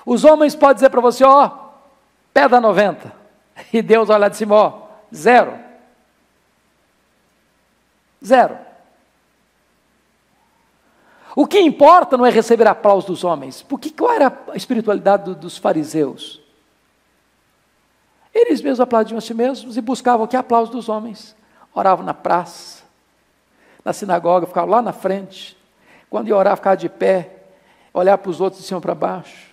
Os 0.07 0.23
homens 0.23 0.55
podem 0.55 0.75
dizer 0.75 0.89
para 0.89 1.01
você, 1.01 1.21
ó, 1.25 1.45
oh, 1.45 1.51
pedra 2.33 2.61
90. 2.61 3.11
E 3.73 3.81
Deus 3.81 4.09
olha 4.09 4.29
de 4.29 4.37
cima, 4.37 4.55
ó, 4.55 4.87
zero. 5.13 5.59
Zero. 8.25 8.57
O 11.35 11.45
que 11.45 11.59
importa 11.59 12.15
não 12.15 12.25
é 12.25 12.29
receber 12.29 12.65
aplauso 12.67 13.07
dos 13.07 13.25
homens. 13.25 13.61
Porque 13.61 13.89
qual 13.89 14.13
era 14.13 14.39
a 14.49 14.55
espiritualidade 14.55 15.25
do, 15.25 15.35
dos 15.35 15.57
fariseus? 15.57 16.41
Eles 18.33 18.61
mesmos 18.61 18.79
aplaudiam 18.79 19.17
a 19.17 19.21
si 19.21 19.33
mesmos 19.33 19.75
e 19.75 19.81
buscavam 19.81 20.25
que 20.25 20.37
aplauso 20.37 20.71
dos 20.71 20.87
homens. 20.87 21.35
Oravam 21.73 22.05
na 22.05 22.13
praça, 22.13 22.81
na 23.83 23.91
sinagoga, 23.91 24.47
ficavam 24.47 24.69
lá 24.69 24.81
na 24.81 24.93
frente. 24.93 25.57
Quando 26.09 26.29
ia 26.29 26.37
orar, 26.37 26.55
ficava 26.55 26.77
de 26.77 26.87
pé, 26.87 27.43
olhar 27.93 28.17
para 28.17 28.31
os 28.31 28.39
outros 28.39 28.61
de 28.61 28.67
cima 28.69 28.79
para 28.79 28.95
baixo. 28.95 29.46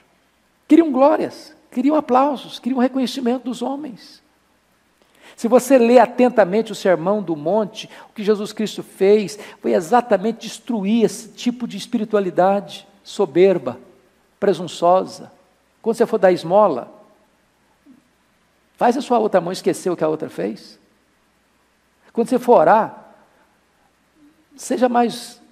Queriam 0.66 0.90
glórias, 0.90 1.54
queriam 1.70 1.96
aplausos, 1.96 2.58
queriam 2.58 2.80
reconhecimento 2.80 3.44
dos 3.44 3.62
homens. 3.62 4.22
Se 5.36 5.48
você 5.48 5.78
lê 5.78 5.98
atentamente 5.98 6.70
o 6.70 6.76
sermão 6.76 7.22
do 7.22 7.34
monte, 7.34 7.90
o 8.08 8.12
que 8.12 8.22
Jesus 8.22 8.52
Cristo 8.52 8.82
fez 8.82 9.38
foi 9.60 9.72
exatamente 9.72 10.46
destruir 10.46 11.04
esse 11.04 11.28
tipo 11.30 11.66
de 11.66 11.76
espiritualidade 11.76 12.86
soberba, 13.02 13.78
presunçosa. 14.38 15.32
Quando 15.82 15.96
você 15.96 16.06
for 16.06 16.18
dar 16.18 16.32
esmola, 16.32 16.92
faz 18.76 18.96
a 18.96 19.02
sua 19.02 19.18
outra 19.18 19.40
mão 19.40 19.52
esquecer 19.52 19.90
o 19.90 19.96
que 19.96 20.04
a 20.04 20.08
outra 20.08 20.30
fez. 20.30 20.78
Quando 22.12 22.28
você 22.28 22.38
for 22.38 22.58
orar, 22.58 23.16
seja 24.56 24.88
mais 24.88 25.42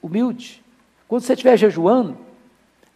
humilde. 0.00 0.62
Quando 1.08 1.22
você 1.22 1.32
estiver 1.32 1.56
jejuando, 1.56 2.27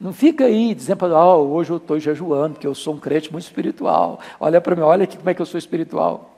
não 0.03 0.13
fica 0.13 0.47
aí 0.47 0.75
dizendo 0.75 0.97
para 0.97 1.25
oh, 1.25 1.53
hoje 1.53 1.71
eu 1.71 1.77
estou 1.77 1.97
jejuando, 1.97 2.55
porque 2.55 2.67
eu 2.67 2.75
sou 2.75 2.95
um 2.95 2.99
crente 2.99 3.31
muito 3.31 3.45
espiritual. 3.45 4.19
Olha 4.41 4.61
para 4.61 4.75
mim, 4.75 4.83
olha 4.83 5.05
aqui 5.05 5.17
como 5.17 5.31
é 5.31 5.35
que 5.35 5.41
eu 5.41 5.47
sou 5.47 5.57
espiritual. 5.57 6.35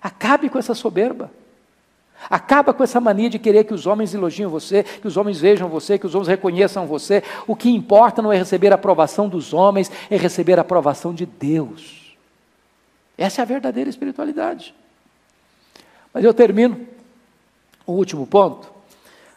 Acabe 0.00 0.48
com 0.48 0.58
essa 0.58 0.72
soberba. 0.72 1.30
Acaba 2.30 2.72
com 2.72 2.82
essa 2.82 2.98
mania 2.98 3.28
de 3.28 3.38
querer 3.38 3.64
que 3.64 3.74
os 3.74 3.86
homens 3.86 4.14
elogiem 4.14 4.46
você, 4.46 4.82
que 4.82 5.06
os 5.06 5.18
homens 5.18 5.38
vejam 5.38 5.68
você, 5.68 5.98
que 5.98 6.06
os 6.06 6.14
homens 6.14 6.28
reconheçam 6.28 6.86
você. 6.86 7.22
O 7.46 7.54
que 7.54 7.68
importa 7.68 8.22
não 8.22 8.32
é 8.32 8.38
receber 8.38 8.72
a 8.72 8.76
aprovação 8.76 9.28
dos 9.28 9.52
homens, 9.52 9.92
é 10.10 10.16
receber 10.16 10.58
a 10.58 10.62
aprovação 10.62 11.12
de 11.12 11.26
Deus. 11.26 12.16
Essa 13.18 13.42
é 13.42 13.42
a 13.42 13.46
verdadeira 13.46 13.90
espiritualidade. 13.90 14.74
Mas 16.10 16.24
eu 16.24 16.32
termino 16.32 16.86
o 17.86 17.92
último 17.92 18.26
ponto, 18.26 18.66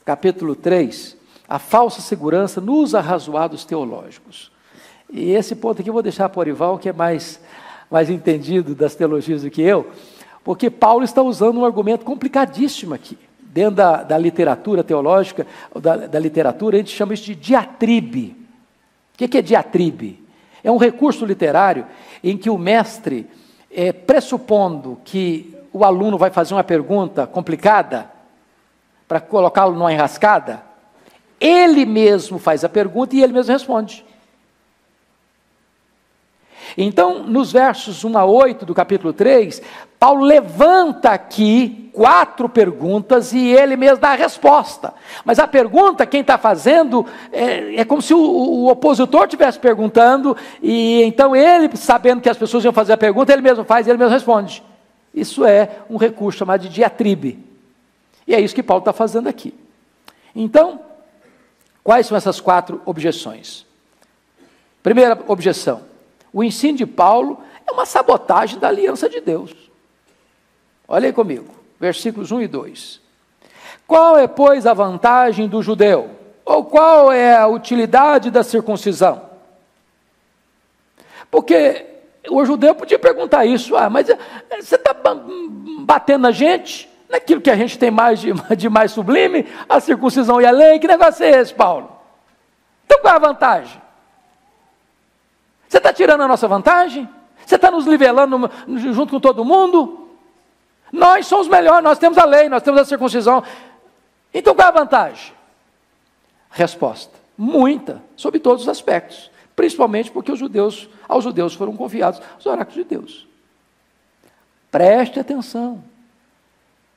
capítulo 0.06 0.56
3, 0.56 1.19
a 1.50 1.58
falsa 1.58 2.00
segurança 2.00 2.62
nos 2.62 2.94
arrazoados 2.94 3.66
teológicos. 3.66 4.52
E 5.10 5.32
esse 5.32 5.56
ponto 5.56 5.82
aqui 5.82 5.90
eu 5.90 5.94
vou 5.94 6.04
deixar 6.04 6.30
para 6.30 6.38
o 6.38 6.42
Orival, 6.42 6.78
que 6.78 6.90
é 6.90 6.94
mais, 6.94 7.42
mais 7.90 8.12
entendido 8.12 8.76
das 8.76 8.94
teologias 8.94 9.42
do 9.42 9.50
que 9.50 9.64
eu, 9.64 9.88
porque 10.44 10.70
Paulo 10.70 11.04
está 11.04 11.24
usando 11.24 11.60
um 11.60 11.66
argumento 11.66 12.06
complicadíssimo 12.06 12.94
aqui. 12.94 13.18
Dentro 13.42 13.78
da, 13.78 14.04
da 14.04 14.16
literatura 14.16 14.84
teológica, 14.84 15.48
da, 15.76 15.96
da, 15.98 16.20
literatura, 16.20 16.78
a 16.78 16.80
gente 16.80 16.96
chama 16.96 17.16
isso 17.16 17.24
de 17.24 17.34
diatribe. 17.34 18.38
O 19.16 19.18
que, 19.18 19.28
que 19.28 19.40
é 19.40 19.42
diatribe? 19.42 20.24
É 20.64 20.72
um 20.72 20.78
recurso 20.78 21.26
literário 21.26 21.88
em 22.24 22.38
que 22.38 22.50
o 22.50 22.60
mestre, 22.60 23.28
é, 23.72 23.92
pressupondo 23.92 25.00
que 25.04 25.58
o 25.74 25.84
aluno 25.84 26.16
vai 26.16 26.30
fazer 26.30 26.54
uma 26.54 26.64
pergunta 26.64 27.26
complicada, 27.26 28.12
para 29.08 29.20
colocá-lo 29.20 29.74
numa 29.74 29.92
enrascada, 29.92 30.69
ele 31.40 31.86
mesmo 31.86 32.38
faz 32.38 32.64
a 32.64 32.70
pergunta 32.70 33.16
e 33.16 33.24
ele 33.24 33.34
mesmo 33.34 33.52
responde. 33.52 34.06
Então, 36.78 37.24
nos 37.24 37.52
versos 37.52 38.04
1 38.04 38.18
a 38.18 38.26
8 38.26 38.66
do 38.66 38.74
capítulo 38.74 39.12
3, 39.12 39.62
Paulo 40.00 40.24
levanta 40.24 41.10
aqui 41.10 41.90
quatro 41.94 42.48
perguntas 42.48 43.34
e 43.34 43.48
ele 43.48 43.76
mesmo 43.76 43.98
dá 43.98 44.10
a 44.10 44.16
resposta. 44.16 44.94
Mas 45.26 45.40
a 45.40 45.48
pergunta, 45.48 46.06
quem 46.06 46.22
está 46.22 46.38
fazendo, 46.38 47.06
é, 47.32 47.82
é, 47.82 47.86
como 47.86 48.02
se 48.02 48.14
o, 48.14 48.20
o 48.20 48.70
opositor 48.70 49.24
estivesse 49.24 49.60
perguntando, 49.60 50.38
e 50.62 51.02
então 51.04 51.36
ele, 51.36 51.76
sabendo 51.76 52.22
que 52.22 52.30
as 52.30 52.38
pessoas 52.38 52.64
iam 52.64 52.74
fazer 52.74 52.94
a 52.94 52.98
pergunta, 52.98 53.34
ele 53.34 53.42
mesmo 53.42 53.64
faz 53.64 53.88
ele 53.88 53.98
mesmo 53.98 54.14
responde. 54.14 54.64
Isso 55.14 55.44
é 55.44 55.70
um 55.90 55.98
recurso 55.98 56.40
chamado 56.40 56.62
de 56.62 56.70
diatribe. 56.70 57.40
E 58.28 58.36
é 58.36 58.40
isso 58.40 58.56
que 58.56 58.64
Paulo 58.64 58.82
está 58.82 58.94
fazendo 58.94 59.28
aqui. 59.28 59.54
Então, 60.36 60.80
Quais 61.84 62.08
são 62.08 62.18
essas 62.18 62.40
quatro 62.40 62.82
objeções? 62.86 63.66
Primeira 64.84 65.18
objeção: 65.28 65.84
o 66.32 66.44
ensino 66.44 66.78
de 66.78 66.86
Paulo 66.86 67.42
é 67.66 67.72
uma 67.72 67.86
sabotagem 67.86 68.60
da 68.60 68.68
aliança 68.68 69.10
de 69.10 69.20
Deus. 69.20 69.56
Olha 70.88 71.08
aí 71.08 71.14
comigo, 71.14 71.54
versículos 71.80 72.32
1 72.32 72.42
e 72.42 72.48
2. 72.48 73.02
Qual 73.86 74.18
é, 74.18 74.28
pois, 74.28 74.66
a 74.66 74.74
vantagem 74.74 75.48
do 75.48 75.62
judeu? 75.62 76.12
Ou 76.46 76.66
qual 76.66 77.12
é 77.12 77.36
a 77.36 77.48
utilidade 77.48 78.32
da 78.32 78.44
circuncisão? 78.44 79.30
Porque 81.30 81.86
o 82.30 82.44
judeu 82.44 82.74
podia 82.74 82.98
perguntar 82.98 83.46
isso, 83.46 83.76
ah, 83.76 83.90
mas 83.90 84.10
eh, 84.10 84.18
você 84.60 84.76
está 84.76 84.96
batendo 85.82 86.24
na 86.24 86.32
gente? 86.32 86.90
Naquilo 87.10 87.42
que 87.42 87.50
a 87.50 87.56
gente 87.56 87.78
tem 87.78 87.90
mais 87.90 88.20
de, 88.20 88.32
de 88.56 88.70
mais 88.70 88.92
sublime, 88.92 89.48
a 89.68 89.80
circuncisão 89.80 90.40
e 90.40 90.46
a 90.46 90.52
lei. 90.52 90.78
Que 90.80 90.88
negócio 90.88 91.26
é 91.26 91.32
esse, 91.32 91.54
Paulo? 91.54 91.92
Então 92.86 93.00
qual 93.02 93.14
é 93.14 93.18
a 93.18 93.20
vantagem? 93.20 93.82
Você 95.68 95.78
está 95.78 95.92
tirando 95.92 96.22
a 96.22 96.28
nossa 96.28 96.48
vantagem? 96.48 97.10
Você 97.46 97.56
está 97.56 97.72
nos 97.72 97.86
nivelando 97.86 98.50
junto 98.94 99.12
com 99.12 99.20
todo 99.20 99.44
mundo? 99.44 100.08
Nós 100.92 101.28
somos 101.28 101.48
melhores, 101.48 101.84
nós 101.84 102.00
temos 102.00 102.18
a 102.18 102.26
lei, 102.26 102.48
nós 102.50 102.64
temos 102.64 102.80
a 102.80 102.86
circuncisão. 102.86 103.44
Então 104.34 104.54
qual 104.54 104.68
é 104.68 104.70
a 104.70 104.74
vantagem? 104.74 105.34
Resposta: 106.50 107.14
muita, 107.38 108.02
sob 108.16 108.40
todos 108.40 108.64
os 108.64 108.70
aspectos. 108.70 109.32
Principalmente 109.56 110.10
porque 110.10 110.32
os 110.32 110.40
judeus, 110.40 110.88
aos 111.08 111.24
judeus 111.24 111.54
foram 111.54 111.76
confiados 111.76 112.22
os 112.40 112.46
oráculos 112.46 112.76
de 112.76 112.84
Deus. 112.84 113.28
Preste 114.72 115.20
atenção. 115.20 115.84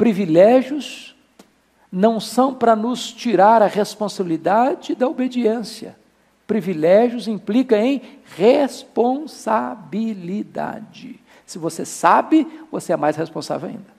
Privilégios 0.03 1.14
não 1.92 2.18
são 2.18 2.53
para 2.53 2.74
nos 2.74 3.12
tirar 3.12 3.62
a 3.62 3.68
responsabilidade 3.68 4.96
da 4.96 5.07
obediência. 5.07 5.96
Privilégios 6.44 7.28
implica 7.28 7.78
em 7.78 8.03
responsabilidade. 8.36 11.20
Se 11.46 11.57
você 11.57 11.84
sabe, 11.84 12.48
você 12.68 12.92
é 12.92 12.96
mais 12.96 13.14
responsável 13.14 13.68
ainda. 13.68 13.92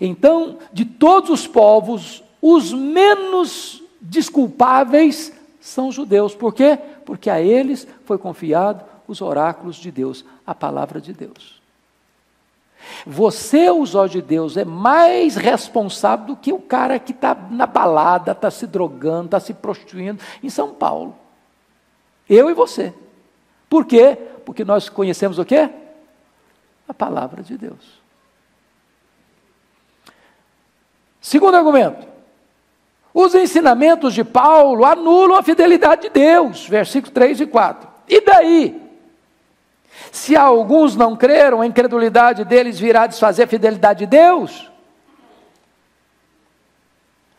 Então, 0.00 0.56
de 0.72 0.86
todos 0.86 1.28
os 1.28 1.46
povos, 1.46 2.24
os 2.40 2.72
menos 2.72 3.82
desculpáveis 4.00 5.34
são 5.60 5.88
os 5.88 5.94
judeus. 5.94 6.34
Por 6.34 6.54
quê? 6.54 6.78
Porque 7.04 7.28
a 7.28 7.42
eles 7.42 7.86
foi 8.06 8.16
confiado 8.16 8.82
os 9.06 9.20
oráculos 9.20 9.76
de 9.76 9.90
Deus, 9.90 10.24
a 10.46 10.54
palavra 10.54 10.98
de 10.98 11.12
Deus. 11.12 11.62
Você, 13.06 13.70
os 13.70 13.94
olhos 13.94 14.12
de 14.12 14.22
Deus, 14.22 14.56
é 14.56 14.64
mais 14.64 15.36
responsável 15.36 16.26
do 16.26 16.36
que 16.36 16.52
o 16.52 16.58
cara 16.58 16.98
que 16.98 17.12
está 17.12 17.34
na 17.50 17.66
balada, 17.66 18.32
está 18.32 18.50
se 18.50 18.66
drogando, 18.66 19.26
está 19.26 19.40
se 19.40 19.54
prostituindo 19.54 20.22
em 20.42 20.50
São 20.50 20.74
Paulo. 20.74 21.16
Eu 22.28 22.50
e 22.50 22.54
você. 22.54 22.94
Por 23.68 23.84
quê? 23.84 24.16
Porque 24.44 24.64
nós 24.64 24.88
conhecemos 24.88 25.38
o 25.38 25.44
quê? 25.44 25.68
A 26.88 26.94
palavra 26.94 27.42
de 27.42 27.56
Deus. 27.56 28.02
Segundo 31.20 31.56
argumento. 31.56 32.06
Os 33.14 33.34
ensinamentos 33.34 34.12
de 34.12 34.24
Paulo 34.24 34.84
anulam 34.84 35.38
a 35.38 35.42
fidelidade 35.42 36.02
de 36.02 36.10
Deus, 36.10 36.68
versículos 36.68 37.14
3 37.14 37.40
e 37.40 37.46
4. 37.46 37.88
E 38.08 38.20
daí? 38.20 38.83
Se 40.14 40.36
alguns 40.36 40.94
não 40.94 41.16
creram, 41.16 41.60
a 41.60 41.66
incredulidade 41.66 42.44
deles 42.44 42.78
virá 42.78 43.04
desfazer 43.04 43.42
a 43.42 43.46
fidelidade 43.48 43.98
de 43.98 44.06
Deus? 44.06 44.70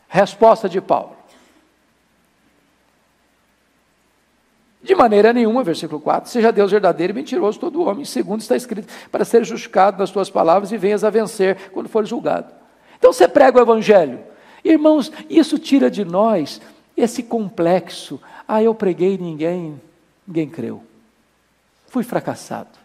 Resposta 0.06 0.68
de 0.68 0.78
Paulo. 0.78 1.16
De 4.82 4.94
maneira 4.94 5.32
nenhuma, 5.32 5.64
versículo 5.64 5.98
4, 5.98 6.28
seja 6.28 6.52
Deus 6.52 6.70
verdadeiro 6.70 7.14
e 7.14 7.16
mentiroso 7.16 7.58
todo 7.58 7.80
homem. 7.80 8.04
Segundo 8.04 8.42
está 8.42 8.54
escrito, 8.54 8.92
para 9.10 9.24
ser 9.24 9.42
justificado 9.42 9.98
nas 9.98 10.10
tuas 10.10 10.28
palavras 10.28 10.70
e 10.70 10.76
venhas 10.76 11.02
a 11.02 11.08
vencer 11.08 11.70
quando 11.70 11.88
for 11.88 12.04
julgado. 12.04 12.52
Então 12.98 13.10
você 13.10 13.26
prega 13.26 13.58
o 13.58 13.62
evangelho. 13.62 14.20
Irmãos, 14.62 15.10
isso 15.30 15.58
tira 15.58 15.90
de 15.90 16.04
nós 16.04 16.60
esse 16.94 17.22
complexo. 17.22 18.20
Ah, 18.46 18.62
eu 18.62 18.74
preguei 18.74 19.14
e 19.14 19.18
ninguém, 19.18 19.80
ninguém 20.28 20.46
creu. 20.46 20.82
Fui 21.96 22.04
fracassado. 22.04 22.78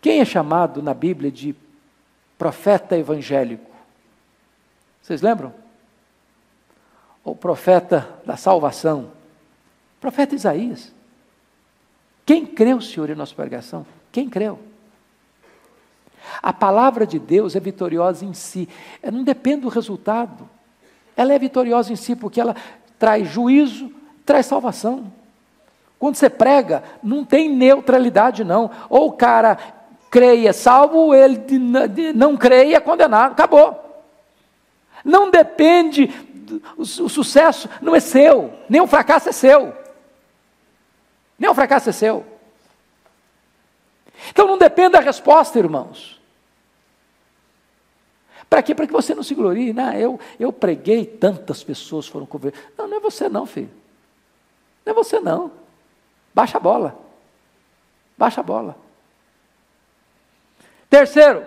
Quem 0.00 0.18
é 0.18 0.24
chamado 0.24 0.82
na 0.82 0.92
Bíblia 0.92 1.30
de 1.30 1.54
profeta 2.36 2.98
evangélico? 2.98 3.70
Vocês 5.00 5.22
lembram? 5.22 5.54
O 7.22 7.36
profeta 7.36 8.18
da 8.26 8.36
salvação. 8.36 9.12
Profeta 10.00 10.34
Isaías. 10.34 10.92
Quem 12.26 12.44
creu, 12.44 12.80
Senhor, 12.80 13.08
em 13.08 13.14
nossa 13.14 13.32
pregação? 13.32 13.86
Quem 14.10 14.28
creu? 14.28 14.58
A 16.42 16.52
palavra 16.52 17.06
de 17.06 17.20
Deus 17.20 17.54
é 17.54 17.60
vitoriosa 17.60 18.24
em 18.24 18.34
si, 18.34 18.68
ela 19.00 19.16
não 19.16 19.22
depende 19.22 19.60
do 19.60 19.68
resultado. 19.68 20.50
Ela 21.16 21.32
é 21.32 21.38
vitoriosa 21.38 21.92
em 21.92 21.96
si 21.96 22.16
porque 22.16 22.40
ela 22.40 22.56
traz 22.98 23.28
juízo, 23.28 23.88
traz 24.26 24.46
salvação. 24.46 25.16
Quando 25.98 26.14
você 26.14 26.30
prega, 26.30 26.82
não 27.02 27.24
tem 27.24 27.48
neutralidade, 27.48 28.44
não. 28.44 28.70
Ou 28.88 29.08
o 29.08 29.12
cara 29.12 29.58
creia 30.10 30.52
salvo, 30.52 30.98
ou 30.98 31.14
ele 31.14 31.38
não 32.14 32.36
creia 32.36 32.76
é 32.76 32.80
condenado. 32.80 33.32
Acabou. 33.32 33.84
Não 35.04 35.30
depende, 35.30 36.12
o, 36.76 36.84
sucesso 36.84 37.68
não 37.80 37.94
é 37.94 38.00
seu, 38.00 38.52
nem 38.68 38.80
o 38.80 38.86
fracasso 38.86 39.28
é 39.28 39.32
seu. 39.32 39.74
Nem 41.38 41.50
o 41.50 41.54
fracasso 41.54 41.88
é 41.88 41.92
seu. 41.92 42.26
Então 44.30 44.46
não 44.46 44.58
depende 44.58 44.90
da 44.90 45.00
resposta, 45.00 45.58
irmãos. 45.58 46.20
Para 48.48 48.62
quê? 48.62 48.74
Para 48.74 48.86
que 48.86 48.92
você 48.92 49.14
não 49.14 49.22
se 49.22 49.34
glorie. 49.34 49.72
Não, 49.72 49.92
eu, 49.92 50.18
eu 50.40 50.52
preguei, 50.52 51.04
tantas 51.04 51.62
pessoas 51.62 52.06
foram 52.06 52.26
convertidas. 52.26 52.68
Não, 52.76 52.88
não 52.88 52.96
é 52.96 53.00
você 53.00 53.28
não, 53.28 53.46
filho. 53.46 53.70
Não 54.84 54.92
é 54.92 54.94
você 54.94 55.20
não. 55.20 55.52
Baixa 56.38 56.56
a 56.56 56.60
bola. 56.60 56.94
Baixa 58.16 58.40
a 58.42 58.44
bola. 58.44 58.76
Terceiro, 60.88 61.42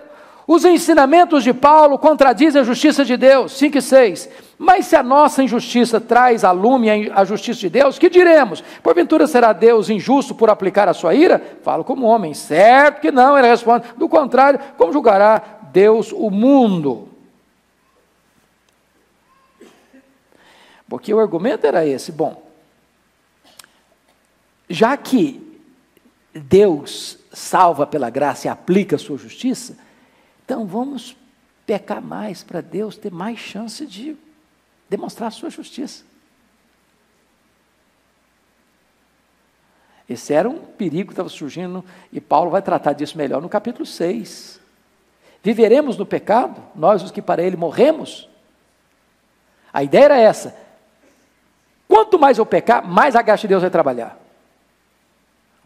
os 0.45 0.65
ensinamentos 0.65 1.45
de 1.45 1.53
Paulo 1.53 1.97
contradizem 1.97 2.59
a 2.59 2.65
justiça 2.65 3.05
de 3.05 3.15
Deus. 3.15 3.53
5 3.53 3.77
e 3.77 3.81
6. 3.81 4.29
Mas 4.59 4.87
se 4.87 4.97
a 4.97 5.01
nossa 5.01 5.41
injustiça 5.41 6.01
traz 6.01 6.43
a 6.43 6.51
lume 6.51 7.09
a 7.09 7.23
justiça 7.23 7.61
de 7.61 7.69
Deus, 7.69 7.97
que 7.97 8.09
diremos? 8.09 8.61
Porventura 8.83 9.27
será 9.27 9.53
Deus 9.53 9.89
injusto 9.89 10.35
por 10.35 10.49
aplicar 10.49 10.89
a 10.89 10.93
sua 10.93 11.13
ira? 11.13 11.41
Falo 11.63 11.85
como 11.85 12.05
homem. 12.05 12.33
Certo 12.33 12.99
que 12.99 13.13
não, 13.13 13.37
ele 13.37 13.47
responde. 13.47 13.85
Do 13.95 14.09
contrário, 14.09 14.59
como 14.77 14.91
julgará 14.91 15.41
Deus 15.71 16.11
o 16.11 16.29
mundo? 16.29 17.07
Porque 20.89 21.13
o 21.13 21.19
argumento 21.21 21.65
era 21.65 21.85
esse. 21.85 22.11
Bom, 22.11 22.50
já 24.71 24.95
que 24.95 25.59
Deus 26.33 27.17
salva 27.33 27.85
pela 27.85 28.09
graça 28.09 28.47
e 28.47 28.49
aplica 28.49 28.95
a 28.95 28.99
sua 28.99 29.17
justiça, 29.17 29.77
então 30.45 30.65
vamos 30.65 31.15
pecar 31.65 32.01
mais 32.01 32.43
para 32.43 32.61
Deus 32.61 32.97
ter 32.97 33.11
mais 33.11 33.37
chance 33.39 33.85
de 33.85 34.15
demonstrar 34.89 35.27
a 35.27 35.31
sua 35.31 35.49
justiça. 35.49 36.03
Esse 40.09 40.33
era 40.33 40.49
um 40.49 40.59
perigo 40.59 41.07
que 41.07 41.13
estava 41.13 41.29
surgindo, 41.29 41.85
e 42.11 42.19
Paulo 42.19 42.51
vai 42.51 42.61
tratar 42.61 42.91
disso 42.93 43.17
melhor 43.17 43.41
no 43.41 43.47
capítulo 43.47 43.85
6. 43.85 44.59
Viveremos 45.41 45.97
no 45.97 46.05
pecado, 46.05 46.61
nós 46.75 47.01
os 47.01 47.11
que 47.11 47.21
para 47.21 47.41
ele 47.41 47.55
morremos? 47.55 48.27
A 49.71 49.83
ideia 49.83 50.05
era 50.05 50.17
essa. 50.17 50.55
Quanto 51.87 52.19
mais 52.19 52.37
eu 52.37 52.45
pecar, 52.45 52.85
mais 52.85 53.15
a 53.15 53.21
graça 53.21 53.41
de 53.41 53.47
Deus 53.47 53.61
vai 53.61 53.71
trabalhar. 53.71 54.20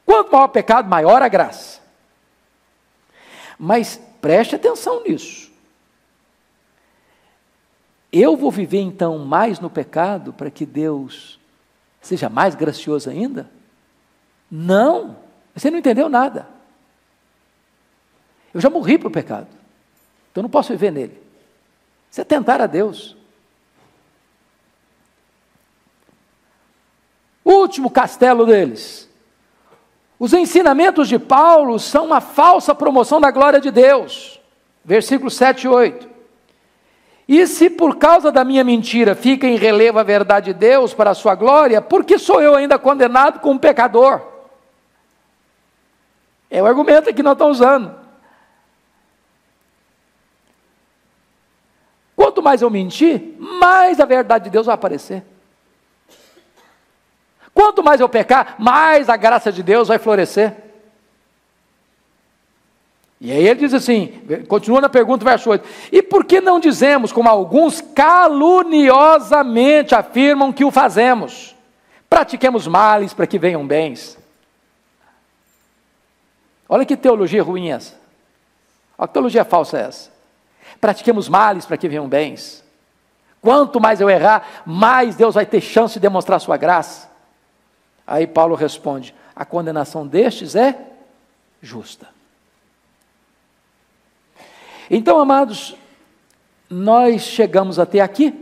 Quanto 0.06 0.32
maior 0.32 0.46
o 0.46 0.50
pecado, 0.50 0.88
maior 0.88 1.22
a 1.22 1.28
graça. 1.28 1.82
Mas 3.58 4.00
preste 4.22 4.56
atenção 4.56 5.04
nisso. 5.04 5.52
Eu 8.12 8.38
vou 8.38 8.52
viver 8.52 8.80
então 8.80 9.18
mais 9.20 9.60
no 9.60 9.70
pecado 9.70 10.32
para 10.32 10.52
que 10.52 10.66
Deus 10.66 11.40
seja 12.02 12.30
mais 12.30 12.54
gracioso 12.54 13.10
ainda? 13.10 13.50
Não, 14.50 15.18
você 15.54 15.72
não 15.72 15.80
entendeu 15.80 16.08
nada. 16.08 16.48
Eu 18.54 18.62
já 18.62 18.70
morri 18.70 18.98
para 18.98 19.08
o 19.08 19.12
pecado, 19.12 19.48
então 20.32 20.44
não 20.44 20.50
posso 20.50 20.70
viver 20.70 20.92
nele. 20.92 21.22
Isso 22.10 22.22
é 22.22 22.24
tentar 22.24 22.62
a 22.62 22.68
Deus. 22.68 23.18
Último 27.44 27.92
castelo 27.92 28.46
deles 28.46 29.05
os 30.18 30.34
ensinamentos 30.34 31.08
de 31.08 31.20
Paulo 31.20 31.78
são 31.80 32.06
uma 32.06 32.22
falsa 32.22 32.74
promoção 32.74 33.20
da 33.20 33.32
glória 33.32 33.60
de 33.60 33.70
Deus. 33.70 34.40
Versículos 34.84 35.36
7 35.36 35.64
e 35.64 35.68
8. 35.68 36.10
E 37.28 37.46
se 37.48 37.70
por 37.70 37.98
causa 37.98 38.32
da 38.32 38.44
minha 38.44 38.64
mentira 38.64 39.16
fica 39.16 39.48
em 39.48 39.58
relevo 39.58 40.00
a 40.00 40.04
verdade 40.04 40.54
de 40.54 40.60
Deus 40.60 40.94
para 40.94 41.10
a 41.10 41.16
sua 41.16 41.34
glória, 41.34 41.82
por 41.82 42.06
que 42.06 42.20
sou 42.20 42.42
eu 42.42 42.56
ainda 42.56 42.78
condenado 42.78 43.40
como 43.40 43.60
pecador? 43.60 44.22
É 46.50 46.62
o 46.62 46.66
argumento 46.68 47.14
que 47.14 47.24
nós 47.24 47.34
estamos 47.34 47.60
usando. 47.60 47.96
Quanto 52.16 52.42
mais 52.42 52.62
eu 52.62 52.70
mentir, 52.70 53.36
mais 53.40 54.00
a 54.00 54.06
verdade 54.06 54.46
de 54.46 54.52
Deus 54.52 54.68
vai 54.68 54.76
aparecer. 54.76 55.24
Quanto 57.56 57.82
mais 57.82 58.00
eu 58.02 58.10
pecar, 58.10 58.56
mais 58.60 59.08
a 59.08 59.16
graça 59.16 59.50
de 59.50 59.64
Deus 59.64 59.88
vai 59.88 59.98
florescer. 59.98 60.54
E 63.22 63.32
aí 63.32 63.48
ele 63.48 63.62
diz 63.62 63.74
assim, 63.74 64.22
continua 64.50 64.82
na 64.82 64.90
pergunta, 64.90 65.24
verso 65.24 65.50
8: 65.50 65.66
E 65.90 66.04
por 66.04 66.26
que 66.26 66.42
não 66.42 66.60
dizemos, 66.60 67.14
como 67.14 67.30
alguns 67.30 67.80
caluniosamente 67.80 69.96
afirmam 69.96 70.52
que 70.52 70.66
o 70.66 70.70
fazemos? 70.70 71.56
Pratiquemos 72.10 72.68
males 72.68 73.14
para 73.14 73.26
que 73.26 73.40
venham 73.40 73.66
bens. 73.66 74.18
Olha 76.68 76.86
que 76.86 76.98
teologia 76.98 77.42
ruim 77.42 77.72
essa. 77.72 77.96
Olha 78.98 79.08
que 79.08 79.14
teologia 79.14 79.46
falsa 79.46 79.80
essa. 79.80 80.12
Pratiquemos 80.82 81.30
males 81.30 81.66
para 81.66 81.78
que 81.78 81.88
venham 81.88 82.10
bens. 82.10 82.66
Quanto 83.42 83.80
mais 83.80 84.02
eu 84.02 84.10
errar, 84.10 84.64
mais 84.66 85.16
Deus 85.16 85.36
vai 85.36 85.46
ter 85.46 85.62
chance 85.62 85.94
de 85.94 86.02
demonstrar 86.02 86.42
sua 86.42 86.58
graça. 86.58 87.15
Aí 88.06 88.28
Paulo 88.28 88.56
responde: 88.56 89.14
a 89.36 89.46
condenação 89.46 90.06
destes 90.06 90.56
é 90.56 90.76
justa. 91.62 92.08
Então, 94.90 95.20
amados, 95.20 95.76
nós 96.70 97.24
chegamos 97.24 97.80
até 97.80 98.02
aqui 98.02 98.34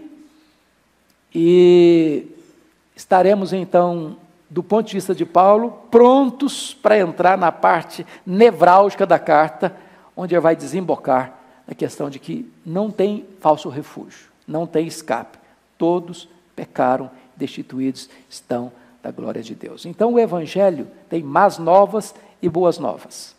e 1.33 2.27
estaremos 2.95 3.53
então, 3.53 4.17
do 4.49 4.61
ponto 4.61 4.87
de 4.87 4.93
vista 4.93 5.15
de 5.15 5.25
Paulo, 5.25 5.71
prontos 5.89 6.73
para 6.73 6.99
entrar 6.99 7.37
na 7.37 7.51
parte 7.51 8.05
nevrálgica 8.25 9.05
da 9.05 9.17
carta, 9.17 9.75
onde 10.15 10.35
ele 10.35 10.41
vai 10.41 10.55
desembocar 10.55 11.33
na 11.65 11.73
questão 11.73 12.09
de 12.09 12.19
que 12.19 12.51
não 12.65 12.91
tem 12.91 13.25
falso 13.39 13.69
refúgio, 13.69 14.27
não 14.45 14.67
tem 14.67 14.85
escape. 14.85 15.37
Todos 15.77 16.27
pecaram, 16.55 17.09
destituídos 17.35 18.09
estão 18.29 18.71
da 19.03 19.11
glória 19.11 19.43
de 19.43 19.53
Deus. 19.53 19.85
Então 19.85 20.13
o 20.13 20.19
Evangelho 20.19 20.87
tem 21.09 21.21
más 21.21 21.57
novas 21.57 22.15
e 22.41 22.47
boas 22.47 22.79
novas. 22.79 23.35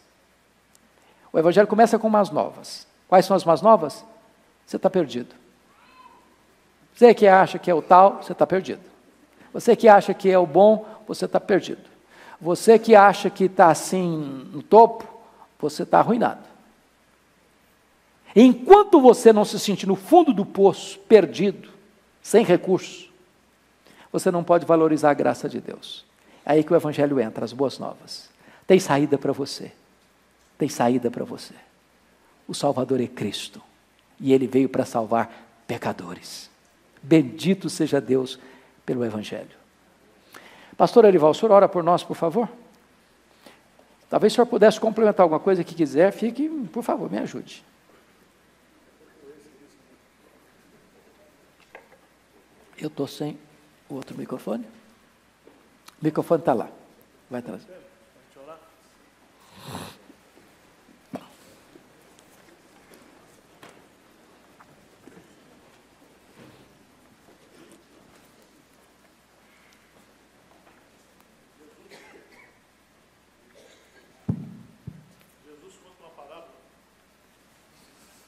O 1.32 1.38
Evangelho 1.38 1.66
começa 1.66 1.98
com 1.98 2.10
más 2.10 2.30
novas. 2.30 2.86
Quais 3.08 3.24
são 3.24 3.34
as 3.34 3.44
más 3.44 3.62
novas? 3.62 4.04
Você 4.66 4.76
está 4.76 4.90
perdido. 4.90 5.34
Você 6.94 7.14
que 7.14 7.26
acha 7.26 7.58
que 7.58 7.70
é 7.70 7.74
o 7.74 7.80
tal, 7.80 8.22
você 8.22 8.32
está 8.32 8.46
perdido. 8.46 8.82
Você 9.54 9.74
que 9.74 9.88
acha 9.88 10.12
que 10.12 10.30
é 10.30 10.38
o 10.38 10.46
bom, 10.46 10.84
você 11.08 11.24
está 11.24 11.40
perdido. 11.40 11.82
Você 12.40 12.78
que 12.78 12.94
acha 12.94 13.30
que 13.30 13.44
está 13.44 13.68
assim 13.68 14.48
no 14.52 14.62
topo, 14.62 15.08
você 15.58 15.82
está 15.82 15.98
arruinado. 15.98 16.44
Enquanto 18.36 19.00
você 19.00 19.32
não 19.32 19.44
se 19.44 19.58
sentir 19.58 19.86
no 19.86 19.96
fundo 19.96 20.32
do 20.32 20.44
poço, 20.44 20.98
perdido, 21.00 21.70
sem 22.20 22.44
recursos, 22.44 23.13
você 24.14 24.30
não 24.30 24.44
pode 24.44 24.64
valorizar 24.64 25.10
a 25.10 25.14
graça 25.14 25.48
de 25.48 25.60
Deus. 25.60 26.04
É 26.46 26.52
aí 26.52 26.62
que 26.62 26.72
o 26.72 26.76
Evangelho 26.76 27.18
entra, 27.18 27.44
as 27.44 27.52
boas 27.52 27.80
novas. 27.80 28.30
Tem 28.64 28.78
saída 28.78 29.18
para 29.18 29.32
você. 29.32 29.72
Tem 30.56 30.68
saída 30.68 31.10
para 31.10 31.24
você. 31.24 31.52
O 32.46 32.54
Salvador 32.54 33.00
é 33.00 33.08
Cristo. 33.08 33.60
E 34.20 34.32
ele 34.32 34.46
veio 34.46 34.68
para 34.68 34.84
salvar 34.84 35.64
pecadores. 35.66 36.48
Bendito 37.02 37.68
seja 37.68 38.00
Deus 38.00 38.38
pelo 38.86 39.04
Evangelho. 39.04 39.56
Pastor 40.76 41.04
Elival, 41.06 41.32
o 41.32 41.34
senhor 41.34 41.50
ora 41.50 41.68
por 41.68 41.82
nós, 41.82 42.04
por 42.04 42.14
favor? 42.14 42.48
Talvez 44.08 44.32
o 44.32 44.36
senhor 44.36 44.46
pudesse 44.46 44.78
complementar 44.78 45.24
alguma 45.24 45.40
coisa 45.40 45.64
que 45.64 45.74
quiser, 45.74 46.12
fique, 46.12 46.48
por 46.72 46.84
favor, 46.84 47.10
me 47.10 47.18
ajude. 47.18 47.64
Eu 52.78 52.86
estou 52.86 53.08
sem 53.08 53.36
o 53.88 53.94
outro 53.94 54.16
microfone. 54.16 54.64
O 56.00 56.04
microfone 56.04 56.40
está 56.40 56.52
lá. 56.52 56.68
Vai 57.30 57.42
trazer. 57.42 57.84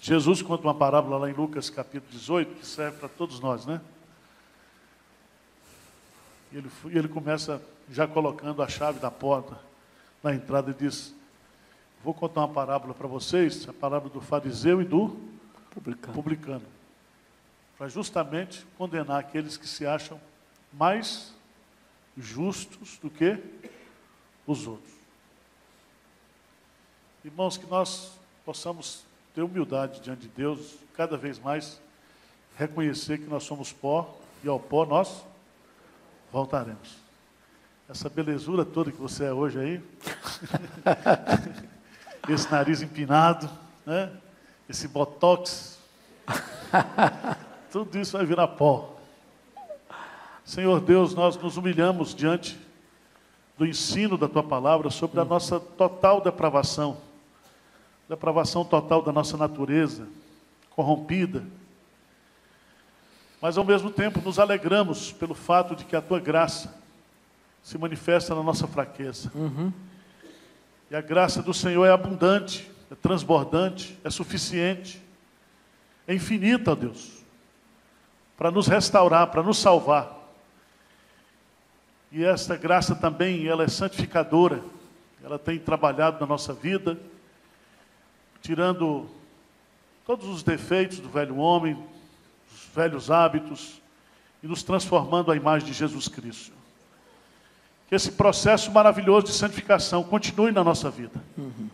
Jesus 0.06 0.40
conta 0.40 0.62
uma 0.62 0.72
parábola 0.72 1.16
lá 1.16 1.28
em 1.28 1.32
Lucas 1.32 1.68
capítulo 1.68 2.12
18, 2.12 2.60
que 2.60 2.64
serve 2.64 2.96
para 2.96 3.08
todos 3.08 3.40
nós, 3.40 3.66
né? 3.66 3.80
E 6.52 6.58
ele, 6.58 6.70
ele 6.86 7.08
começa 7.08 7.62
já 7.90 8.06
colocando 8.06 8.62
a 8.62 8.68
chave 8.68 8.98
da 8.98 9.10
porta 9.10 9.58
na 10.22 10.34
entrada 10.34 10.70
e 10.70 10.74
diz: 10.74 11.14
Vou 12.02 12.14
contar 12.14 12.40
uma 12.40 12.52
parábola 12.52 12.94
para 12.94 13.06
vocês, 13.06 13.68
a 13.68 13.72
parábola 13.72 14.12
do 14.12 14.20
fariseu 14.20 14.80
e 14.80 14.84
do 14.84 15.16
publicano, 15.70 16.14
publicano 16.14 16.76
para 17.76 17.88
justamente 17.88 18.64
condenar 18.78 19.20
aqueles 19.20 19.56
que 19.56 19.68
se 19.68 19.86
acham 19.86 20.20
mais 20.72 21.34
justos 22.16 22.98
do 22.98 23.10
que 23.10 23.38
os 24.46 24.66
outros. 24.66 24.94
Irmãos, 27.24 27.58
que 27.58 27.66
nós 27.66 28.12
possamos 28.44 29.04
ter 29.34 29.42
humildade 29.42 30.00
diante 30.00 30.22
de 30.22 30.28
Deus, 30.28 30.76
cada 30.94 31.16
vez 31.16 31.38
mais 31.38 31.80
reconhecer 32.56 33.18
que 33.18 33.26
nós 33.26 33.42
somos 33.42 33.72
pó 33.72 34.16
e 34.42 34.48
ao 34.48 34.58
pó 34.58 34.86
nós 34.86 35.24
voltaremos. 36.32 36.96
Essa 37.88 38.08
belezura 38.08 38.64
toda 38.64 38.90
que 38.90 39.00
você 39.00 39.24
é 39.24 39.32
hoje 39.32 39.58
aí, 39.58 39.80
esse 42.28 42.50
nariz 42.50 42.82
empinado, 42.82 43.48
né? 43.84 44.10
esse 44.68 44.88
botox, 44.88 45.78
tudo 47.70 47.98
isso 47.98 48.16
vai 48.16 48.26
virar 48.26 48.48
pó. 48.48 48.96
Senhor 50.44 50.80
Deus, 50.80 51.14
nós 51.14 51.36
nos 51.36 51.56
humilhamos 51.56 52.14
diante 52.14 52.58
do 53.56 53.64
ensino 53.64 54.18
da 54.18 54.28
tua 54.28 54.42
palavra 54.42 54.90
sobre 54.90 55.20
a 55.20 55.24
nossa 55.24 55.58
total 55.60 56.20
depravação 56.20 56.98
depravação 58.08 58.64
total 58.64 59.02
da 59.02 59.12
nossa 59.12 59.36
natureza, 59.36 60.06
corrompida. 60.70 61.44
Mas 63.40 63.58
ao 63.58 63.64
mesmo 63.64 63.90
tempo 63.90 64.20
nos 64.20 64.38
alegramos 64.38 65.12
pelo 65.12 65.34
fato 65.34 65.76
de 65.76 65.84
que 65.84 65.94
a 65.94 66.00
tua 66.00 66.18
graça 66.18 66.74
se 67.62 67.76
manifesta 67.76 68.34
na 68.34 68.42
nossa 68.42 68.66
fraqueza. 68.66 69.30
Uhum. 69.34 69.72
E 70.90 70.96
a 70.96 71.00
graça 71.00 71.42
do 71.42 71.52
Senhor 71.52 71.84
é 71.84 71.90
abundante, 71.90 72.70
é 72.90 72.94
transbordante, 72.94 73.98
é 74.04 74.10
suficiente, 74.10 75.02
é 76.06 76.14
infinita, 76.14 76.72
ó 76.72 76.74
Deus, 76.74 77.24
para 78.36 78.50
nos 78.50 78.66
restaurar, 78.66 79.26
para 79.28 79.42
nos 79.42 79.58
salvar. 79.58 80.14
E 82.12 82.24
esta 82.24 82.56
graça 82.56 82.94
também, 82.94 83.46
ela 83.46 83.64
é 83.64 83.68
santificadora, 83.68 84.62
ela 85.22 85.38
tem 85.38 85.58
trabalhado 85.58 86.20
na 86.20 86.26
nossa 86.26 86.52
vida 86.52 86.96
tirando 88.46 89.08
todos 90.06 90.28
os 90.28 90.44
defeitos 90.44 91.00
do 91.00 91.08
velho 91.08 91.36
homem, 91.36 91.76
velhos 92.76 93.10
hábitos, 93.10 93.80
e 94.42 94.46
nos 94.46 94.62
transformando 94.62 95.32
à 95.32 95.36
imagem 95.36 95.66
de 95.66 95.72
Jesus 95.72 96.06
Cristo. 96.06 96.52
Que 97.88 97.94
esse 97.94 98.12
processo 98.12 98.70
maravilhoso 98.70 99.26
de 99.26 99.32
santificação 99.32 100.04
continue 100.04 100.52
na 100.52 100.62
nossa 100.62 100.90
vida. 100.90 101.20
Uhum. 101.38 101.70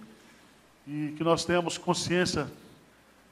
E 0.86 1.14
que 1.16 1.24
nós 1.24 1.44
tenhamos 1.44 1.76
consciência 1.76 2.46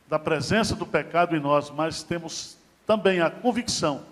da 0.08 0.18
presença 0.18 0.74
do 0.74 0.84
pecado 0.84 1.36
em 1.36 1.40
nós, 1.40 1.70
mas 1.70 2.02
temos 2.02 2.56
também 2.84 3.20
a 3.20 3.30
convicção 3.30 4.02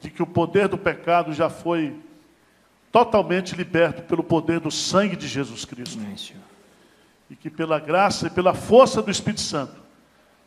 de 0.00 0.10
que 0.10 0.22
o 0.22 0.26
poder 0.26 0.66
do 0.66 0.76
pecado 0.76 1.32
já 1.32 1.48
foi 1.48 1.96
totalmente 2.90 3.54
liberto 3.54 4.02
pelo 4.02 4.24
poder 4.24 4.60
do 4.60 4.70
sangue 4.70 5.14
de 5.14 5.28
Jesus 5.28 5.64
Cristo. 5.64 5.98
Amém, 5.98 6.16
e 7.30 7.36
que 7.36 7.48
pela 7.48 7.78
graça 7.78 8.26
e 8.26 8.30
pela 8.30 8.52
força 8.52 9.00
do 9.00 9.10
Espírito 9.10 9.40
Santo 9.40 9.83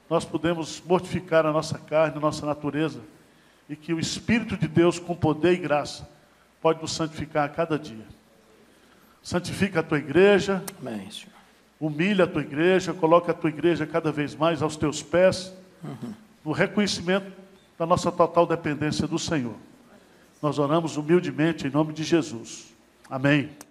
nós 0.09 0.23
podemos 0.25 0.81
mortificar 0.85 1.45
a 1.45 1.51
nossa 1.51 1.77
carne, 1.77 2.17
a 2.17 2.19
nossa 2.19 2.45
natureza 2.45 3.01
e 3.69 3.75
que 3.75 3.93
o 3.93 3.99
Espírito 3.99 4.55
de 4.55 4.67
Deus 4.67 4.99
com 4.99 5.15
poder 5.15 5.53
e 5.53 5.57
graça 5.57 6.09
pode 6.61 6.81
nos 6.81 6.93
santificar 6.93 7.45
a 7.45 7.49
cada 7.49 7.77
dia. 7.77 8.05
Santifica 9.21 9.81
a 9.81 9.83
tua 9.83 9.97
igreja, 9.97 10.63
Amém, 10.79 11.09
humilha 11.79 12.23
a 12.23 12.27
tua 12.27 12.41
igreja, 12.41 12.93
coloca 12.93 13.31
a 13.31 13.35
tua 13.35 13.49
igreja 13.49 13.85
cada 13.85 14.11
vez 14.11 14.35
mais 14.35 14.61
aos 14.61 14.77
teus 14.77 15.03
pés, 15.03 15.53
uhum. 15.83 16.13
no 16.45 16.51
reconhecimento 16.51 17.31
da 17.77 17.85
nossa 17.85 18.11
total 18.11 18.47
dependência 18.47 19.07
do 19.07 19.19
Senhor. 19.19 19.55
Nós 20.41 20.57
oramos 20.57 20.97
humildemente 20.97 21.67
em 21.67 21.69
nome 21.69 21.93
de 21.93 22.03
Jesus. 22.03 22.73
Amém. 23.09 23.39
Amém. 23.39 23.66